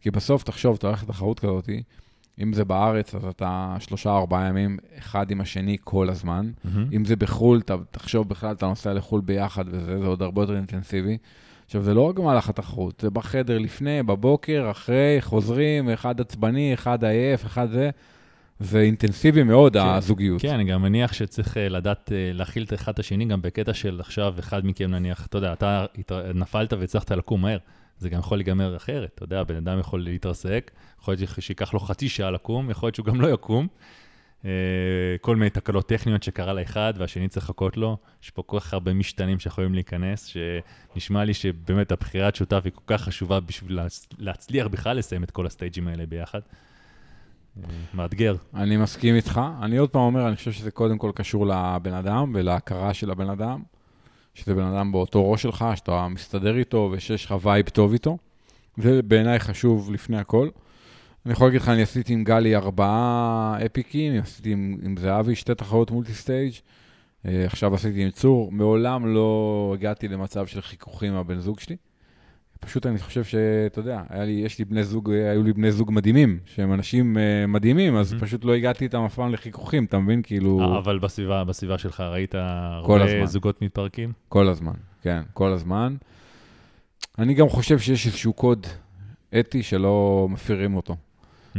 כי 0.00 0.10
בסוף, 0.10 0.42
תחשוב, 0.42 0.76
אתה 0.78 0.86
הולך 0.86 1.02
לתחרות 1.02 1.40
כזאת, 1.40 1.68
אם 2.42 2.52
זה 2.52 2.64
בארץ, 2.64 3.14
אז 3.14 3.24
אתה 3.24 3.76
שלושה, 3.78 4.16
ארבעה 4.16 4.48
ימים, 4.48 4.76
אחד 4.98 5.30
עם 5.30 5.40
השני 5.40 5.76
כל 5.84 6.10
הזמן. 6.10 6.50
אם 6.92 7.04
זה 7.04 7.16
בחו"ל, 7.16 7.58
אתה 7.58 7.76
תחשוב 7.90 8.28
בכלל, 8.28 8.52
אתה 8.52 8.66
נוסע 8.66 8.92
לחו"ל 8.92 9.20
ביחד 9.20 9.64
וזה, 9.68 9.98
זה 9.98 10.06
עוד 10.06 10.22
הרבה 10.22 10.42
יותר 10.42 10.56
אינטנסיבי. 10.56 11.18
עכשיו, 11.68 11.82
זה 11.82 11.94
לא 11.94 12.00
רק 12.02 12.18
במהלך 12.18 12.48
התחרות, 12.48 13.00
זה 13.00 13.10
בחדר 13.10 13.58
לפני, 13.58 14.02
בבוקר, 14.02 14.68
אחרי, 14.70 15.16
חוזרים, 15.20 15.90
אחד 15.90 16.20
עצבני, 16.20 16.74
אחד 16.74 17.04
עייף, 17.04 17.46
אחד 17.46 17.70
זה. 17.70 17.90
זה 18.60 18.80
אינטנסיבי 18.80 19.42
מאוד, 19.42 19.72
כן, 19.72 19.80
הזוגיות. 19.86 20.42
כן, 20.42 20.54
אני 20.54 20.64
גם 20.64 20.82
מניח 20.82 21.12
שצריך 21.12 21.56
אה, 21.56 21.68
לדעת 21.68 22.12
אה, 22.12 22.30
להכיל 22.32 22.62
את 22.62 22.74
אחד 22.74 22.92
את 22.92 22.98
השני, 22.98 23.24
גם 23.24 23.42
בקטע 23.42 23.74
של 23.74 24.00
עכשיו 24.00 24.34
אחד 24.38 24.66
מכם 24.66 24.90
נניח, 24.90 25.26
אתה 25.26 25.38
יודע, 25.38 25.52
אתה 25.52 25.86
הת- 25.98 26.12
נפלת 26.34 26.72
והצלחת 26.72 27.10
לקום 27.12 27.42
מהר. 27.42 27.58
זה 27.98 28.08
גם 28.08 28.18
יכול 28.20 28.38
להיגמר 28.38 28.76
אחרת, 28.76 29.10
אתה 29.14 29.24
יודע, 29.24 29.42
בן 29.42 29.56
אדם 29.56 29.78
יכול 29.78 30.02
להתרסק, 30.02 30.70
יכול 31.00 31.14
להיות 31.14 31.30
שייקח 31.40 31.74
לו 31.74 31.80
חצי 31.80 32.08
שעה 32.08 32.30
לקום, 32.30 32.70
יכול 32.70 32.86
להיות 32.86 32.94
שהוא 32.94 33.06
גם 33.06 33.20
לא 33.20 33.28
יקום. 33.28 33.66
אה, 34.44 34.50
כל 35.20 35.36
מיני 35.36 35.50
תקלות 35.50 35.88
טכניות 35.88 36.22
שקרה 36.22 36.52
לאחד 36.52 36.94
והשני 36.96 37.28
צריך 37.28 37.44
לחכות 37.44 37.76
לו. 37.76 37.96
יש 38.22 38.30
פה 38.30 38.42
כל 38.42 38.60
כך 38.60 38.74
הרבה 38.74 38.94
משתנים 38.94 39.38
שיכולים 39.38 39.74
להיכנס, 39.74 40.24
שנשמע 40.24 41.24
לי 41.24 41.34
שבאמת 41.34 41.92
הבחירת 41.92 42.36
שותף 42.36 42.60
היא 42.64 42.72
כל 42.74 42.82
כך 42.86 43.02
חשובה 43.02 43.40
בשביל 43.40 43.80
להצ- 43.80 44.14
להצליח 44.18 44.66
בכלל 44.66 44.96
לסיים 44.96 45.24
את 45.24 45.30
כל 45.30 45.46
הסטייג'ים 45.46 45.88
האלה 45.88 46.06
ביחד. 46.06 46.40
אה, 47.64 47.68
מאתגר. 47.94 48.34
אני 48.54 48.76
מסכים 48.76 49.14
איתך. 49.14 49.40
אני 49.62 49.76
עוד 49.76 49.90
פעם 49.90 50.02
אומר, 50.02 50.28
אני 50.28 50.36
חושב 50.36 50.52
שזה 50.52 50.70
קודם 50.70 50.98
כל 50.98 51.12
קשור 51.14 51.46
לבן 51.46 51.92
אדם 51.92 52.32
ולהכרה 52.34 52.94
של 52.94 53.10
הבן 53.10 53.30
אדם, 53.30 53.62
שזה 54.34 54.54
בן 54.54 54.64
אדם 54.64 54.92
באותו 54.92 55.30
ראש 55.30 55.42
שלך, 55.42 55.64
שאתה 55.74 56.08
מסתדר 56.08 56.56
איתו 56.56 56.90
ושיש 56.92 57.24
לך 57.24 57.34
vibe 57.42 57.68
טוב 57.68 57.92
איתו. 57.92 58.18
זה 58.76 59.02
בעיניי 59.02 59.38
חשוב 59.38 59.92
לפני 59.92 60.18
הכל. 60.18 60.48
אני 61.28 61.32
יכול 61.32 61.46
להגיד 61.46 61.60
לך, 61.60 61.68
אני 61.68 61.82
עשיתי 61.82 62.12
עם 62.12 62.24
גלי 62.24 62.56
ארבעה 62.56 63.58
אפיקים, 63.66 64.22
עשיתי 64.22 64.52
עם, 64.52 64.78
עם 64.82 64.96
זהבי 64.96 65.34
שתי 65.34 65.54
תחרות 65.54 65.90
multi 65.90 66.14
stage, 66.14 66.52
אה, 67.26 67.44
עכשיו 67.46 67.74
עשיתי 67.74 68.02
עם 68.04 68.10
צור. 68.10 68.52
מעולם 68.52 69.14
לא 69.14 69.70
הגעתי 69.78 70.08
למצב 70.08 70.46
של 70.46 70.60
חיכוכים 70.60 71.12
עם 71.12 71.18
הבן 71.18 71.38
זוג 71.38 71.60
שלי. 71.60 71.76
פשוט 72.60 72.86
אני 72.86 72.98
חושב 72.98 73.24
שאתה 73.24 73.78
יודע, 73.78 74.02
היה 74.08 74.24
לי, 74.24 74.32
יש 74.32 74.58
לי 74.58 74.64
בני 74.64 74.84
זוג, 74.84 75.10
היו 75.10 75.42
לי 75.42 75.52
בני 75.52 75.72
זוג 75.72 75.90
מדהימים, 75.92 76.38
שהם 76.44 76.72
אנשים 76.72 77.16
uh, 77.16 77.46
מדהימים, 77.50 77.96
אז 77.96 78.12
Mhm. 78.12 78.20
פשוט 78.20 78.44
לא 78.44 78.54
הגעתי 78.54 78.84
איתם 78.84 79.02
אף 79.02 79.14
פעם 79.14 79.32
לחיכוכים, 79.32 79.84
אתה 79.84 79.98
מבין? 79.98 80.22
כאילו, 80.22 80.60
אה, 80.60 80.78
אבל 80.78 80.98
בסביבה, 80.98 81.44
בסביבה 81.44 81.78
שלך 81.78 82.00
ראית 82.00 82.32
כל 82.86 83.00
הרבה 83.00 83.04
הזמן. 83.14 83.26
זוגות 83.26 83.62
מתפרקים? 83.62 84.12
כל 84.28 84.48
הזמן, 84.48 84.74
כן, 85.02 85.22
כל 85.32 85.52
הזמן. 85.52 85.96
אני 87.18 87.34
גם 87.34 87.48
חושב 87.48 87.78
שיש 87.78 88.06
איזשהו 88.06 88.32
קוד 88.32 88.66
אתי 89.40 89.62
שלא 89.62 90.26
מפירים 90.30 90.76
אותו, 90.76 90.96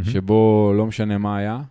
שבו 0.03 0.73
לא 0.77 0.85
משנה 0.85 1.17
מה 1.17 1.37
היה, 1.37 1.61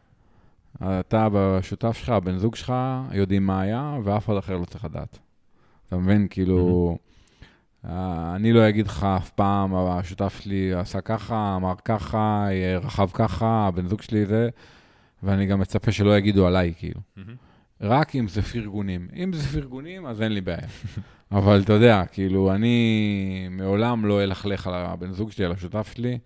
אתה 0.83 1.29
והשותף 1.33 1.97
שלך, 1.97 2.09
הבן 2.09 2.39
זוג 2.39 2.57
שלך, 2.57 2.73
יודעים 3.13 3.47
מה 3.47 3.61
היה, 3.61 3.99
ואף 4.05 4.27
אחד 4.27 4.37
אחר 4.37 4.57
לא 4.57 4.65
צריך 4.65 4.85
לדעת. 4.85 5.19
אתה 5.89 5.97
מבין? 5.97 6.27
כאילו, 6.31 6.99
אה, 7.85 8.33
אני 8.37 8.53
לא 8.53 8.69
אגיד 8.69 8.87
לך 8.87 9.05
אף 9.17 9.31
פעם, 9.31 9.75
השותף 9.75 10.41
שלי 10.41 10.75
עשה 10.75 11.01
ככה, 11.01 11.57
אמר 11.57 11.75
ככה, 11.85 12.47
אה, 12.51 12.79
רכב 12.79 13.09
ככה, 13.13 13.67
הבן 13.67 13.87
זוג 13.87 14.03
שלי 14.03 14.27
זה, 14.27 14.49
ואני 15.23 15.47
גם 15.47 15.61
מצפה 15.61 15.93
שלא 15.93 16.19
יגידו 16.19 16.47
עליי, 16.47 16.75
כאילו. 16.79 17.01
רק 17.81 18.17
אם 18.17 18.29
זה 18.29 18.43
פרגונים. 18.43 19.09
אם 19.17 19.33
זה 19.33 19.61
פרגונים, 19.61 20.07
אז 20.07 20.23
אין 20.23 20.33
לי 20.33 20.41
בעיה. 20.41 20.59
אבל 21.33 21.61
אתה 21.65 21.73
יודע, 21.73 22.03
כאילו, 22.13 22.55
אני 22.55 23.49
מעולם 23.51 24.07
לא 24.07 24.23
אלכלך 24.23 24.67
על 24.67 24.75
הבן 24.75 25.13
זוג 25.13 25.33
שלי, 25.33 25.45
על 25.45 25.53
השותף 25.53 25.93
שלי. 25.95 26.19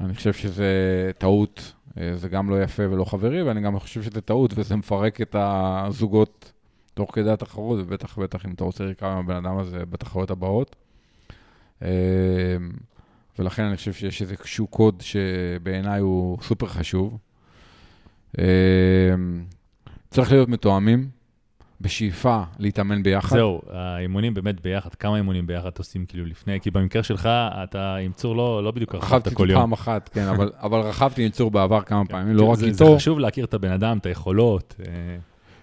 אני 0.00 0.14
חושב 0.14 0.32
שזה 0.32 0.70
טעות, 1.18 1.72
אה, 2.00 2.16
זה 2.16 2.28
גם 2.28 2.50
לא 2.50 2.62
יפה 2.62 2.82
ולא 2.90 3.04
חברי, 3.04 3.42
ואני 3.42 3.60
גם 3.60 3.78
חושב 3.78 4.02
שזה 4.02 4.20
טעות, 4.20 4.52
וזה 4.56 4.76
מפרק 4.76 5.20
את 5.20 5.36
הזוגות 5.38 6.52
תוך 6.94 7.14
כדי 7.14 7.30
התחרות, 7.30 7.80
ובטח 7.80 8.18
ובטח 8.18 8.46
אם 8.46 8.52
אתה 8.52 8.64
רוצה 8.64 8.84
לקרוא 8.84 9.10
עם 9.10 9.18
הבן 9.18 9.36
אדם 9.36 9.58
הזה 9.58 9.86
בתחרויות 9.86 10.30
הבאות. 10.30 10.76
אה, 11.82 11.88
ולכן 13.38 13.64
אני 13.64 13.76
חושב 13.76 13.92
שיש 13.92 14.22
איזשהו 14.22 14.66
קוד 14.66 15.00
שבעיניי 15.00 16.00
הוא 16.00 16.38
סופר 16.42 16.66
חשוב. 16.66 17.18
אה, 18.38 18.44
צריך 20.10 20.32
להיות 20.32 20.48
מתואמים, 20.48 21.08
בשאיפה 21.80 22.42
להתאמן 22.58 23.02
ביחד. 23.02 23.36
זהו, 23.36 23.60
האימונים 23.70 24.34
באמת 24.34 24.60
ביחד, 24.60 24.94
כמה 24.94 25.16
אימונים 25.16 25.46
ביחד 25.46 25.70
עושים 25.78 26.06
כאילו 26.06 26.26
לפני? 26.26 26.60
כי 26.60 26.70
במקרה 26.70 27.02
שלך, 27.02 27.28
אתה 27.64 27.96
עם 27.96 28.12
צור 28.12 28.36
לא, 28.36 28.64
לא 28.64 28.70
בדיוק 28.70 28.94
רכבת 28.94 29.04
רכבתי 29.04 29.34
כל 29.34 29.50
יום. 29.50 29.60
פעם 29.60 29.72
אחת, 29.72 30.08
כן, 30.08 30.26
אבל, 30.26 30.52
אבל 30.66 30.80
רכבתי 30.80 31.24
עם 31.24 31.30
צור 31.30 31.50
בעבר 31.50 31.82
כמה 31.82 32.04
פעמים, 32.04 32.36
לא 32.36 32.42
כן, 32.42 32.50
רק 32.50 32.58
זה, 32.58 32.66
איתו. 32.66 32.76
זה 32.76 32.96
חשוב 32.96 33.18
להכיר 33.18 33.44
את 33.44 33.54
הבן 33.54 33.72
אדם, 33.72 33.98
את 33.98 34.06
היכולות. 34.06 34.74
אה, 34.80 34.92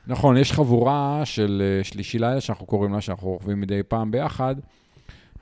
נכון, 0.08 0.38
יש 0.38 0.52
חבורה 0.52 1.22
של 1.26 1.64
אה, 1.66 1.84
שלישי 1.84 2.20
לילה, 2.20 2.42
שאנחנו 2.42 2.66
קוראים 2.66 2.94
לה, 2.94 3.02
שאנחנו 3.02 3.28
רוכבים 3.28 3.62
מדי 3.62 3.84
פעם 3.84 4.12
ביחד, 4.12 4.56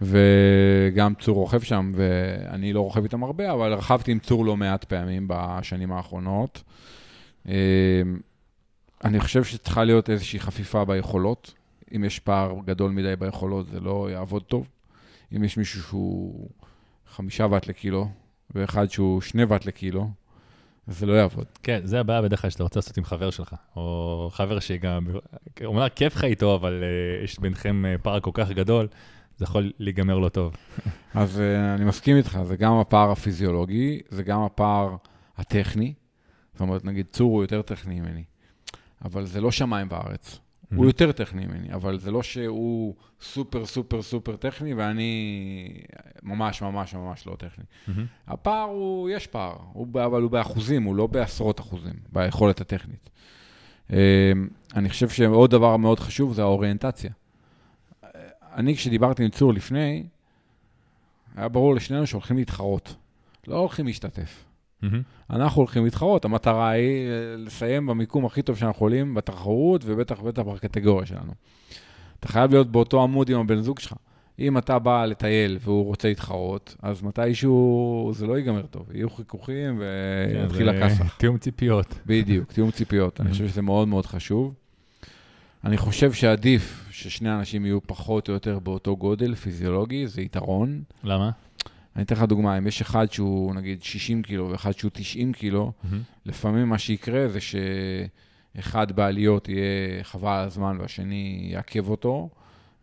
וגם 0.02 1.14
צור 1.20 1.36
רוכב 1.36 1.62
שם, 1.62 1.92
ואני 1.96 2.74
לא 2.74 2.82
רוכב 2.82 3.04
איתם 3.04 3.24
הרבה, 3.24 3.52
אבל 3.52 3.74
רכבתי 3.74 4.12
עם 4.12 4.20
צור 4.20 4.46
לא 4.46 4.58
מעט 4.58 4.84
פעמים 4.84 5.28
בשנים 5.28 5.92
האחרונות. 5.92 6.64
אה, 9.04 9.10
אני 9.10 9.20
חושב 9.20 9.44
שצריכה 9.44 9.84
להיות 9.84 10.10
איזושהי 10.10 10.40
חפיפה 10.40 10.86
ביכולות. 10.86 11.54
אם 11.96 12.04
יש 12.04 12.20
פער 12.20 12.54
גדול 12.66 12.92
מדי 12.92 13.16
ביכולות, 13.16 13.68
זה 13.70 13.80
לא 13.80 14.10
יעבוד 14.12 14.44
טוב. 14.44 14.68
אם 15.36 15.44
יש 15.44 15.58
מישהו 15.58 15.82
שהוא 15.82 16.50
חמישה 17.08 17.48
ואט 17.52 17.68
לקילו, 17.68 18.08
ואחד 18.56 18.90
שהוא 18.90 19.22
שני 19.22 19.44
ואט 19.44 19.66
לקילו, 19.66 20.10
זה 20.88 21.06
לא 21.06 21.14
יעבוד. 21.14 21.46
כן, 21.64 21.82
זה 21.84 22.00
הבעיה 22.00 22.22
בדרך 22.22 22.42
כלל 22.42 22.50
שאתה 22.50 22.64
רוצה 22.64 22.80
לעשות 22.80 22.98
עם 22.98 23.04
חבר 23.04 23.30
שלך, 23.30 23.56
או 23.76 24.30
חבר 24.34 24.60
שגם, 24.60 25.08
אומנם 25.66 25.88
כיף 25.96 26.16
לך 26.16 26.24
איתו, 26.24 26.56
אבל 26.56 26.84
uh, 26.84 27.24
יש 27.24 27.40
ביניכם 27.40 27.84
uh, 27.86 28.02
פער 28.02 28.20
כל 28.20 28.32
כך 28.34 28.50
גדול, 28.50 28.88
זה 29.38 29.44
יכול 29.44 29.72
להיגמר 29.80 30.18
לא 30.18 30.30
טוב. 30.30 30.54
אז 31.14 31.38
uh, 31.38 31.76
אני 31.76 31.86
מסכים 31.86 32.18
איתך, 32.18 32.40
זה 32.44 32.56
גם 32.56 32.74
הפער 32.74 33.12
הפיזיולוגי, 33.12 34.00
זה 34.10 34.24
גם 34.24 34.42
הפער 34.42 34.96
הטכני. 35.38 35.94
זאת 36.54 36.62
אומרת, 36.62 36.86
נגיד 36.86 37.06
צור 37.12 37.32
הוא 37.32 37.44
יותר 37.44 37.62
טכני 37.62 38.00
ממני, 38.00 38.24
אבל 39.04 39.26
זה 39.26 39.42
לא 39.42 39.52
שמיים 39.52 39.90
בארץ. 39.90 40.40
הוא 40.76 40.86
יותר 40.86 41.12
טכני 41.12 41.46
ממני, 41.46 41.74
אבל 41.74 42.00
זה 42.00 42.12
לא 42.12 42.24
שהוא 42.24 42.96
סופר 43.22 43.66
סופר 43.66 44.02
סופר 44.02 44.36
טכני, 44.36 44.74
ואני 44.74 45.84
ממש 46.24 46.62
ממש 46.62 46.94
ממש 46.96 47.28
לא 47.28 47.36
טכני. 47.40 47.64
הפער 48.28 48.70
הוא, 48.70 49.10
יש 49.10 49.28
פער, 49.28 49.56
הוא, 49.74 49.88
אבל 50.06 50.22
הוא 50.22 50.32
באחוזים, 50.32 50.84
הוא 50.84 50.96
לא 50.96 51.08
בעשרות 51.08 51.60
אחוזים, 51.60 51.94
ביכולת 52.12 52.62
הטכנית. 52.62 53.10
אה, 53.94 54.32
אני 54.76 54.90
חושב 54.90 55.10
שעוד 55.10 55.52
דבר 55.52 55.78
מאוד 55.78 56.00
חשוב 56.00 56.34
זה 56.34 56.42
האוריינטציה. 56.42 57.12
אני, 58.54 58.76
כשדיברתי 58.76 59.24
עם 59.24 59.30
צור 59.30 59.54
לפני, 59.54 60.04
היה 61.36 61.48
ברור 61.48 61.76
לשנינו 61.76 62.08
שהולכים 62.08 62.38
להתחרות. 62.38 62.96
לא 63.48 63.58
הולכים 63.58 63.86
להשתתף. 63.86 64.44
מהמם. 64.84 65.02
אנחנו 65.30 65.62
הולכים 65.62 65.84
להתחרות, 65.86 66.26
המטרה 66.26 66.70
היא 66.70 67.08
אה, 67.08 67.14
לסיים 67.38 67.86
במיקום 67.86 68.26
הכי 68.26 68.42
טוב 68.42 68.58
שאנחנו 68.58 68.76
יכולים 68.76 69.14
בתחרות, 69.14 69.82
ובטח 69.86 70.20
ובטח 70.24 70.42
בקטגוריה 70.42 71.06
שלנו. 71.06 71.32
אתה 72.20 72.28
חייב 72.28 72.52
להיות 72.52 72.72
באותו 72.72 73.04
עמוד 73.04 73.30
עם 73.30 73.40
הבן 73.40 73.62
זוג 73.62 73.80
שלך. 73.80 73.94
אם 74.40 74.58
אתה 74.58 74.80
בא 74.80 75.06
לטייל 75.06 75.58
והוא 75.62 75.86
רוצה 75.86 76.08
להתחרות, 76.08 76.76
אז 76.82 77.02
מתישהו 77.04 78.12
זה 78.16 78.28
לא 78.28 78.38
ייגמר 78.38 78.62
טוב. 78.66 78.88
יהיו 78.94 79.10
חיכוכים 79.10 79.78
כן, 79.80 80.40
ויתחיל 80.42 80.72
זה 80.72 80.86
הכסח. 80.86 81.16
תיאום 81.20 81.38
ציפיות. 81.38 81.94
בדיוק, 82.06 82.52
תיאום 82.52 82.72
ציפיות. 82.72 83.22
אני 83.22 83.30
Mhm. 83.30 83.32
חושב 83.32 83.48
שזה 83.48 83.62
מאוד 83.62 83.88
מאוד 83.88 84.06
חשוב. 84.06 84.54
אני 85.64 85.78
חושב 85.78 86.14
שעדיף 86.14 86.86
ששני 86.92 87.34
אנשים 87.34 87.66
יהיו 87.66 87.80
פחות 87.88 88.30
או 88.30 88.34
יותר 88.34 88.60
באותו 88.60 88.98
גודל 88.98 89.36
פיזיולוגי, 89.36 90.08
זה 90.08 90.22
יתרון. 90.22 90.82
למה? 91.04 91.30
אני 91.96 92.04
אתן 92.04 92.16
לך 92.16 92.22
דוגמה, 92.24 92.58
אם 92.58 92.68
יש 92.68 92.82
אחד 92.82 93.12
שהוא 93.12 93.56
נגיד 93.56 93.84
60 93.84 94.22
קילו 94.22 94.50
ואחד 94.50 94.72
שהוא 94.72 94.92
90 94.94 95.34
קילו, 95.34 95.72
מהמם. 95.84 96.02
לפעמים 96.26 96.70
מה 96.70 96.78
שיקרה 96.78 97.28
זה 97.28 97.40
שאחד 97.42 98.92
בעליות 98.92 99.50
יהיה 99.50 100.04
חבל 100.04 100.32
על 100.32 100.46
הזמן 100.48 100.78
והשני 100.80 101.50
יעכב 101.52 101.90
אותו, 101.90 102.30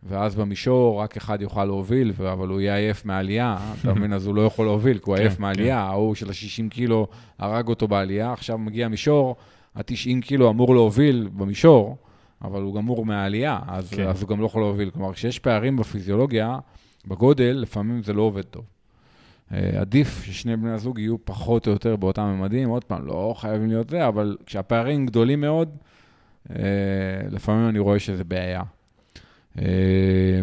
ואז 0.03 0.35
במישור 0.35 1.01
רק 1.01 1.17
אחד 1.17 1.41
יוכל 1.41 1.65
להוביל, 1.65 2.13
אבל 2.31 2.47
הוא 2.47 2.61
יהיה 2.61 2.75
עייף 2.75 3.05
מהעלייה, 3.05 3.57
אתה 3.81 3.93
מבין? 3.95 4.13
אז 4.13 4.25
הוא 4.25 4.35
לא 4.35 4.41
יכול 4.41 4.65
להוביל, 4.65 4.97
כי 4.97 5.03
הוא 5.05 5.15
כן, 5.15 5.21
עייף 5.21 5.35
כן. 5.35 5.41
מהעלייה, 5.41 5.79
ההוא 5.79 6.15
של 6.15 6.29
ה-60 6.29 6.69
קילו 6.69 7.07
הרג 7.39 7.67
אותו 7.67 7.87
בעלייה, 7.87 8.33
עכשיו 8.33 8.57
מגיע 8.57 8.87
מישור, 8.87 9.35
ה-90 9.75 10.21
קילו 10.21 10.49
אמור 10.49 10.75
להוביל 10.75 11.29
במישור, 11.33 11.97
אבל 12.41 12.61
הוא 12.61 12.75
גמור 12.75 13.05
מהעלייה, 13.05 13.59
אז, 13.67 13.89
כן. 13.89 14.07
אז 14.07 14.21
הוא 14.21 14.29
גם 14.29 14.41
לא 14.41 14.45
יכול 14.45 14.61
להוביל. 14.61 14.89
כלומר, 14.89 15.13
כשיש 15.13 15.39
פערים 15.39 15.77
בפיזיולוגיה, 15.77 16.59
בגודל, 17.07 17.57
לפעמים 17.61 18.03
זה 18.03 18.13
לא 18.13 18.21
עובד 18.21 18.41
טוב. 18.41 18.65
אה, 19.53 19.81
עדיף 19.81 20.23
ששני 20.23 20.57
בני 20.57 20.71
הזוג 20.71 20.99
יהיו 20.99 21.25
פחות 21.25 21.67
או 21.67 21.71
יותר 21.71 21.95
באותם 21.95 22.23
ממדים, 22.23 22.69
עוד 22.69 22.83
פעם, 22.83 23.07
לא 23.07 23.33
חייבים 23.37 23.67
להיות 23.69 23.89
זה, 23.89 24.07
אבל 24.07 24.37
כשהפערים 24.45 25.05
גדולים 25.05 25.41
מאוד, 25.41 25.77
אה, 26.49 26.55
לפעמים 27.31 27.69
אני 27.69 27.79
רואה 27.79 27.99
שזה 27.99 28.23
בעיה. 28.23 28.61
אה, 29.59 30.41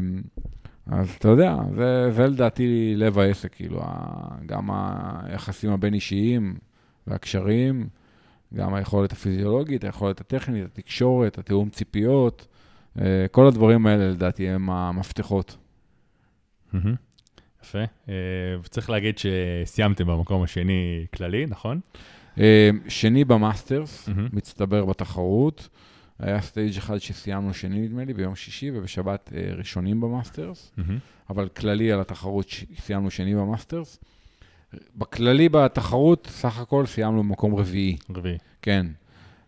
אז 0.87 1.15
אתה 1.19 1.29
יודע, 1.29 1.57
זה, 1.77 2.11
זה 2.13 2.27
לדעתי 2.27 2.95
לב 2.97 3.19
העסק, 3.19 3.55
כאילו, 3.55 3.83
גם 4.47 4.71
היחסים 5.23 5.71
הבין-אישיים 5.71 6.57
והקשרים, 7.07 7.89
גם 8.55 8.75
היכולת 8.75 9.13
הפיזיולוגית, 9.13 9.85
היכולת 9.85 10.21
הטכנית, 10.21 10.65
התקשורת, 10.65 11.39
התיאום 11.39 11.69
ציפיות, 11.71 12.47
כל 13.31 13.47
הדברים 13.47 13.87
האלה 13.87 14.11
לדעתי 14.11 14.49
הם 14.49 14.71
המפתחות. 14.71 15.57
מהמם. 16.73 17.08
יפה. 17.69 17.79
אה, 18.09 18.15
וצריך 18.63 18.91
להגיד 18.91 19.15
שסיימתם 19.19 20.07
במקום 20.07 20.43
השני 20.43 21.07
כללי, 21.15 21.47
נכון? 21.49 21.81
אה, 22.39 22.71
שני 22.89 23.25
במאסטרס. 23.25 24.09
מצטבר 24.33 24.85
בתחרות. 24.85 25.69
היה 26.19 26.41
stage 26.41 26.77
אחד 26.77 26.99
שסיימנו 26.99 27.55
שני, 27.55 27.81
נדמה 27.81 28.05
לי, 28.05 28.15
ביום 28.15 28.35
שישי, 28.35 28.71
ובשבת 28.75 29.33
אה, 29.35 29.55
ראשונים 29.55 30.01
במאסטרס. 30.01 30.73
אבל 31.31 31.49
כללי 31.49 31.93
על 31.93 32.01
התחרות 32.01 32.47
סיימנו 32.81 33.11
שני 33.11 33.35
במאסטרס. 33.35 33.99
בכללי 34.97 35.49
בתחרות, 35.49 36.29
סך 36.31 36.59
הכל 36.59 36.87
סיימנו 36.87 37.23
במקום 37.23 37.55
רביעי, 37.55 37.97
רביעי. 38.17 38.39
כן. 38.63 38.87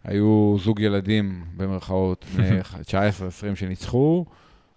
היו 0.04 0.56
זוג 0.58 0.80
ילדים, 0.80 1.44
במרכאות, 1.56 2.24
בני 2.36 2.60
19-20 2.62 2.64
שניצחו, 3.54 4.24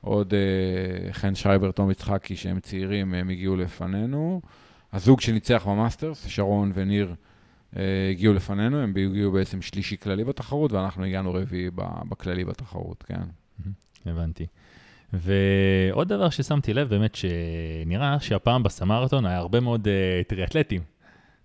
עוד 0.04 0.34
אה, 0.34 1.14
חן 1.14 1.36
שרייבר, 1.36 1.72
תום 1.72 1.92
יצחקי, 1.92 2.36
שהם 2.36 2.60
צעירים, 2.60 3.14
הם 3.14 3.30
הגיעו 3.30 3.56
לפנינו. 3.56 4.42
הזוג 4.94 5.22
שניצח 5.22 5.68
במאסטרס, 5.68 6.28
שרון 6.28 6.72
וניר, 6.76 7.16
אה, 7.78 8.10
הגיעו 8.12 8.34
לפנינו, 8.34 8.80
הם 8.80 8.90
הגיעו 8.90 9.32
בעצם 9.32 9.62
שלישי 9.62 9.98
כללי 9.98 10.24
בתחרות, 10.24 10.72
ואנחנו 10.72 11.04
הגענו 11.06 11.34
רביעי 11.34 11.70
בכללי 12.10 12.46
בתחרות, 12.46 13.04
כן. 13.04 13.22
הבנתי. 14.06 14.46
ועוד 15.14 16.08
דבר 16.08 16.30
ששמתי 16.30 16.74
לב, 16.74 16.90
באמת 16.90 17.16
שנראה 17.16 18.20
שהפעם 18.20 18.64
בסמרתון 18.64 19.26
היה 19.26 19.38
הרבה 19.38 19.60
מאוד 19.60 19.88
uh, 19.88 20.28
טריאטלטים. 20.28 20.82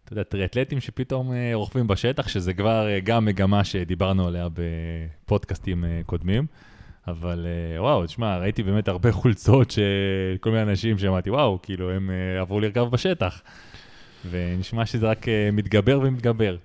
אתה 0.05 0.13
יודע, 0.13 0.23
טריאטלטים 0.23 0.81
שפתאום 0.81 1.31
uh, 1.31 1.35
רוכבים 1.55 1.87
בשטח, 1.87 2.29
שזה 2.29 2.55
כבר 2.55 2.87
uh, 2.87 3.05
גם 3.05 3.25
מגמה 3.25 3.65
שדיברנו 3.65 4.27
עליה 4.27 4.49
בפודקאסטים 4.55 5.85
uh, 5.85 5.87
קודמים. 6.07 6.47
אבל 7.11 7.47
uh, 7.47 7.81
וואו, 7.81 8.07
תשמע, 8.07 8.39
ראיתי 8.39 8.63
באמת 8.63 8.89
הרבה 8.89 9.13
חולצות 9.13 9.71
של 9.71 9.83
כל 10.41 10.51
מיני 10.51 10.63
אנשים 10.63 10.99
שאמרתי, 10.99 11.31
וואו, 11.31 11.59
כאילו, 11.63 11.91
הם 11.91 12.11
uh, 12.11 12.41
עברו 12.41 12.61
לרכב 12.61 12.85
בשטח. 12.91 13.43
ונשמע 14.31 14.87
שזה 14.87 15.07
רק 15.07 15.25
uh, 15.25 15.29
מתגבר 15.53 16.01
ומתגבר. 16.03 16.57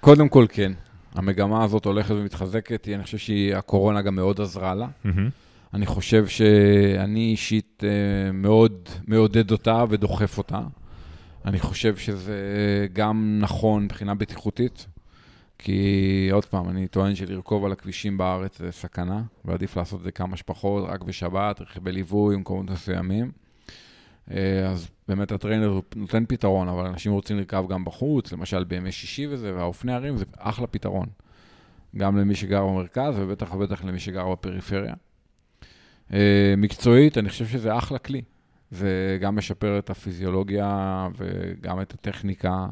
קודם 0.00 0.28
כל, 0.28 0.46
כן. 0.48 0.72
המגמה 1.14 1.64
הזאת 1.64 1.84
הולכת 1.84 2.10
ומתחזקת, 2.10 2.88
אני 2.94 3.02
חושב 3.02 3.18
שהקורונה 3.18 4.02
גם 4.02 4.14
מאוד 4.14 4.40
עזרה 4.40 4.74
לה. 4.74 4.86
מהמם. 5.04 5.28
אני 5.74 5.86
חושב 5.86 6.26
שאני 6.26 7.20
אישית 7.30 7.84
אה, 7.84 8.32
מאוד 8.32 8.88
מעודד 9.06 9.50
אותה 9.50 9.84
ודוחף 9.88 10.38
אותה. 10.38 10.60
אני 11.44 11.58
חושב 11.58 11.96
שזה 11.96 12.36
גם 12.92 13.38
נכון 13.40 13.84
מבחינה 13.84 14.14
בטיחותית, 14.14 14.86
כי 15.62 16.28
עוד 16.32 16.44
פעם, 16.44 16.68
אני 16.68 16.88
טוען 16.88 17.14
שלרכוב 17.14 17.64
על 17.64 17.72
הכבישים 17.72 18.18
בארץ 18.18 18.58
זה 18.58 18.72
סכנה, 18.72 19.22
ועדיף 19.44 19.76
לעשות 19.76 19.98
את 20.00 20.04
זה 20.04 20.12
כמה 20.12 20.36
שפחות, 20.36 20.84
רק 20.88 21.02
בשבת, 21.02 21.60
רכיבי 21.60 21.92
ליווי, 21.92 22.36
במקומות 22.36 22.70
מסוימים. 22.70 23.32
אה, 24.30 24.68
אז 24.68 24.88
באמת 25.08 25.32
הטריינר 25.32 25.80
נותן 25.96 26.24
פתרון, 26.28 26.68
אבל 26.68 26.86
אנשים 26.86 27.12
רוצים 27.12 27.38
לרכב 27.38 27.64
גם 27.68 27.84
בחוץ, 27.84 28.32
למשל 28.32 28.64
בימי 28.64 28.92
שישי 28.92 29.26
וזה, 29.26 29.54
והאופני 29.54 29.92
הרים 29.92 30.16
זה 30.16 30.24
אחלה 30.38 30.66
פתרון. 30.66 31.06
גם 31.96 32.16
למי 32.16 32.34
שגר 32.34 32.66
במרכז, 32.66 33.14
ובטח 33.16 33.54
ובטח 33.54 33.84
למי 33.84 33.98
שגר 33.98 34.32
בפריפריה. 34.32 34.94
אה, 36.12 36.54
מקצועית, 36.56 37.18
אני 37.18 37.28
חושב 37.28 37.46
שזה 37.46 37.78
אחלה 37.78 37.98
כלי. 37.98 38.22
זה 38.70 39.18
גם 39.20 39.36
משפר 39.36 39.78
את 39.78 39.90
הפיזיולוגיה 39.90 41.08
וגם 41.16 41.80
את 41.80 41.94
הטכניקה. 41.94 42.66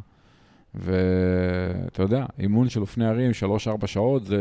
ואתה 0.75 2.03
יודע, 2.03 2.27
אימון 2.39 2.69
של 2.69 2.81
אופני 2.81 3.07
הרים, 3.07 3.31
3-4 3.83 3.87
שעות, 3.87 4.25
זה 4.25 4.39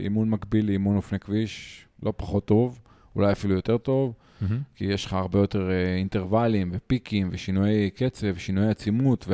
אימון 0.00 0.30
מקביל 0.30 0.66
לאימון 0.66 0.96
אופני 0.96 1.18
כביש 1.18 1.86
לא 2.02 2.12
פחות 2.16 2.44
טוב, 2.44 2.80
אולי 3.16 3.32
אפילו 3.32 3.54
יותר 3.54 3.78
טוב, 3.78 4.14
מהמם. 4.40 4.60
כי 4.74 4.84
יש 4.84 5.04
לך 5.04 5.12
הרבה 5.12 5.38
יותר 5.38 5.70
אה, 5.70 5.96
אינטרוולים 5.96 6.70
ופיקים 6.72 7.28
ושינויי 7.32 7.90
קצב 7.90 8.26
ושינויי 8.34 8.68
עצימות, 8.68 9.26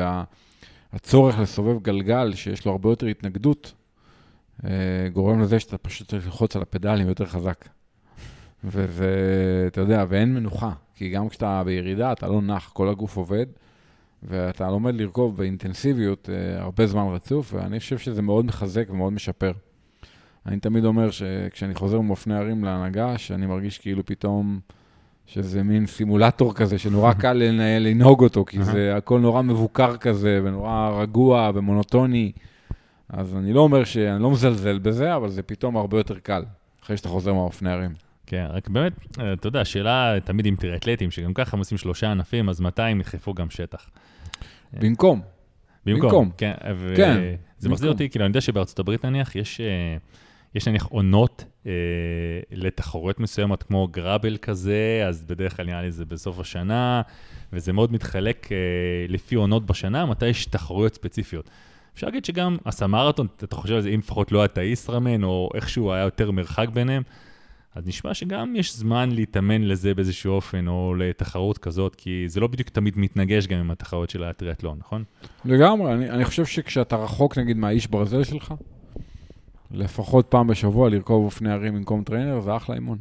והצורך 0.92 1.38
לסובב 1.38 1.82
גלגל 1.82 2.34
שיש 2.34 2.66
לו 2.66 2.72
הרבה 2.72 2.88
יותר 2.88 3.06
התנגדות, 3.06 3.72
אה, 4.64 4.70
גורם 5.12 5.40
לזה 5.40 5.60
שאתה 5.60 5.78
פשוט 5.78 6.08
צריך 6.08 6.24
ללחוץ 6.24 6.56
על 6.56 6.62
הפדלים 6.62 7.08
יותר 7.08 7.26
חזק. 7.26 7.68
וזה, 8.64 9.64
אתה 9.66 9.80
יודע, 9.80 10.04
ואין 10.08 10.34
מנוחה, 10.34 10.72
כי 10.94 11.10
גם 11.10 11.28
כשאתה 11.28 11.62
בירידה, 11.64 12.12
אתה 12.12 12.28
לא 12.28 12.42
נח, 12.42 12.70
כל 12.72 12.88
הגוף 12.88 13.16
עובד, 13.16 13.46
ואתה 14.22 14.70
לומד 14.70 15.00
לרכוב 15.00 15.36
באינטנסיביות 15.36 16.30
אה, 16.32 16.62
הרבה 16.62 16.86
זמן 16.86 17.06
רצוף, 17.14 17.54
ואני 17.54 17.80
חושב 17.80 17.98
שזה 17.98 18.22
מאוד 18.22 18.44
מחזק 18.44 18.90
ומאוד 18.90 19.12
משפר. 19.12 19.52
אני 20.46 20.60
תמיד 20.60 20.84
אומר 20.84 21.10
שכשאני 21.10 21.74
חוזר 21.74 22.00
מאופני 22.00 22.34
הרים 22.34 22.64
להנהגה, 22.64 23.18
שאני 23.18 23.46
מרגיש 23.46 23.78
כאילו 23.78 24.06
פתאום 24.06 24.60
שזה 25.26 25.62
מין 25.62 25.86
סימולטור 25.86 26.54
כזה, 26.54 26.78
שנורא 26.78 27.12
קל 27.22 27.32
לנהל, 27.32 27.82
לנהוג 27.82 28.22
אותו, 28.22 28.44
כי 28.44 28.62
זה 28.64 28.96
הכל 28.96 29.20
נורא 29.20 29.42
מבוקר 29.42 29.96
כזה, 29.96 30.40
ונורא 30.44 30.90
רגוע 31.00 31.50
ומונוטוני. 31.54 32.32
אז 33.08 33.36
אני 33.36 33.52
לא 33.52 33.60
אומר 33.60 33.84
שאני 33.84 34.22
לא 34.22 34.30
מזלזל 34.30 34.78
בזה, 34.78 35.16
אבל 35.16 35.28
זה 35.28 35.42
פתאום 35.42 35.76
הרבה 35.76 35.98
יותר 35.98 36.18
קל, 36.18 36.42
אחרי 36.82 36.96
שאתה 36.96 37.08
חוזר 37.08 37.32
מהאופני 37.32 37.70
הרים. 37.70 37.90
כן, 38.26 38.46
רק 38.50 38.68
באמת, 38.68 38.92
אה, 39.18 39.32
אתה 39.32 39.48
יודע, 39.48 39.60
השאלה 39.60 40.14
תמיד 40.24 40.46
עם 40.46 40.56
טריאטלטים, 40.56 41.10
שגם 41.10 41.34
ככה 41.34 41.56
הם 41.56 41.58
עושים 41.58 41.78
שלושה 41.78 42.10
ענפים, 42.10 42.48
אז 42.48 42.60
מתי 42.60 42.82
הם 42.82 43.00
ידחפו 43.00 43.34
גם 43.34 43.50
שטח? 43.50 43.88
במקום. 44.72 45.20
במקום. 45.86 46.30
כן, 46.36 46.52
ו- 46.76 46.92
כן, 46.96 47.20
זה 47.58 47.68
מחזיר 47.68 47.88
במקום. 47.88 47.92
אותי, 47.92 48.10
כאילו, 48.10 48.24
אני 48.24 48.30
יודע 48.30 48.40
שבארצות 48.40 48.78
הברית 48.78 49.04
נניח, 49.04 49.36
יש, 49.36 49.60
אה, 49.60 49.96
יש 50.54 50.68
נניח 50.68 50.86
עונות 50.86 51.44
אה, 51.66 51.72
לתחרויות 52.50 53.20
מסוימות, 53.20 53.62
כמו 53.62 53.88
גראבל 53.88 54.36
כזה, 54.36 55.04
אז 55.08 55.22
בדרך 55.22 55.56
כלל 55.56 55.66
נראה 55.66 55.82
לי 55.82 55.90
זה 55.90 56.04
בסוף 56.04 56.38
השנה, 56.38 57.02
וזה 57.52 57.72
מאוד 57.72 57.92
מתחלק 57.92 58.52
אה, 58.52 58.56
לפי 59.08 59.34
עונות 59.34 59.66
בשנה, 59.66 60.06
מתי 60.06 60.26
יש 60.26 60.46
תחרויות 60.46 60.94
ספציפיות. 60.94 61.50
אפשר 61.94 62.06
להגיד 62.06 62.24
שגם 62.24 62.56
הסמרתון, 62.66 63.26
אתה 63.44 63.56
חושב 63.56 63.74
על 63.74 63.80
זה, 63.80 63.88
אם 63.88 63.98
לפחות 63.98 64.32
לא 64.32 64.38
היה 64.38 64.44
את 64.44 64.58
הישראמן, 64.58 65.24
או 65.24 65.50
איכשהו 65.54 65.92
היה 65.92 66.04
יותר 66.04 66.30
מרחק 66.30 66.68
ביניהם, 66.68 67.02
אז 67.74 67.86
נשמע 67.86 68.14
שגם 68.14 68.56
יש 68.56 68.76
זמן 68.76 69.10
להתאמן 69.10 69.62
לזה 69.62 69.94
באיזשהו 69.94 70.32
אופן, 70.32 70.68
או 70.68 70.94
לתחרות 70.94 71.58
כזאת, 71.58 71.94
כי 71.94 72.24
זה 72.26 72.40
לא 72.40 72.46
בדיוק 72.46 72.68
תמיד 72.68 72.98
מתנגש 72.98 73.46
גם 73.46 73.58
עם 73.58 73.70
התחרות 73.70 74.10
של 74.10 74.24
הטריאטלון, 74.24 74.78
נכון? 74.78 75.04
לגמרי, 75.44 75.92
אני, 75.92 76.10
אני 76.10 76.24
חושב 76.24 76.46
שכשאתה 76.46 76.96
רחוק 76.96 77.38
נגיד 77.38 77.56
מהאיש 77.56 77.86
ברזל 77.86 78.24
שלך, 78.24 78.54
לפחות 79.70 80.26
פעם 80.26 80.46
בשבוע 80.46 80.90
לרכוב 80.90 81.24
אופני 81.24 81.52
הרים 81.52 81.74
במקום 81.74 82.04
trainer, 82.04 82.40
זה 82.40 82.56
אחלה 82.56 82.74
אימון. 82.74 82.98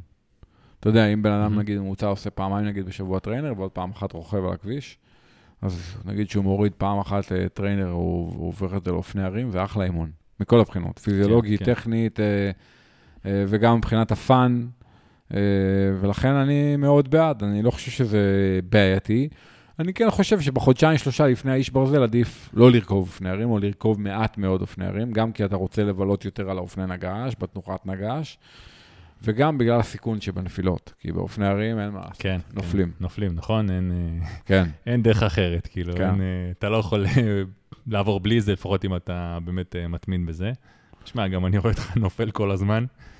אתה 0.79 0.89
יודע, 0.89 1.05
אם 1.05 1.21
בן 1.21 1.31
אדם. 1.31 1.59
נגיד 1.59 1.77
ממוצע 1.77 2.07
עושה 2.07 2.29
פעמיים 2.29 2.67
נגיד 2.67 2.85
בשבוע 2.85 3.19
trainer, 3.19 3.53
ועוד 3.57 3.71
פעם 3.71 3.91
אחת 3.91 4.13
רוכב 4.13 4.45
על 4.45 4.53
הכביש, 4.53 4.97
אז 5.61 5.97
נגיד 6.05 6.29
שהוא 6.29 6.43
מוריד 6.43 6.73
פעם 6.77 6.99
אחת 6.99 7.31
אה, 7.31 7.49
trainer, 7.49 7.89
הוא, 7.89 8.33
הוא 8.35 8.45
הופך 8.45 8.73
את 8.77 8.83
זה 8.83 8.91
לאופני 8.91 9.23
הרים, 9.23 9.51
זה 9.51 9.63
אחלה 9.63 9.83
אימון, 9.83 10.11
מכל 10.39 10.59
הבחינות. 10.59 10.99
פיזיולוגית, 10.99 11.59
כן. 11.59 11.65
טכנית, 11.65 12.19
אה, 12.19 12.25
אה, 12.25 12.51
וגם 13.25 13.77
מבחינת 13.77 14.11
הפאן, 14.11 14.67
אה, 15.33 15.39
ולכן 15.99 16.33
אני 16.33 16.75
מאוד 16.75 17.11
בעד, 17.11 17.43
אני 17.43 17.61
לא 17.61 17.71
חושב 17.71 17.91
שזה 17.91 18.19
בעייתי. 18.69 19.29
אני 19.79 19.93
כן 19.93 20.11
חושב 20.11 20.39
שבחודשיים, 20.41 20.97
שלושה 20.97 21.27
לפני 21.27 21.51
האיש 21.51 21.69
ברזל, 21.69 22.03
עדיף 22.03 22.49
לא 22.53 22.71
לרכוב 22.71 23.07
אופני 23.07 23.29
הרים, 23.29 23.49
או 23.49 23.59
לרכוב 23.59 24.01
מעט 24.01 24.37
מאוד 24.37 24.61
אופני 24.61 24.85
הרים, 24.85 25.11
גם 25.11 25.31
כי 25.31 25.45
אתה 25.45 25.55
רוצה 25.55 25.83
לבלות 25.83 26.25
יותר 26.25 26.49
על 26.49 26.57
האופני 26.57 26.87
נג"ש, 26.87 27.35
בתנוחת 27.39 27.85
נג"ש, 27.85 28.37
וגם 29.23 29.57
בגלל 29.57 29.79
הסיכון 29.79 30.21
שבנפילות, 30.21 30.93
כי 30.99 31.11
באופני 31.11 31.47
הרים 31.47 31.79
אין 31.79 31.89
מה 31.89 31.99
לעשות, 31.99 32.21
כן. 32.21 32.39
נופלים. 32.53 32.87
כן, 32.87 33.03
נופלים, 33.03 33.35
נכון? 33.35 33.69
אין, 33.69 33.91
אה, 33.91 34.27
כן. 34.45 34.63
אין 34.85 35.03
דרך 35.03 35.23
אחרת, 35.23 35.67
כאילו, 35.67 35.93
כן. 35.93 36.09
אין, 36.09 36.21
אה, 36.21 36.51
אתה 36.51 36.69
לא 36.69 36.77
יכול 36.77 37.05
אה, 37.05 37.41
לעבור 37.87 38.19
בלי 38.19 38.41
זה, 38.41 38.53
לפחות 38.53 38.85
אם 38.85 38.95
אתה 38.95 39.37
באמת 39.45 39.75
אה, 39.75 39.87
מתמין 39.87 40.25
בזה. 40.25 40.51
תשמע, 41.03 41.27
גם 41.27 41.45
אני 41.45 41.57
רואה 41.57 41.71
אותך 41.71 41.97
נופל 41.97 42.31
כל 42.31 42.51
הזמן, 42.51 42.83
אה, 42.83 43.10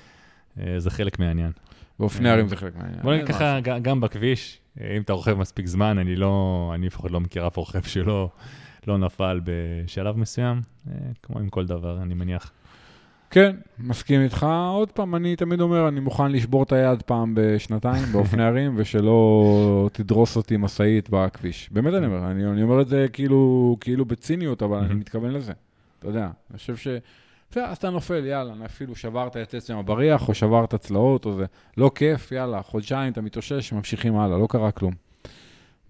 זה 0.78 0.90
חלק 0.90 1.18
מהעניין. 1.18 1.52
באופני 1.98 2.28
אה, 2.28 2.34
הרים 2.34 2.48
זה 2.48 2.56
חלק 2.56 2.76
מהעניין. 2.76 3.02
בוא 3.02 3.14
נגיד 3.14 3.26
ככה, 3.26 3.60
גם 3.60 4.00
בכביש, 4.00 4.60
אה, 4.80 4.96
אם 4.96 5.02
אתה 5.02 5.12
רוכב 5.12 5.34
מספיק 5.38 5.66
זמן, 5.66 5.98
אני 5.98 6.16
לא, 6.16 6.72
אני 6.74 6.86
לפחות 6.86 7.10
לא 7.10 7.20
מכיר 7.20 7.46
אף 7.46 7.56
רוכב 7.56 7.82
שלא 7.92 8.28
לא 8.86 8.98
נפל 8.98 9.40
בשלב 9.44 10.16
מסוים, 10.16 10.60
אה, 10.90 10.94
כמו 11.22 11.38
עם 11.38 11.48
כל 11.48 11.66
דבר, 11.66 12.02
אני 12.02 12.14
מניח. 12.14 12.52
כן, 13.30 13.56
מסכים 13.78 14.20
איתך. 14.20 14.46
עוד 14.72 14.92
פעם, 14.92 15.14
אני 15.14 15.36
תמיד 15.36 15.60
אומר, 15.60 15.88
אני 15.88 16.00
מוכן 16.00 16.32
לשבור 16.32 16.62
את 16.62 16.72
היד 16.72 17.02
פעם 17.02 17.32
בשנתיים 17.36 18.04
באופני 18.12 18.42
הרים, 18.42 18.74
ושלא 18.76 19.90
תדרוס 19.92 20.36
אותי 20.36 20.56
משאית 20.56 21.08
בכביש. 21.10 21.68
באמת 21.72 21.94
אני 21.94 22.06
אומר, 22.06 22.30
אני, 22.30 22.46
אני 22.46 22.62
אומר 22.62 22.80
את 22.80 22.88
זה 22.88 23.06
כאילו, 23.12 23.76
כאילו 23.80 24.04
בציניות, 24.04 24.62
אבל 24.62 24.78
אני. 24.78 24.94
מתכוון 24.94 25.30
לזה. 25.30 25.52
אתה 25.98 26.08
יודע, 26.08 26.30
אני 26.50 26.58
חושב 26.58 26.76
ש... 26.76 26.88
בסדר, 27.52 27.64
אז 27.64 27.76
אתה 27.76 27.90
נופל, 27.90 28.26
יאללה, 28.26 28.52
אפילו 28.64 28.96
שברת 28.96 29.36
את 29.36 29.54
עצם 29.54 29.76
הבריח, 29.76 30.28
או 30.28 30.34
שברת 30.34 30.74
צלעות, 30.74 31.24
או 31.24 31.36
זה 31.36 31.44
לא 31.76 31.90
כיף, 31.94 32.32
יאללה, 32.32 32.62
חודשיים 32.62 33.12
אתה 33.12 33.20
מתאושש, 33.20 33.72
ממשיכים 33.72 34.16
הלאה, 34.16 34.38
לא 34.38 34.46
קרה 34.50 34.70
כלום. 34.72 34.94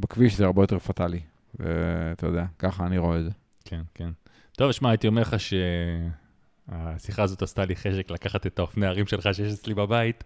בכביש 0.01 0.37
זה 0.37 0.45
הרבה 0.45 0.63
יותר 0.63 0.79
פטאלי, 0.79 1.21
ואתה 1.59 2.27
יודע, 2.27 2.45
ככה 2.59 2.87
אני 2.87 2.99
רואה 2.99 3.19
את 3.19 3.25
זה. 3.25 3.31
כן, 3.65 3.81
כן. 3.95 4.11
טוב, 4.53 4.73
שמע, 4.73 4.91
הייתי 4.91 5.07
אומר 5.07 5.23
לך 5.23 5.37
שהשיחה 6.69 7.23
הזאת 7.23 7.43
עשתה 7.43 7.65
לי 7.65 7.77
חשק 7.77 8.11
לקחת 8.11 8.47
את 8.47 8.59
האופני 8.59 8.87
הרים 8.87 9.07
שלך 9.07 9.29
שיש 9.33 9.53
אצלי 9.53 9.75
בבית, 9.75 10.25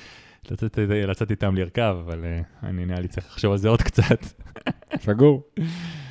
לצאת, 0.50 0.78
לצאת 0.78 1.30
איתם 1.30 1.56
לרכב, 1.56 1.96
אבל 2.06 2.24
אה, 2.24 2.40
אני 2.62 2.86
נראה 2.86 3.00
לי 3.00 3.08
צריך 3.08 3.26
לחשוב 3.26 3.52
על 3.52 3.58
זה 3.58 3.68
עוד 3.68 3.82
קצת. 3.82 4.24
סגור. 5.00 5.42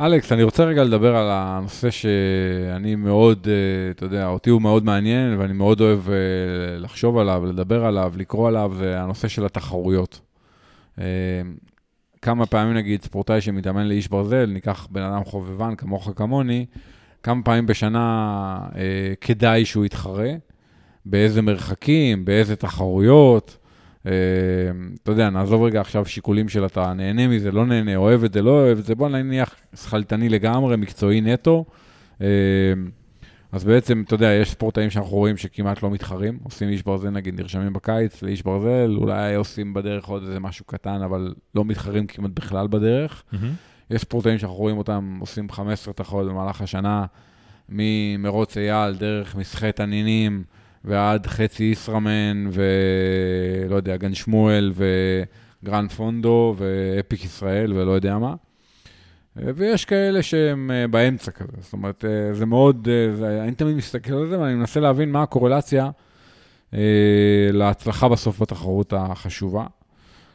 אלכס, 0.00 0.32
אני 0.32 0.42
רוצה 0.42 0.64
רגע 0.64 0.84
לדבר 0.84 1.16
על 1.16 1.28
הנושא 1.30 1.90
שאני 1.90 2.94
מאוד, 2.94 3.48
אה, 3.50 3.90
אתה 3.90 4.04
יודע, 4.04 4.26
אותי 4.26 4.50
הוא 4.50 4.62
מאוד 4.62 4.84
מעניין 4.84 5.38
ואני 5.38 5.52
מאוד 5.52 5.80
אוהב 5.80 6.10
אה, 6.10 6.78
לחשוב 6.78 7.18
עליו, 7.18 7.46
לדבר 7.46 7.84
עליו, 7.84 8.12
לקרוא 8.16 8.48
עליו, 8.48 8.72
זה 8.78 9.00
הנושא 9.00 9.28
של 9.28 9.46
התחרויות. 9.46 10.20
אה, 10.98 11.04
כמה 12.22 12.46
פעמים 12.46 12.74
נגיד 12.74 13.02
ספורטאי 13.02 13.40
שמתאמן 13.40 13.86
לאיש 13.86 14.08
ברזל, 14.08 14.46
ניקח 14.46 14.88
בן 14.90 15.02
אדם 15.02 15.24
חובבן 15.24 15.74
כמוך 15.74 16.10
כמוני, 16.16 16.66
כמה 17.22 17.42
פעמים 17.42 17.66
בשנה 17.66 18.58
כדאי 19.20 19.64
שהוא 19.64 19.84
יתחרה, 19.84 20.30
באיזה 21.06 21.42
מרחקים, 21.42 22.24
באיזה 22.24 22.56
תחרויות. 22.56 23.56
אה, 24.06 24.12
אתה 25.02 25.10
יודע, 25.10 25.30
נעזוב 25.30 25.62
רגע 25.62 25.80
עכשיו 25.80 26.06
שיקולים 26.06 26.48
של 26.48 26.66
אתה 26.66 26.94
נהנה 26.94 27.28
מזה, 27.28 27.52
לא 27.52 27.66
נהנה, 27.66 27.96
אוהב 27.96 28.24
את 28.24 28.32
זה, 28.32 28.42
לא 28.42 28.50
אוהב 28.50 28.78
את 28.78 28.84
זה, 28.84 28.94
בוא 28.94 29.08
נניח 29.08 29.54
שכלתני 29.74 30.28
לגמרי, 30.28 30.76
מקצועי 30.76 31.20
נטו. 31.20 31.64
אה, 32.20 32.26
אז 33.52 33.64
בעצם, 33.64 34.02
אתה 34.06 34.14
יודע, 34.14 34.32
יש 34.32 34.50
ספורטאים 34.50 34.90
שאנחנו 34.90 35.10
רואים 35.10 35.36
שכמעט 35.36 35.82
לא 35.82 35.90
מתחרים, 35.90 36.38
עושים 36.42 36.68
איש 36.68 36.82
ברזל, 36.82 37.10
נגיד, 37.10 37.40
נרשמים 37.40 37.72
בקיץ 37.72 38.22
לאיש 38.22 38.42
ברזל, 38.42 38.96
אולי 38.96 39.34
עושים 39.34 39.74
בדרך 39.74 40.04
עוד 40.04 40.22
איזה 40.22 40.40
משהו 40.40 40.64
קטן, 40.64 41.02
אבל 41.02 41.34
לא 41.54 41.64
מתחרים 41.64 42.06
כמעט 42.06 42.30
בכלל 42.34 42.66
בדרך. 42.66 43.22
יש 43.90 44.00
ספורטאים 44.00 44.38
שאנחנו 44.38 44.56
רואים 44.56 44.78
אותם 44.78 45.18
עושים 45.20 45.50
15 45.50 45.94
תחרות 45.94 46.26
במהלך 46.26 46.60
השנה, 46.60 47.04
ממרוץ 47.68 48.56
אייל, 48.56 48.94
דרך 48.94 49.36
מסחי 49.36 49.72
תנינים, 49.72 50.44
ועד 50.84 51.26
חצי 51.26 51.64
ישראמן, 51.64 52.50
ולא 52.52 53.76
יודע, 53.76 53.96
גן 53.96 54.14
שמואל, 54.14 54.72
וגרנד 55.62 55.92
פונדו, 55.92 56.54
ואפיק 56.58 57.24
ישראל, 57.24 57.72
ולא 57.72 57.90
יודע 57.90 58.18
מה. 58.18 58.34
ויש 59.36 59.84
כאלה 59.84 60.22
שהם 60.22 60.70
אה, 60.70 60.88
באמצע 60.88 61.30
כזה, 61.30 61.52
זאת 61.60 61.72
אומרת, 61.72 62.04
אה, 62.04 62.34
זה 62.34 62.46
מאוד, 62.46 62.88
אה, 62.90 63.16
זה, 63.16 63.42
אני 63.42 63.54
תמיד 63.54 63.76
מסתכל 63.76 64.14
על 64.14 64.28
זה, 64.28 64.40
ואני 64.40 64.54
מנסה 64.54 64.80
להבין 64.80 65.12
מה 65.12 65.22
הקורלציה 65.22 65.90
אה, 66.74 67.48
להצלחה 67.52 68.08
בסוף 68.08 68.42
בתחרות 68.42 68.92
החשובה. 68.92 69.66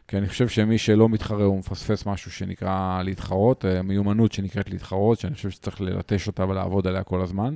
כי 0.08 0.18
אני 0.18 0.28
חושב 0.28 0.48
שמי 0.48 0.78
שלא 0.78 1.10
מתחרה, 1.10 1.43
הוא 1.43 1.60
מפספס 1.60 2.06
משהו 2.06 2.32
שנקרא 2.32 3.02
להתחרות, 3.04 3.66
מיומנות 3.84 4.32
שנקראת 4.32 4.70
להתחרות, 4.70 5.20
שאני 5.20 5.34
חושב 5.34 5.50
שצריך 5.50 5.82
ללטש 5.82 6.28
אותה 6.28 6.45
ולעבוד 6.45 6.88
עליה 6.88 7.04
כל 7.04 7.22
הזמן. 7.22 7.56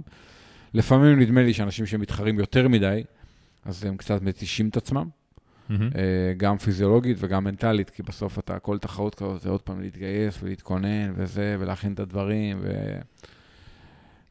לפעמים 0.74 1.20
נדמה 1.20 1.44
לי 1.44 1.54
שאנשים 1.54 1.86
שמתחרים 1.86 2.40
יותר 2.40 2.68
מדי, 2.68 3.04
אז 3.66 3.86
הם 3.86 3.98
קצת 3.98 4.22
מתישים 4.22 4.70
את 4.70 4.78
עצמם. 4.78 5.08
אה, 5.72 5.78
גם 6.38 6.58
פיזיולוגית 6.58 7.18
וגם 7.20 7.44
מנטלית, 7.44 7.90
כי 7.90 8.04
בסוף 8.04 8.40
אתה, 8.40 8.60
כל 8.60 8.78
תחרות 8.78 9.16
כזאת 9.16 9.42
זה 9.42 9.50
עוד 9.50 9.62
פעם 9.62 9.82
להתגייס 9.82 10.40
ולהתכונן 10.44 11.14
וזה, 11.16 11.56
ולהכין 11.60 11.94
את 11.94 12.00
הדברים, 12.00 12.58
ו... 12.62 12.72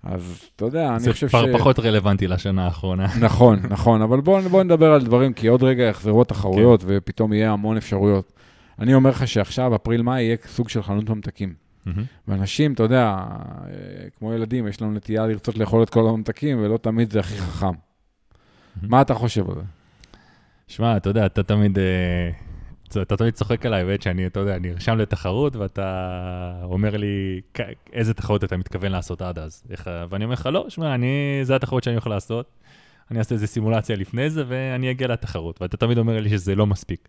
אז 0.02 0.40
אתה 0.56 0.64
יודע, 0.64 0.90
אני 0.90 1.00
זה 1.00 1.12
חושב 1.12 1.28
ש... 1.28 1.32
פר- 1.32 1.58
פחות 1.58 1.78
רלוונטי 1.78 2.26
לשנה 2.26 2.64
האחרונה. 2.64 3.06
נכון, 3.26 3.58
נכון, 3.70 4.02
אבל 4.02 4.20
בואו 4.20 4.42
בוא 4.48 4.62
נדבר 4.62 4.92
על 4.92 5.04
דברים, 5.04 5.32
כי 5.32 5.46
עוד 5.46 5.62
רגע 5.62 5.82
יחזרו 5.82 6.22
התחרויות, 6.22 6.84
ופתאום 6.86 7.32
יהיה 7.32 7.52
המון 7.52 7.76
אפשרויות. 7.76 8.32
אני 8.78 8.94
אומר 8.94 9.10
לך 9.10 9.28
שעכשיו, 9.28 9.76
אפריל-מאי, 9.76 10.22
יהיה 10.22 10.36
סוג 10.46 10.68
של 10.68 10.82
חנות 10.82 11.10
ממתקים. 11.10 11.54
ואנשים, 12.28 12.72
אתה 12.72 12.82
יודע, 12.82 13.04
אה, 13.06 13.70
כמו 14.18 14.32
ילדים, 14.34 14.66
יש 14.66 14.82
לנו 14.82 14.92
נטייה 14.92 15.26
לרצות 15.26 15.58
לאכול 15.58 15.82
את 15.82 15.90
כל 15.90 16.08
הממתקים, 16.08 16.58
ולא 16.62 16.76
תמיד 16.76 17.10
זה 17.10 17.20
הכי 17.20 17.38
חכם. 17.38 17.66
מה 18.82 19.00
אתה 19.00 19.14
חושב 19.14 19.50
על 19.50 19.54
זה? 19.56 19.62
שמע, 20.68 20.96
אתה 20.96 21.10
יודע, 21.10 21.26
אתה 21.26 21.42
תמיד, 21.42 21.78
אה, 21.78 22.30
אתה 23.02 23.16
תמיד 23.16 23.34
צוחק 23.34 23.66
עליי, 23.66 23.84
באמת 23.84 24.02
שאני, 24.02 24.26
אתה 24.26 24.40
יודע, 24.40 24.58
נרשם 24.58 24.98
לתחרות, 24.98 25.56
ואתה 25.56 26.60
אומר 26.62 26.96
לי, 26.96 27.40
"כ- 27.54 27.60
איזה 27.92 28.14
תחרות 28.14 28.44
אתה 28.44 28.56
מתכוון 28.56 28.92
לעשות 28.92 29.22
עד 29.22 29.38
אז? 29.38 29.62
איך, 29.70 29.90
ואני 30.10 30.24
אומר 30.24 30.34
לך, 30.34 30.48
לא, 30.52 30.66
שמע, 30.68 30.94
אני, 30.94 31.06
זה 31.42 31.56
התחרות 31.56 31.84
שאני 31.84 31.94
הולך 31.94 32.06
לעשות. 32.06 32.46
אני 33.10 33.18
אעשה 33.18 33.34
איזה 33.34 33.46
סימולציה 33.46 33.96
לפני 33.96 34.30
זה, 34.30 34.44
ואני 34.48 34.90
אגיע 34.90 35.08
לתחרות. 35.08 35.62
ואתה 35.62 35.76
תמיד 35.76 35.98
אומר 35.98 36.20
לי 36.20 36.28
שזה 36.30 36.54
לא 36.54 36.66
מספיק. 36.66 37.08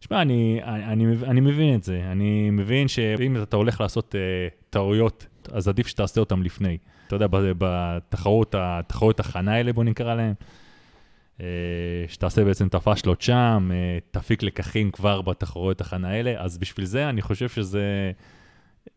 שמע, 0.00 0.22
אני, 0.22 0.60
אני, 0.64 0.84
אני, 0.84 1.16
אני 1.24 1.40
מבין 1.40 1.74
את 1.74 1.82
זה. 1.82 2.02
אני 2.12 2.50
מבין 2.50 2.88
שאם 2.88 3.42
אתה 3.42 3.56
הולך 3.56 3.80
לעשות 3.80 4.14
אה, 4.14 4.48
טעויות, 4.70 5.26
אז 5.52 5.68
עדיף 5.68 5.86
שתעשה 5.86 6.20
אותן 6.20 6.40
לפני. 6.40 6.78
אתה 7.06 7.16
יודע, 7.16 7.26
בתחרות, 7.58 8.54
התחרות 8.58 9.20
הכנה 9.20 9.54
האלה, 9.54 9.72
בוא 9.72 9.84
נקרא 9.84 10.14
להן, 10.14 10.32
אה, 11.40 11.46
שתעשה 12.08 12.44
בעצם 12.44 12.66
את 12.66 12.74
הפאשלות 12.74 13.22
שם, 13.22 13.70
אה, 13.72 13.98
תפיק 14.10 14.42
לקחים 14.42 14.90
כבר 14.90 15.22
בתחרויות 15.22 15.80
הכנה 15.80 16.08
האלה, 16.08 16.34
אז 16.38 16.58
בשביל 16.58 16.86
זה 16.86 17.08
אני 17.08 17.22
חושב 17.22 17.48
שזה 17.48 18.12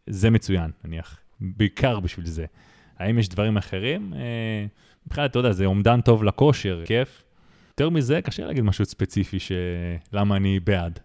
זה 0.08 0.30
מצוין, 0.30 0.72
נניח, 0.86 1.20
בעיקר 1.40 2.00
בשביל 2.00 2.26
זה. 2.26 2.46
האם 3.00 3.20
יש 3.20 3.30
דברים 3.30 3.58
אחרים? 3.58 4.14
מבחינת, 5.08 5.32
אתה 5.32 5.40
יודע, 5.40 5.52
זה 5.52 5.66
אומדן 5.66 6.02
טוב 6.02 6.24
לכושר, 6.24 6.82
כיף. 6.86 7.24
יותר 7.74 7.90
מזה, 7.90 8.22
קשה 8.22 8.46
להגיד 8.46 8.64
משהו 8.64 8.86
ספציפי 8.86 9.38
שלמה 9.40 10.36
אני 10.36 10.60
בעד. 10.60 11.00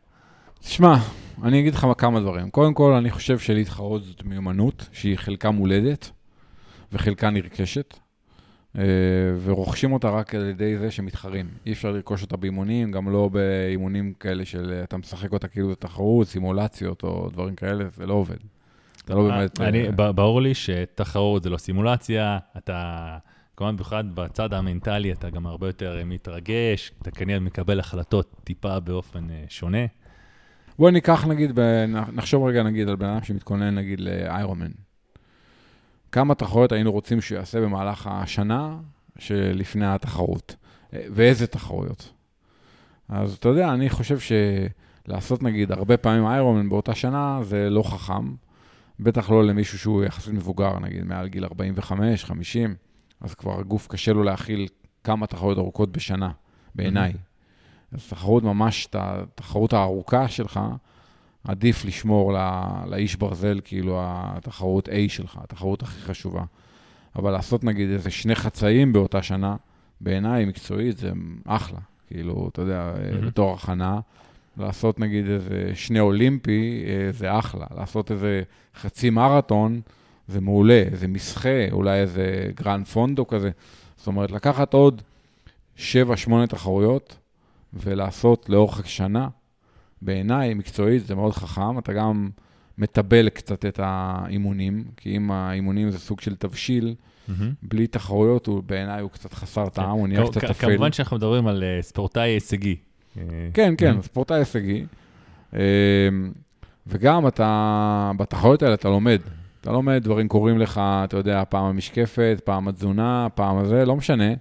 תשמע, 0.60 0.96
אני 1.42 1.60
אגיד 1.60 1.74
לך 1.74 1.86
כמה 1.98 2.20
דברים. 2.20 2.50
קודם 2.50 2.74
כל, 2.74 2.92
אני 2.92 3.10
חושב 3.10 3.38
שלהתחרות 3.38 4.04
זאת 4.04 4.24
מיומנות, 4.24 4.88
שהיא 4.92 5.16
חלקה 5.16 5.50
מולדת 5.50 6.10
וחלקה 6.92 7.30
נרכשת, 7.30 7.94
אה, 8.78 8.82
ורוכשים 9.44 9.92
אותה 9.92 10.10
רק 10.10 10.34
על 10.34 10.46
ידי 10.46 10.78
זה 10.78 10.90
שמתחרים. 10.90 11.46
אי 11.66 11.72
אפשר 11.72 11.90
לרכוש 11.90 12.22
אותה 12.22 12.36
באימונים, 12.36 12.90
גם 12.90 13.12
לא 13.12 13.28
באימונים 13.28 14.12
כאלה 14.20 14.44
של 14.44 14.80
אתה 14.84 14.96
משחק 14.96 15.32
אותה 15.32 15.48
כאילו 15.48 15.68
זה 15.68 15.74
תחרות, 15.74 16.26
סימולציות 16.26 17.02
או 17.02 17.28
דברים 17.32 17.54
כאלה, 17.54 17.84
זה 17.96 18.06
לא 18.06 18.14
עובד. 18.14 18.36
אתה 19.04 19.14
לא 19.14 19.28
באמת... 19.28 19.60
אני, 19.60 19.86
אה, 19.86 20.12
ברור 20.12 20.42
לי 20.42 20.54
שתחרות 20.54 21.42
זה 21.42 21.50
לא 21.50 21.56
סימולציה, 21.56 22.38
אתה, 22.56 23.18
כמובן 23.58 23.76
במיוחד 23.76 24.04
בצד 24.14 24.54
המנטלי, 24.54 25.12
אתה 25.12 25.30
גם 25.30 25.46
הרבה 25.46 25.66
יותר 25.66 26.02
מתרגש, 26.06 26.92
אתה 27.02 27.10
כנראה 27.10 27.40
מקבל 27.40 27.80
החלטות 27.80 28.36
טיפה 28.44 28.80
באופן 28.80 29.30
אה, 29.30 29.44
שונה. 29.48 29.86
בוא 30.78 30.90
ניקח 30.90 31.26
נגיד, 31.26 31.58
נחשוב 32.12 32.44
רגע 32.44 32.62
נגיד 32.62 32.88
על 32.88 32.96
בן 32.96 33.06
אדם 33.06 33.22
שמתכונן 33.22 33.74
נגיד 33.74 34.00
לאיירומן. 34.00 34.70
כמה 36.12 36.34
תחרויות 36.34 36.72
היינו 36.72 36.92
רוצים 36.92 37.20
שהוא 37.20 37.38
יעשה 37.38 37.60
במהלך 37.60 38.06
השנה 38.06 38.76
שלפני 39.18 39.86
התחרות? 39.86 40.56
אה, 40.94 41.06
ואיזה 41.10 41.46
תחרויות? 41.46 42.12
אז 43.08 43.34
אתה 43.34 43.48
יודע, 43.48 43.72
אני 43.72 43.90
חושב 43.90 44.18
שלעשות 45.06 45.42
נגיד 45.42 45.72
הרבה 45.72 45.96
פעמים 45.96 46.26
איירומן 46.26 46.68
באותה 46.68 46.94
שנה, 46.94 47.40
זה 47.42 47.70
לא 47.70 47.82
חכם. 47.82 48.34
בטח 49.00 49.30
לא 49.30 49.44
למישהו 49.44 49.78
שהוא 49.78 50.04
יחסית 50.04 50.34
מבוגר, 50.34 50.78
נגיד 50.78 51.04
מעל 51.04 51.28
גיל 51.28 51.44
45, 51.44 52.24
50, 52.24 52.74
אז 53.20 53.34
כבר 53.34 53.60
הגוף 53.60 53.86
קשה 53.88 54.12
לו 54.12 54.22
להכיל 54.22 54.68
כמה 55.04 55.26
תחרויות 55.26 55.58
ארוכות 55.58 55.92
בשנה, 55.92 56.30
בעיניי. 56.74 57.12
אז 57.92 58.08
תחרות 58.08 58.42
ממש, 58.42 58.86
את 58.86 58.96
התחרות 58.98 59.72
הארוכה 59.72 60.28
שלך, 60.28 60.60
עדיף 61.44 61.84
לשמור 61.84 62.32
לא, 62.32 62.40
לאיש 62.86 63.16
ברזל, 63.16 63.60
כאילו, 63.64 63.98
התחרות 64.02 64.88
A 64.88 64.92
שלך, 65.08 65.38
התחרות 65.42 65.82
הכי 65.82 66.00
חשובה. 66.00 66.44
אבל 67.16 67.32
לעשות 67.32 67.64
נגיד 67.64 67.90
איזה 67.90 68.10
שני 68.10 68.34
חצאים 68.34 68.92
באותה 68.92 69.22
שנה, 69.22 69.56
בעיניי, 70.00 70.44
מקצועית, 70.44 70.98
זה 70.98 71.12
אחלה. 71.46 71.78
כאילו, 72.06 72.48
אתה 72.52 72.62
יודע, 72.62 72.92
mm-hmm. 72.94 73.26
בתור 73.26 73.54
הכנה, 73.54 74.00
לעשות 74.56 75.00
נגיד 75.00 75.26
איזה 75.26 75.70
שני 75.74 76.00
אולימפי, 76.00 76.84
אה, 76.86 77.12
זה 77.12 77.38
אחלה. 77.38 77.66
לעשות 77.76 78.10
איזה 78.10 78.42
חצי 78.74 79.10
מרתון, 79.10 79.80
זה 80.28 80.40
מעולה. 80.40 80.82
איזה 80.92 81.08
מסע, 81.08 81.70
אולי 81.72 82.00
איזה 82.00 82.50
גרנד 82.54 82.86
פונדו 82.86 83.26
כזה. 83.26 83.50
זאת 83.96 84.06
אומרת, 84.06 84.30
לקחת 84.30 84.74
עוד 84.74 85.02
7-8 85.76 85.80
תחרויות 86.48 87.16
ולעשות 87.72 88.48
לאורך 88.48 88.88
שנה, 88.88 89.28
בעיניי, 90.02 90.54
מקצועית, 90.54 91.06
זה 91.06 91.14
מאוד 91.14 91.32
חכם. 91.32 91.78
אתה 91.78 91.92
גם 91.92 92.30
מתבל 92.78 93.28
קצת 93.28 93.64
את 93.64 93.80
האימונים, 93.82 94.84
כי 94.96 95.16
אם 95.16 95.30
האימונים 95.30 95.90
זה 95.90 95.98
סוג 95.98 96.20
של 96.20 96.36
תבשיל, 96.36 96.94
mm-hmm. 96.94 97.32
בלי 97.62 97.86
תחרויות, 97.86 98.46
הוא, 98.46 98.62
בעיניי 98.62 99.00
הוא 99.00 99.10
קצת 99.10 99.32
חסר 99.32 99.64
כן. 99.64 99.70
טעם, 99.70 99.90
הוא 99.90 100.08
נהיה 100.08 100.26
קצת 100.30 100.44
אפל. 100.44 100.68
כמובן 100.68 100.92
שאנחנו 100.92 101.16
מדברים 101.16 101.46
על 101.46 101.62
uh, 101.62 101.82
ספורטאי 101.82 102.30
הישגי. 102.30 102.76
כן, 103.54 103.74
כן, 103.78 103.96
mm-hmm. 103.98 104.02
ספורטאי 104.02 104.38
הישגי. 104.38 104.84
Uh, 105.52 105.56
וגם 106.86 107.26
אתה, 107.26 108.12
בתחרויות 108.16 108.62
האלה 108.62 108.74
אתה 108.74 108.88
לומד. 108.88 109.20
אתה 109.60 109.72
לומד, 109.72 110.00
דברים 110.04 110.28
קורים 110.28 110.58
לך, 110.58 110.80
אתה 111.04 111.16
יודע, 111.16 111.42
פעם 111.48 111.64
המשקפת, 111.64 112.40
פעם 112.44 112.68
התזונה, 112.68 113.26
פעם 113.34 113.58
הזה, 113.58 113.84
לא 113.84 113.96
משנה. 113.96 114.34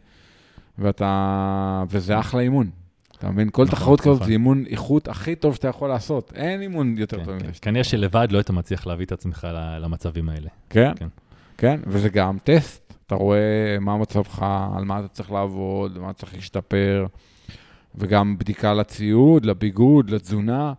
ואתה, 0.78 1.84
וזה 1.90 2.20
אחלה 2.20 2.42
אימון. 2.42 2.70
אתה 3.18 3.30
מבין? 3.30 3.50
כל 3.52 3.64
נכון, 3.64 3.76
תחרות 3.76 4.02
כזאת 4.02 4.16
נכון. 4.16 4.28
זה 4.28 4.32
אימון 4.32 4.64
איכות 4.70 5.08
הכי 5.08 5.36
טוב 5.36 5.56
שאתה 5.56 5.68
יכול 5.68 5.90
לעשות. 5.90 6.34
אין 6.36 6.62
אימון 6.62 6.96
יותר 6.98 7.18
כן, 7.18 7.26
טוב 7.26 7.36
מזה. 7.36 7.52
כנראה 7.62 7.84
שלבד 7.84 8.28
לא 8.32 8.38
היית 8.38 8.50
מצליח 8.50 8.88
להביא 8.88 9.06
את 9.06 9.12
עצמך 9.12 9.48
למצבים 9.82 10.30
האלה. 10.30 10.50
כן, 10.70 10.92
כן, 10.96 11.08
כן, 11.58 11.80
וזה 11.88 12.10
גם 12.10 12.38
טסט. 12.44 12.94
אתה 13.08 13.16
רואה 13.16 13.78
מה 13.82 13.98
מצבך, 13.98 14.46
על 14.76 14.86
מה 14.86 15.00
אתה 15.00 15.08
צריך 15.08 15.32
לעבוד, 15.32 15.98
מה 16.00 16.14
צריך 16.14 16.34
להשתפר, 16.36 17.06
וגם 17.96 18.38
בדיקה 18.38 18.74
לציוד, 18.74 19.46
לביגוד, 19.46 20.10
לתזונה. 20.10 20.74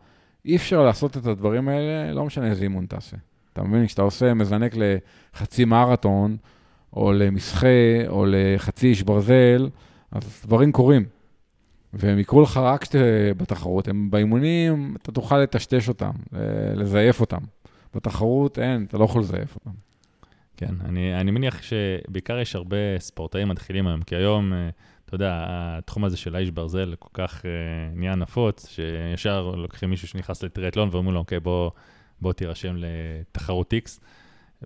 אי 0.44 0.56
אפשר 0.56 0.84
לעשות 0.84 1.16
את 1.16 1.26
הדברים 1.26 1.68
האלה, 1.68 2.12
לא 2.12 2.24
משנה 2.24 2.46
איזה 2.46 2.62
אימון 2.62 2.86
תעשה. 2.86 3.16
אתה 3.58 3.66
מבין? 3.66 3.86
כשאתה 3.86 4.02
עושה, 4.02 4.34
מזנק 4.34 4.72
לחצי 4.76 5.64
מרתון, 5.64 6.36
או 6.92 7.12
למסחה, 7.12 8.06
או 8.08 8.26
לחצי 8.28 8.86
איש 8.86 9.02
ברזל, 9.02 9.68
אז 10.12 10.42
דברים 10.46 10.72
קורים. 10.72 11.04
והם 11.92 12.18
יקרו 12.18 12.42
לך 12.42 12.56
רק 12.56 12.84
בתחרות. 13.36 13.88
הם 13.88 14.10
באימונים, 14.10 14.96
אתה 15.02 15.12
תוכל 15.12 15.38
לטשטש 15.38 15.88
אותם, 15.88 16.10
לזייף 16.74 17.20
אותם. 17.20 17.40
בתחרות 17.94 18.58
אין, 18.58 18.84
אתה 18.88 18.98
לא 18.98 19.04
יכול 19.04 19.22
לזייף 19.22 19.54
אותם. 19.54 19.70
כן, 20.56 20.74
אני, 20.84 21.20
אני 21.20 21.30
מניח 21.30 21.62
שבעיקר 21.62 22.38
יש 22.38 22.56
הרבה 22.56 22.76
ספורטאים 22.98 23.48
מתחילים 23.48 23.86
היום, 23.86 24.02
כי 24.02 24.16
היום, 24.16 24.52
אה, 24.52 24.68
אתה 25.04 25.14
יודע, 25.14 25.44
התחום 25.48 26.04
הזה 26.04 26.16
של 26.16 26.36
האיש 26.36 26.50
ברזל 26.50 26.94
כל 26.98 27.08
כך 27.12 27.42
uh, 27.42 27.98
נהיה 27.98 28.14
נפוץ, 28.14 28.68
שישר 28.68 29.54
לוקחים 29.56 29.90
מישהו 29.90 30.08
שנכנס 30.08 30.42
לטריאטלון 30.42 30.88
ואומרים 30.92 31.14
לו, 31.14 31.20
אוקיי, 31.20 31.40
בוא, 31.40 31.70
בוא 32.20 32.32
תירשם 32.32 32.76
לתחרות 32.76 33.74
X. 33.74 34.00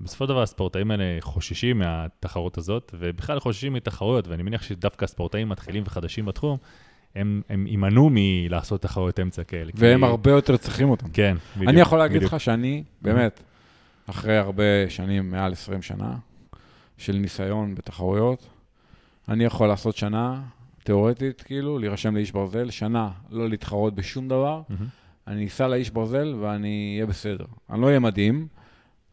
בסופו 0.01 0.25
של 0.25 0.29
דבר 0.29 0.43
הספורטאים 0.43 0.91
האלה 0.91 1.05
חוששים 1.21 1.79
מהתחרות 1.79 2.59
הזאת, 2.59 2.95
ובכלל 2.99 3.41
חוששים 3.41 3.73
מתחרויות, 3.73 4.29
ואני 4.29 4.43
מניח 4.43 4.63
שדווקא 4.63 5.05
הספורטאים 5.05 5.49
מתחילים 5.49 5.83
וחדשים 5.87 6.25
בתחום, 6.25 6.59
הם, 7.15 7.43
הם 7.49 7.67
יימנעו 7.67 8.11
מלעשות 8.13 8.83
תחרויות 8.83 9.21
אמצע 9.21 9.45
כאלה. 9.45 9.73
והם 9.75 10.01
כי... 10.01 10.07
הרבה 10.07 10.31
יותר 10.31 10.57
צריכים 10.57 10.91
אותם. 10.91 11.09
כן, 11.13 11.37
בדיוק. 11.57 11.71
אני 11.71 11.81
יכול 11.81 11.99
להגיד 11.99 12.17
בדיוק. 12.17 12.35
לך 12.35 12.41
שאני, 12.41 12.85
באמת, 13.03 13.43
אחרי 14.07 14.37
הרבה 14.37 14.65
שנים, 14.89 15.31
מעל 15.31 15.53
20 15.53 15.83
שנה, 15.83 16.15
של 16.99 17.13
ניסיון 17.13 17.75
בתחרויות, 17.75 18.47
אני 19.29 19.45
יכול 19.45 19.69
לעשות 19.69 19.97
שנה, 19.97 20.43
תיאורטית, 20.85 21.43
כאילו, 21.43 21.79
להירשם 21.79 22.15
לאיש 22.15 22.33
ברזל, 22.33 22.71
שנה 22.71 23.11
לא 23.31 23.49
להתחרות 23.49 23.95
בשום 23.95 24.29
דבר, 24.29 24.63
mm-hmm. 24.71 25.02
אני 25.27 25.47
אסע 25.47 25.69
לאיש 25.69 25.91
ברזל 25.91 26.35
ואני 26.41 26.93
אהיה 26.95 27.07
בסדר. 27.07 27.45
אני 27.71 27.81
לא 27.81 27.87
אהיה 27.87 27.99
מדהים, 27.99 28.47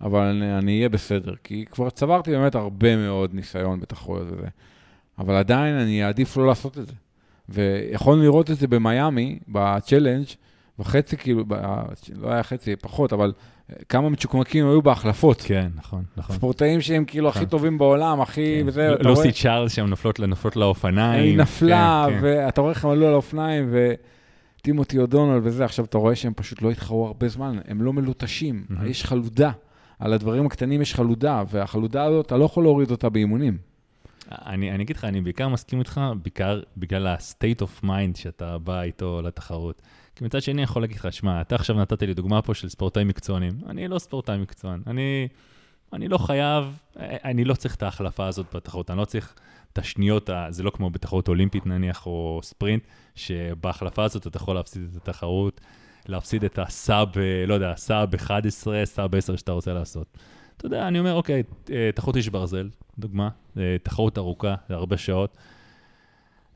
אבל 0.01 0.19
אני, 0.19 0.57
אני 0.57 0.77
אהיה 0.77 0.89
בסדר, 0.89 1.33
כי 1.43 1.65
כבר 1.71 1.89
צברתי 1.89 2.31
באמת 2.31 2.55
הרבה 2.55 2.95
מאוד 2.95 3.33
ניסיון 3.33 3.79
בתחרויות 3.79 4.27
וזה. 4.31 4.47
אבל 5.19 5.35
עדיין 5.35 5.75
אני 5.75 6.05
אעדיף 6.05 6.37
לא 6.37 6.47
לעשות 6.47 6.77
את 6.77 6.87
זה. 6.87 6.93
ויכולנו 7.49 8.23
לראות 8.23 8.51
את 8.51 8.57
זה 8.57 8.67
במיאמי, 8.67 9.39
בצ'לנג', 9.47 10.25
וחצי, 10.79 11.17
כאילו, 11.17 11.43
ב... 11.47 11.53
לא 12.15 12.31
היה 12.31 12.43
חצי, 12.43 12.75
פחות, 12.75 13.13
אבל 13.13 13.33
כמה 13.89 14.09
מצ'וקמקים 14.09 14.69
היו 14.69 14.81
בהחלפות. 14.81 15.41
כן, 15.41 15.67
נכון, 15.75 16.03
נכון. 16.17 16.35
ספורטאים 16.35 16.81
שהם 16.81 17.05
כאילו 17.05 17.29
הכי 17.29 17.39
נכון. 17.39 17.49
טובים 17.49 17.77
בעולם, 17.77 18.21
הכי... 18.21 18.59
כן. 18.61 18.67
וזה, 18.67 18.89
לוסי 18.99 19.31
צ'ארלס 19.31 19.73
שהן 19.73 19.85
נופלות, 19.85 20.19
נופלות 20.19 20.55
לאופניים. 20.55 21.23
היא 21.23 21.37
נפלה, 21.37 22.05
כן, 22.09 22.13
כן. 22.13 22.19
ואתה 22.21 22.61
רואה 22.61 22.73
איך 22.73 22.85
הם 22.85 22.91
עלו 22.91 23.07
על 23.07 23.13
האופניים, 23.13 23.67
וטימותי 24.59 24.97
אודונל 24.97 25.39
וזה, 25.43 25.65
עכשיו 25.65 25.85
אתה 25.85 25.97
רואה 25.97 26.15
שהם 26.15 26.33
פשוט 26.35 26.61
לא 26.61 26.71
התחרו 26.71 27.07
הרבה 27.07 27.27
זמן, 27.27 27.59
הם 27.67 27.81
לא 27.81 27.93
מלוטשים, 27.93 28.65
יש 28.85 29.05
חלודה. 29.05 29.51
על 29.99 30.13
הדברים 30.13 30.45
הקטנים 30.45 30.81
יש 30.81 30.95
חלודה, 30.95 31.43
והחלודה 31.49 32.03
הזאת, 32.03 32.25
אתה 32.25 32.37
לא 32.37 32.45
יכול 32.45 32.63
להוריד 32.63 32.91
אותה 32.91 33.09
באימונים. 33.09 33.57
אני, 34.31 34.71
אני 34.71 34.83
אגיד 34.83 34.95
לך, 34.95 35.05
אני 35.05 35.21
בעיקר 35.21 35.47
מסכים 35.47 35.79
איתך, 35.79 36.01
בעיקר 36.23 36.61
בגלל 36.77 37.07
ה-state 37.07 37.61
of 37.61 37.85
mind 37.85 38.17
שאתה 38.17 38.57
בא 38.57 38.81
איתו 38.81 39.21
לתחרות. 39.21 39.81
כי 40.15 40.25
מצד 40.25 40.41
שני, 40.41 40.53
אני 40.53 40.61
יכול 40.61 40.81
להגיד 40.81 40.97
לך, 40.97 41.13
שמע, 41.13 41.41
אתה 41.41 41.55
עכשיו 41.55 41.75
נתת 41.75 42.03
לי 42.03 42.13
דוגמה 42.13 42.41
פה 42.41 42.53
של 42.53 42.69
ספורטאים 42.69 43.07
מקצוענים. 43.07 43.53
אני 43.67 43.87
לא 43.87 43.99
ספורטאי 43.99 44.37
מקצוען. 44.37 44.81
אני, 44.87 45.27
אני 45.93 46.07
לא 46.07 46.17
חייב, 46.17 46.79
אני 46.99 47.43
לא 47.43 47.53
צריך 47.53 47.75
את 47.75 47.83
ההחלפה 47.83 48.27
הזאת 48.27 48.55
בתחרות. 48.55 48.91
אני 48.91 48.97
לא 48.97 49.05
צריך 49.05 49.35
את 49.73 49.77
השניות, 49.77 50.29
זה 50.49 50.63
לא 50.63 50.69
כמו 50.69 50.89
בתחרות 50.89 51.27
אולימפית 51.27 51.65
נניח, 51.65 52.05
או 52.05 52.39
ספרינט, 52.43 52.83
שבהחלפה 53.15 54.03
הזאת 54.03 54.27
אתה 54.27 54.37
יכול 54.37 54.55
להפסיד 54.55 54.83
את 54.91 54.95
התחרות, 54.97 55.61
להפסיד 56.07 56.43
את 56.43 56.59
הסאב, 56.59 57.07
לא 57.47 57.53
יודע, 57.53 57.75
סאב 57.75 58.15
11, 58.15 58.85
סאב 58.85 59.15
10 59.15 59.35
שאתה 59.35 59.51
רוצה 59.51 59.73
לעשות. 59.73 60.17
אתה 60.57 60.65
יודע, 60.65 60.87
אני 60.87 60.99
אומר, 60.99 61.13
אוקיי, 61.13 61.43
אה, 61.71 61.89
תחרות 61.95 62.15
איש 62.15 62.29
ברזל, 62.29 62.69
דוגמה, 62.99 63.29
אה, 63.57 63.75
תחרות 63.83 64.17
ארוכה, 64.17 64.55
זה 64.69 64.75
הרבה 64.75 64.97
שעות. 64.97 65.37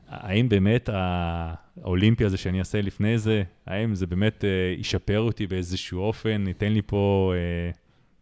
האם 0.08 0.48
באמת 0.48 0.88
האולימפי 0.92 2.24
הזה 2.24 2.36
שאני 2.36 2.58
אעשה 2.58 2.80
לפני 2.80 3.18
זה, 3.18 3.42
האם 3.66 3.94
זה 3.94 4.06
באמת 4.06 4.44
אה, 4.44 4.74
ישפר 4.78 5.20
אותי 5.20 5.46
באיזשהו 5.46 6.00
אופן, 6.00 6.44
ייתן 6.48 6.72
לי 6.72 6.82
פה 6.86 7.32
אה, 7.36 7.70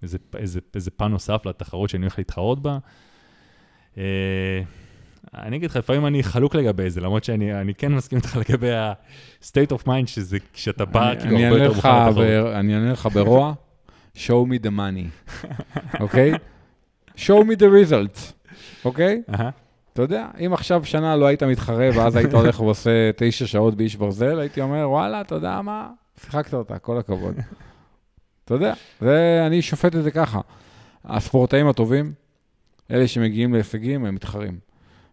איזה, 0.03 0.18
איזה, 0.36 0.61
איזה 0.74 0.90
פן 0.90 1.11
נוסף 1.11 1.46
לתחרות 1.46 1.90
שאני 1.90 2.03
הולך 2.03 2.18
להתחרות 2.18 2.62
בה? 2.62 2.78
אה, 3.98 4.62
אני 5.34 5.57
אגיד 5.57 5.70
לך, 5.70 5.76
לפעמים 5.76 6.07
אני 6.07 6.22
חלוק 6.22 6.55
לגבי 6.55 6.90
זה, 6.90 7.00
למרות 7.00 7.24
שאני 7.24 7.74
כן 7.74 7.92
מסכים 7.92 8.18
איתך 8.18 8.36
לגבי 8.36 8.72
ה-state 8.72 9.72
of 9.72 9.86
mind, 9.86 10.07
שזה 10.07 10.38
כשאתה 10.53 10.84
בא, 10.84 11.14
כאילו 11.20 11.38
הרבה 11.38 11.59
יותר 11.59 11.74
מוכן 11.74 12.07
לתחרות. 12.07 12.26
אני 12.55 12.74
אענה 12.74 12.92
לך 12.92 13.09
ברוע, 13.14 13.53
show 14.16 14.46
me 14.48 14.64
the 14.64 14.70
money, 14.70 15.36
אוקיי? 16.00 16.32
show 17.16 17.42
me 17.42 17.57
the 17.59 17.90
results, 17.90 18.32
אוקיי? 18.84 19.22
אתה 19.92 20.03
יודע, 20.03 20.26
אם 20.46 20.53
עכשיו 20.53 20.84
שנה 20.84 21.16
לא 21.16 21.26
היית 21.26 21.42
מתחרה 21.42 21.88
ואז 21.94 22.16
היית 22.16 22.34
הולך 22.34 22.61
ועושה 22.61 23.11
תשע 23.16 23.46
שעות 23.46 23.74
באיש 23.74 23.96
ברזל, 23.96 24.40
הייתי 24.40 24.61
אומר, 24.61 24.90
וואלה, 24.90 25.20
אתה 25.20 25.34
יודע 25.34 25.61
מה? 25.62 25.88
שיחקת 26.24 26.55
אותה, 26.55 26.78
כל 26.78 26.98
הכבוד. 26.98 27.34
אתה 28.45 28.55
יודע, 28.55 28.74
ואני 29.03 29.62
שופט 29.62 29.97
את 29.97 30.03
זה 30.03 30.11
ככה. 30.11 30.40
הספורטאים 31.05 31.68
הטובים, 31.68 32.12
אלה 32.90 33.09
שמגיעים 33.09 33.53
להישגים, 33.53 34.05
הם 34.05 34.14
מתחרים. 34.14 34.59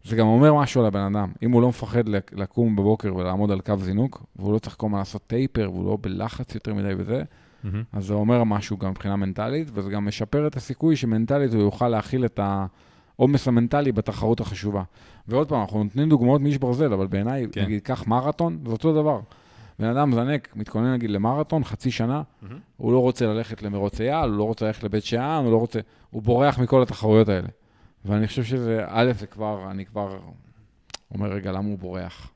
זה 0.04 0.16
גם 0.16 0.28
אומר 0.28 0.54
משהו 0.54 0.82
על 0.82 0.88
הבן 0.88 1.16
אדם. 1.16 1.32
אם 1.44 1.52
הוא 1.52 1.62
לא 1.62 1.70
מפחד 1.70 2.04
לקום 2.32 2.76
בבוקר 2.76 3.16
ולעמוד 3.16 3.52
על 3.52 3.62
קו 3.62 3.78
זינוק, 3.78 4.24
והוא 4.36 4.54
לא 4.54 4.60
צריך 4.60 4.76
כל 4.76 4.88
הזמן 4.88 5.00
לעשות 5.00 5.22
טייפר, 5.28 5.70
והוא 5.74 5.86
לא 5.86 5.98
בלחץ 6.02 6.56
יותר 6.56 6.74
מדי 6.74 6.94
וזה, 6.98 7.22
mm-hmm. 7.22 7.68
אז 7.94 8.06
זה 8.06 8.14
אומר 8.14 8.44
משהו 8.44 8.78
גם 8.78 8.90
מבחינה 8.90 9.16
מנטלית, 9.16 9.68
וזה 9.74 9.90
גם 9.90 10.06
משפר 10.06 10.48
את 10.48 10.56
הסיכוי 10.56 10.96
שמנטלית 10.96 11.54
הוא 11.54 11.62
יוכל 11.62 11.88
להכיל 11.88 12.26
את 12.26 12.40
העומס 12.44 13.48
המנטלי 13.48 13.92
בתחרות 13.92 14.40
החשובה. 14.40 14.84
ועוד 15.28 15.50
פעם, 15.50 15.62
אנחנו 15.62 15.84
נותנים 15.84 16.10
דוגמאות 16.10 16.42
מאיש 16.42 16.58
ברזל, 16.58 16.94
אבל 16.94 17.08
בעיניי, 17.08 17.46
כן. 17.52 17.64
נגיד, 17.64 17.82
קח 17.82 18.08
מרתון, 18.08 18.60
זה 18.66 18.72
אותו 18.72 18.94
דבר. 18.94 19.20
בן 19.80 19.88
אדם 19.88 20.10
מזנק, 20.10 20.56
מתכונן 20.56 20.94
נגיד 20.94 21.10
למרתון, 21.10 21.64
חצי 21.64 21.92
שנה, 21.92 22.22
mm-hmm. 22.22 22.54
הוא 22.78 22.92
לא 22.92 23.00
רוצה 23.00 23.26
ללכת 23.26 23.62
למרוץ 23.62 24.02
אייל, 24.02 24.30
הוא 24.30 24.38
לא 24.38 24.44
רוצה 24.44 24.66
ללכת 24.66 24.84
לבית 24.84 25.04
שאן, 25.04 25.42
הוא 25.44 25.52
לא 25.52 25.58
רוצה... 25.58 25.80
הוא 26.10 26.22
בורח 26.22 26.60
מכל 26.60 26.82
התחרויות 26.82 27.30
האלה. 27.30 27.48
ואני 28.06 28.28
חושב 28.28 28.44
שזה, 28.44 28.86
א', 28.88 29.12
זה 29.20 29.28
כבר, 29.28 29.72
אני 29.72 29.86
כבר 29.86 30.20
אומר, 31.14 31.32
רגע, 31.32 31.52
למה 31.52 31.68
הוא 31.68 31.78
בורח? 31.78 32.32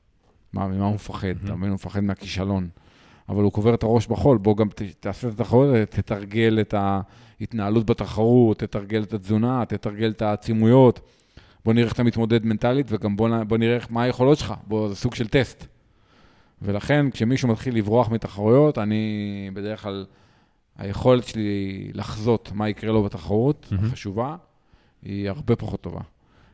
מה, 0.52 0.68
ממה 0.68 0.84
הוא 0.84 0.94
מפחד? 0.94 1.28
אתה 1.44 1.54
מבין? 1.54 1.68
הוא 1.68 1.74
מפחד 1.74 2.00
מהכישלון. 2.00 2.68
אבל 3.28 3.42
הוא 3.42 3.52
קובר 3.52 3.74
את 3.74 3.82
הראש 3.82 4.06
בחול, 4.06 4.38
בוא 4.38 4.56
גם 4.56 4.68
ת, 4.68 4.82
תעשה 5.00 5.28
את 5.28 5.40
התחרות, 5.40 5.68
תתרגל 5.90 6.58
את 6.60 6.74
ההתנהלות 6.74 7.86
בתחרות, 7.86 8.58
תתרגל 8.58 9.02
את 9.02 9.12
התזונה, 9.12 9.64
תתרגל 9.64 10.10
את 10.10 10.22
העצימויות. 10.22 11.00
בוא 11.64 11.72
נראה 11.72 11.84
איך 11.84 11.92
אתה 11.92 12.02
מתמודד 12.02 12.46
מנטלית, 12.46 12.86
וגם 12.90 13.16
בוא, 13.16 13.28
בוא 13.48 13.58
נראה 13.58 13.78
מה 13.90 14.02
היכולות 14.02 14.38
שלך. 14.38 14.54
בוא, 14.66 14.88
זה 14.88 14.94
סוג 14.94 15.14
של 15.14 15.28
טסט. 15.28 15.66
ולכן, 16.64 17.10
כשמישהו 17.10 17.48
מתחיל 17.48 17.76
לברוח 17.76 18.10
מתחרויות, 18.10 18.78
אני 18.78 19.50
בדרך 19.54 19.82
כלל, 19.82 20.06
היכולת 20.78 21.26
שלי 21.26 21.90
לחזות 21.94 22.50
מה 22.54 22.68
יקרה 22.68 22.92
לו 22.92 23.02
בתחרות, 23.02 23.68
מהמם. 23.70 23.90
חשובה, 23.90 24.36
היא 25.02 25.28
הרבה 25.28 25.56
פחות 25.56 25.80
טובה. 25.80 26.00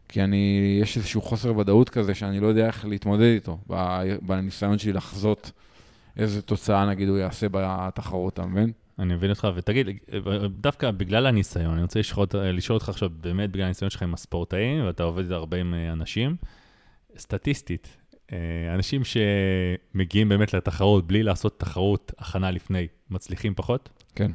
כי 0.08 0.22
אני, 0.22 0.78
יש 0.82 0.96
איזשהו 0.96 1.22
חוסר 1.22 1.58
ודאות 1.58 1.88
כזה 1.88 2.14
שאני 2.14 2.40
לא 2.40 2.46
יודע 2.46 2.66
איך 2.66 2.84
להתמודד 2.84 3.22
איתו, 3.22 3.58
בניסיון 4.22 4.78
שלי 4.78 4.92
לחזות 4.92 5.52
איזה 6.16 6.42
תוצאה, 6.42 6.86
נגיד, 6.86 7.08
הוא 7.08 7.18
יעשה 7.18 7.46
בתחרות, 7.50 8.34
אתה 8.34 8.46
מבין? 8.46 8.72
אני 8.98 9.14
מבין 9.14 9.30
אותך, 9.30 9.48
ותגיד, 9.54 9.88
דווקא 10.61 10.90
בגלל 10.90 11.26
הניסיון, 11.26 11.72
אני 11.72 11.82
רוצה 11.82 11.98
לשאול, 12.00 12.26
לשאול 12.34 12.74
אותך 12.74 12.88
עכשיו, 12.88 13.11
באמת 13.20 13.50
בגלל 13.50 13.64
הניסיון 13.64 13.90
שלך 13.90 14.02
עם 14.02 14.14
הספורטאים, 14.14 14.86
ואתה 14.86 15.02
עובד 15.02 15.32
הרבה 15.32 15.56
עם 15.56 15.74
אה, 15.74 15.92
אנשים, 15.92 16.36
סטטיסטית, 17.18 17.96
אנשים 18.74 19.03
שמגיעים 19.05 20.28
באמת 20.28 20.55
לתחרות 20.55 21.07
בלי 21.07 21.22
לעשות 21.22 21.61
תחרות 21.61 22.12
הכנה 22.18 22.51
לפני, 22.51 22.87
מצליחים 23.11 23.55
פחות? 23.55 23.89
כן. 24.14 24.31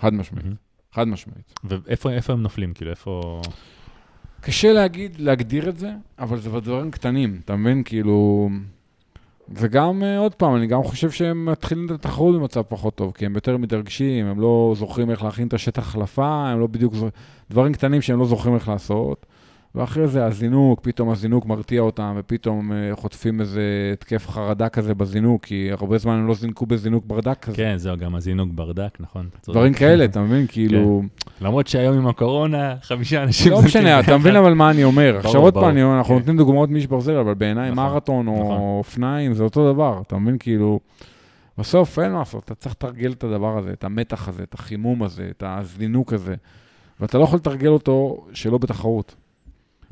חד 0.00 0.14
משמעית, 0.14 0.46
חד 0.92 1.08
משמעית. 1.08 1.60
ואיפה 1.64 2.10
איפה 2.10 2.32
הם 2.32 2.42
נופלים? 2.42 2.74
כאילו, 2.74 2.90
איפה... 2.90 3.40
קשה 4.40 4.72
להגיד, 4.72 5.20
להגדיר 5.20 5.68
את 5.68 5.78
זה, 5.78 5.92
אבל 6.18 6.40
זה 6.40 6.50
בדברים 6.50 6.90
קטנים, 6.90 7.40
אתה 7.44 7.56
מבין? 7.56 7.82
כאילו... 7.82 8.48
וגם, 9.48 10.02
אה, 10.02 10.18
עוד 10.18 10.34
פעם, 10.34 10.56
אני 10.56 10.66
גם 10.66 10.82
חושב 10.82 11.10
שהם 11.10 11.46
מתחילים 11.46 11.86
את 11.86 11.90
התחרות 11.90 12.34
במצב 12.34 12.62
פחות 12.62 12.94
טוב, 12.94 13.12
כי 13.12 13.26
הם 13.26 13.34
יותר 13.34 13.56
מתרגשים, 13.56 14.26
הם 14.26 14.40
לא 14.40 14.74
זוכרים 14.76 15.10
איך 15.10 15.22
להכין 15.22 15.48
את 15.48 15.54
השטח 15.54 15.82
החלפה, 15.82 16.48
הם 16.48 16.60
לא 16.60 16.66
בדיוק... 16.66 16.94
זו- 16.94 17.08
דברים 17.50 17.72
קטנים 17.72 18.02
שהם 18.02 18.18
לא 18.18 18.26
זוכרים 18.26 18.54
איך 18.54 18.68
לעשות. 18.68 19.26
ואחרי 19.76 20.08
זה 20.08 20.24
הזינוק, 20.24 20.80
פתאום 20.80 21.10
הזינוק 21.10 21.46
מרתיע 21.46 21.80
אותם, 21.80 22.14
ופתאום 22.16 22.72
אה, 22.72 22.96
חוטפים 22.96 23.40
איזה 23.40 23.62
התקף 23.92 24.28
חרדה 24.28 24.68
כזה 24.68 24.94
בזינוק, 24.94 25.44
כי 25.44 25.68
הרבה 25.72 25.98
זמן 25.98 26.14
הם 26.14 26.26
לא 26.26 26.34
זינקו 26.34 26.66
בזינוק 26.66 27.04
ברדק 27.06 27.38
כזה. 27.38 27.56
כן, 27.56 27.74
זהו, 27.76 27.96
גם 27.96 28.14
הזינוק 28.14 28.50
ברדק, 28.54 28.96
נכון? 29.00 29.28
דברים 29.48 29.72
כאלה, 29.72 30.04
אתה 30.04 30.20
מבין? 30.20 30.46
כאילו... 30.52 31.02
למרות 31.40 31.66
שהיום 31.66 31.96
עם 31.96 32.06
הקורונה, 32.06 32.74
חמישה 32.82 33.22
אנשים... 33.22 33.52
לא 33.52 33.62
משנה, 33.62 34.00
אתה. 34.00 34.16
מבין 34.18 34.36
אבל 34.36 34.54
מה 34.54 34.70
אני 34.70 34.84
אומר. 34.84 35.16
עכשיו 35.16 35.40
עוד. 35.40 35.54
פעם, 35.54 35.76
אנחנו 35.78 36.14
כן. 36.14 36.18
נותנים 36.18 36.36
דוגמאות 36.36 36.70
מאיש 36.70 36.86
ברזל, 36.86 37.16
אבל 37.16 37.34
בעיניי 37.34 37.70
נכון, 37.70 37.84
מרתון 37.84 38.26
נכון. 38.26 38.56
או 38.56 38.78
אופניים 38.78 39.34
זה 39.34 39.44
אותו 39.44 39.72
דבר, 39.72 40.02
אתה 40.06 40.18
מבין? 40.18 40.38
כאילו, 40.38 40.80
בסוף 41.58 41.98
אין 41.98 42.12
מה 42.12 42.18
לעשות, 42.18 42.44
אתה 42.44 42.54
צריך 42.54 42.74
לתרגל 42.74 43.12
את 43.12 43.24
הדבר 43.24 43.58
הזה, 43.58 43.72
את 43.72 43.84
המתח 43.84 44.28
הזה, 44.28 44.42
את 44.42 44.54
החימום 44.54 45.02
הזה, 45.02 45.28
את 45.30 45.42
הזינוק 45.46 46.12
הזה, 46.12 46.34
ואתה 47.00 47.18
לא 47.18 47.24
יכול 47.24 47.36
לתרגל 47.36 47.68
אותו 47.68 48.26
שלא 48.32 48.58
בתחרות. 48.58 49.14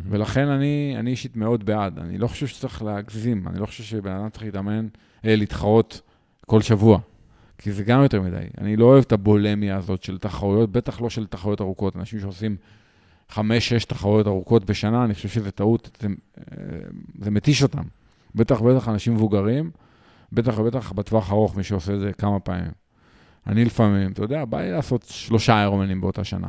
ולכן 0.01 0.49
אני, 0.49 0.95
אני 0.99 1.11
אישית 1.11 1.37
מאוד 1.37 1.67
בעד. 1.67 1.99
אני 1.99 2.19
לא 2.19 2.27
חושב 2.27 2.47
שצריך 2.47 2.83
להגזים, 2.83 3.49
אני 3.49 3.61
לא 3.61 3.67
חושב 3.67 3.85
שבן 3.85 4.13
אדם 4.13 4.29
צריך 4.29 4.45
להתאמן, 4.45 4.87
אה, 5.25 5.37
להתחרות 5.37 6.01
כל 6.47 6.63
שבוע, 6.63 6.99
כי 7.59 7.73
זה 7.73 7.85
גם 7.85 8.03
יותר 8.03 8.23
מדי. 8.23 8.45
אני 8.59 8.77
לא 8.77 8.85
אוהב 8.85 9.05
את 9.07 9.13
הבולמיה 9.13 9.77
הזאת 9.77 10.03
של 10.03 10.19
תחרויות, 10.19 10.73
בטח 10.73 11.01
לא 11.01 11.11
של 11.11 11.27
תחרויות 11.27 11.61
ארוכות. 11.61 11.97
אנשים 11.97 12.21
שעושים 12.21 12.57
חמש, 13.29 13.69
שש 13.69 13.85
תחרויות 13.85 14.27
ארוכות 14.27 14.65
בשנה, 14.65 15.05
אני 15.05 15.15
חושב 15.15 15.29
שזה 15.29 15.51
טעות, 15.51 15.99
זה, 16.01 16.09
אה, 16.39 16.45
זה 17.21 17.31
מתיש 17.31 17.63
אותם. 17.63 17.83
בטח 18.35 18.61
ובטח 18.61 18.89
אנשים 18.89 19.15
מבוגרים, 19.15 19.71
בטח 20.33 20.59
ובטח 20.59 20.93
בטווח 20.93 21.31
ארוך, 21.31 21.57
מי 21.57 21.63
שעושה 21.63 21.95
את 21.95 22.01
זה 22.01 22.13
כמה 22.13 22.41
פעמים. 22.41 22.71
אני 23.47 23.65
לפעמים, 23.65 24.13
אתה 24.13 24.23
יודע, 24.23 24.45
בא 24.45 24.61
לי 24.61 24.71
לעשות 24.71 25.05
שלושה 25.09 25.63
אירומנים 25.63 26.01
באותה 26.01 26.25
שנה. 26.25 26.49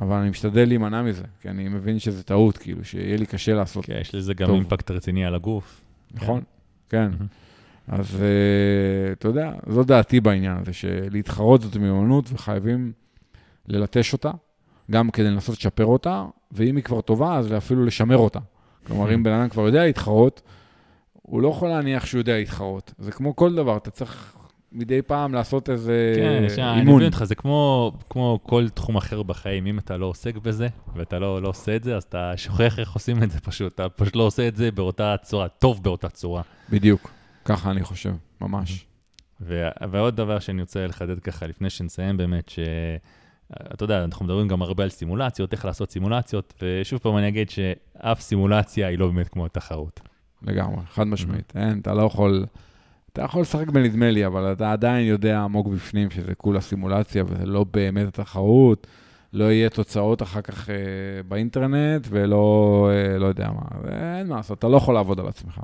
אבל 0.00 0.16
אני 0.16 0.30
משתדל 0.30 0.68
להימנע 0.68 1.02
מזה, 1.02 1.24
כי 1.40 1.48
אני 1.48 1.68
מבין 1.68 1.98
שזה 1.98 2.22
טעות, 2.22 2.58
כאילו, 2.58 2.84
שיהיה 2.84 3.16
לי 3.16 3.26
קשה 3.26 3.54
לעשות, 3.54 3.84
כן, 3.84 3.98
יש 4.00 4.14
לזה 4.14 4.34
גם 4.34 4.46
טוב. 4.46 4.54
אימפקט 4.56 4.90
רציני 4.90 5.24
על 5.24 5.34
הגוף. 5.34 5.80
נכון? 6.14 6.42
כן. 6.88 7.10
מהמם. 7.10 7.26
אז 7.88 8.22
אה, 8.22 9.12
אתה 9.12 9.28
יודע, 9.28 9.52
זו 9.66 9.84
דעתי 9.84 10.20
בעניין 10.20 10.56
הזה, 10.56 10.72
שלהתחרות 10.72 11.60
זאת 11.60 11.76
מיומנות 11.76 12.24
וחייבים 12.32 12.92
ללטש 13.68 14.12
אותה, 14.12 14.30
גם 14.90 15.10
כדי 15.10 15.30
לנסות 15.30 15.56
לשפר 15.58 15.84
אותה, 15.84 16.24
ואם 16.52 16.76
היא 16.76 16.84
כבר 16.84 17.00
טובה, 17.00 17.36
אז 17.36 17.52
אפילו 17.52 17.84
לשמר 17.84 18.16
אותה. 18.16 18.38
כלומר, 18.86 19.14
אם 19.14 19.22
בן 19.22 19.32
אדם 19.32 19.48
כבר 19.48 19.66
יודע 19.66 19.84
להתחרות, 19.84 20.42
הוא 21.22 21.42
לא 21.42 21.48
יכול 21.48 21.68
להניח 21.68 22.06
שהוא 22.06 22.18
יודע 22.18 22.38
להתחרות. 22.38 22.94
זה 22.98 23.12
כמו 23.12 23.36
כל 23.36 23.54
דבר, 23.54 23.76
אתה 23.76 23.90
צריך 23.90 24.36
מדי 24.72 25.02
פעם 25.02 25.34
לעשות 25.34 25.70
איזה 25.70 26.12
כן, 26.16 26.48
שנייה, 26.48 26.72
אני 26.72 26.80
אימון. 26.80 26.94
מבין 26.94 27.06
אותך, 27.06 27.24
זה 27.24 27.34
כמו, 27.34 27.92
כמו 28.10 28.38
כל 28.42 28.68
תחום 28.68 28.96
אחר 28.96 29.22
בחיים, 29.22 29.66
אם 29.66 29.78
אתה 29.78 29.96
לא 29.96 30.06
עוסק 30.06 30.36
בזה, 30.36 30.68
ואתה 30.96 31.18
לא, 31.18 31.42
לא 31.42 31.48
עושה 31.48 31.76
את 31.76 31.84
זה, 31.84 31.96
אז 31.96 32.02
אתה 32.02 32.32
שוכח 32.36 32.78
איך 32.78 32.92
עושים 32.92 33.22
את 33.22 33.30
זה 33.30 33.40
פשוט, 33.40 33.74
אתה 33.74 33.88
פשוט 33.88 34.16
לא 34.16 34.22
עושה 34.22 34.48
את 34.48 34.56
זה 34.56 34.70
באותה 34.70 35.14
צורה, 35.22 35.48
טוב 35.48 35.82
באותה 35.82 36.08
צורה. 36.08 36.42
בדיוק, 36.70 37.10
ככה 37.44 37.70
אני 37.70 37.82
חושב, 37.82 38.12
ממש. 38.40 38.86
ו- 39.40 39.68
ועוד 39.90 40.16
דבר 40.16 40.38
שאני 40.38 40.60
רוצה 40.60 40.86
לחדד 40.86 41.18
ככה, 41.18 41.46
לפני 41.46 41.70
שנסיים 41.70 42.16
באמת, 42.16 42.48
ש... 42.48 42.58
אתה 43.74 43.84
יודע, 43.84 44.04
אנחנו 44.04 44.24
מדברים 44.24 44.48
גם 44.48 44.62
הרבה 44.62 44.84
על 44.84 44.90
סימולציות, 44.90 45.52
איך 45.52 45.64
לעשות 45.64 45.90
סימולציות, 45.90 46.54
ושוב 46.62 46.98
פעם 46.98 47.16
אני 47.16 47.28
אגיד 47.28 47.50
שאף 47.50 48.20
סימולציה 48.20 48.88
היא 48.88 48.98
לא 48.98 49.06
באמת 49.06 49.28
כמו 49.28 49.46
התחרות. 49.46 50.00
לגמרי, 50.42 50.84
חד 50.90 51.04
משמעית. 51.06 51.52
אין, 51.56 51.78
אתה 51.78 51.94
לא 51.94 52.02
יכול... 52.02 52.46
אתה 53.12 53.22
יכול 53.22 53.42
לשחק 53.42 53.68
בנדמה 53.68 54.10
לי, 54.10 54.26
אבל 54.26 54.52
אתה 54.52 54.72
עדיין 54.72 55.06
יודע 55.06 55.40
עמוק 55.40 55.66
בפנים 55.66 56.10
שזה 56.10 56.34
כולה 56.34 56.60
סימולציה 56.60 57.24
וזה 57.26 57.46
לא 57.46 57.64
באמת 57.64 58.06
התחרות, 58.06 58.86
לא 59.32 59.44
יהיה 59.44 59.70
תוצאות 59.70 60.22
אחר 60.22 60.40
כך 60.40 60.70
אה, 60.70 60.74
באינטרנט 61.28 62.06
ולא, 62.10 62.90
אה, 62.92 63.18
לא 63.18 63.26
יודע 63.26 63.50
מה, 63.50 63.90
אין 64.16 64.26
מה 64.26 64.36
לעשות, 64.36 64.58
אתה 64.58 64.68
לא 64.68 64.76
יכול 64.76 64.94
לעבוד 64.94 65.20
על 65.20 65.28
עצמך. 65.28 65.60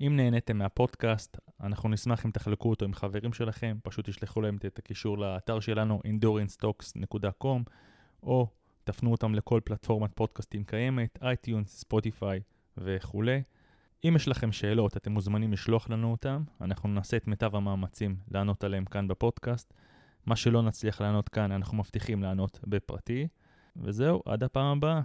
אם 0.00 0.12
נהניתם 0.16 0.58
מהפודקאסט, 0.58 1.38
אנחנו 1.62 1.88
נשמח 1.88 2.26
אם 2.26 2.30
תחלקו 2.30 2.70
אותו 2.70 2.84
עם 2.84 2.94
חברים 2.94 3.32
שלכם, 3.32 3.76
פשוט 3.82 4.08
תשלחו 4.08 4.40
להם 4.40 4.56
את 4.66 4.78
הקישור 4.78 5.18
לאתר 5.18 5.60
שלנו, 5.60 6.00
endurancetalks.com, 6.06 7.70
או 8.22 8.48
תפנו 8.84 9.12
אותם 9.12 9.34
לכל 9.34 9.60
פלטפורמת 9.64 10.10
פודקאסטים 10.14 10.64
קיימת, 10.64 11.18
iTunes, 11.22 11.80
ספוטיפיי 11.80 12.40
וכולי. 12.78 13.42
אם 14.04 14.12
יש 14.16 14.28
לכם 14.28 14.52
שאלות, 14.52 14.96
אתם 14.96 15.12
מוזמנים 15.12 15.52
לשלוח 15.52 15.90
לנו 15.90 16.10
אותם, 16.10 16.42
אנחנו 16.60 16.88
נעשה 16.88 17.16
את 17.16 17.26
מיטב 17.26 17.56
המאמצים 17.56 18.16
לענות 18.30 18.64
עליהם 18.64 18.84
כאן 18.84 19.08
בפודקאסט. 19.08 19.74
מה 20.26 20.36
שלא 20.36 20.62
נצליח 20.62 21.00
לענות 21.00 21.28
כאן, 21.28 21.52
אנחנו 21.52 21.78
מבטיחים 21.78 22.22
לענות 22.22 22.60
בפרטי. 22.66 23.28
וזהו, 23.76 24.22
עד 24.26 24.42
הפעם 24.42 24.76
הבאה. 24.76 25.00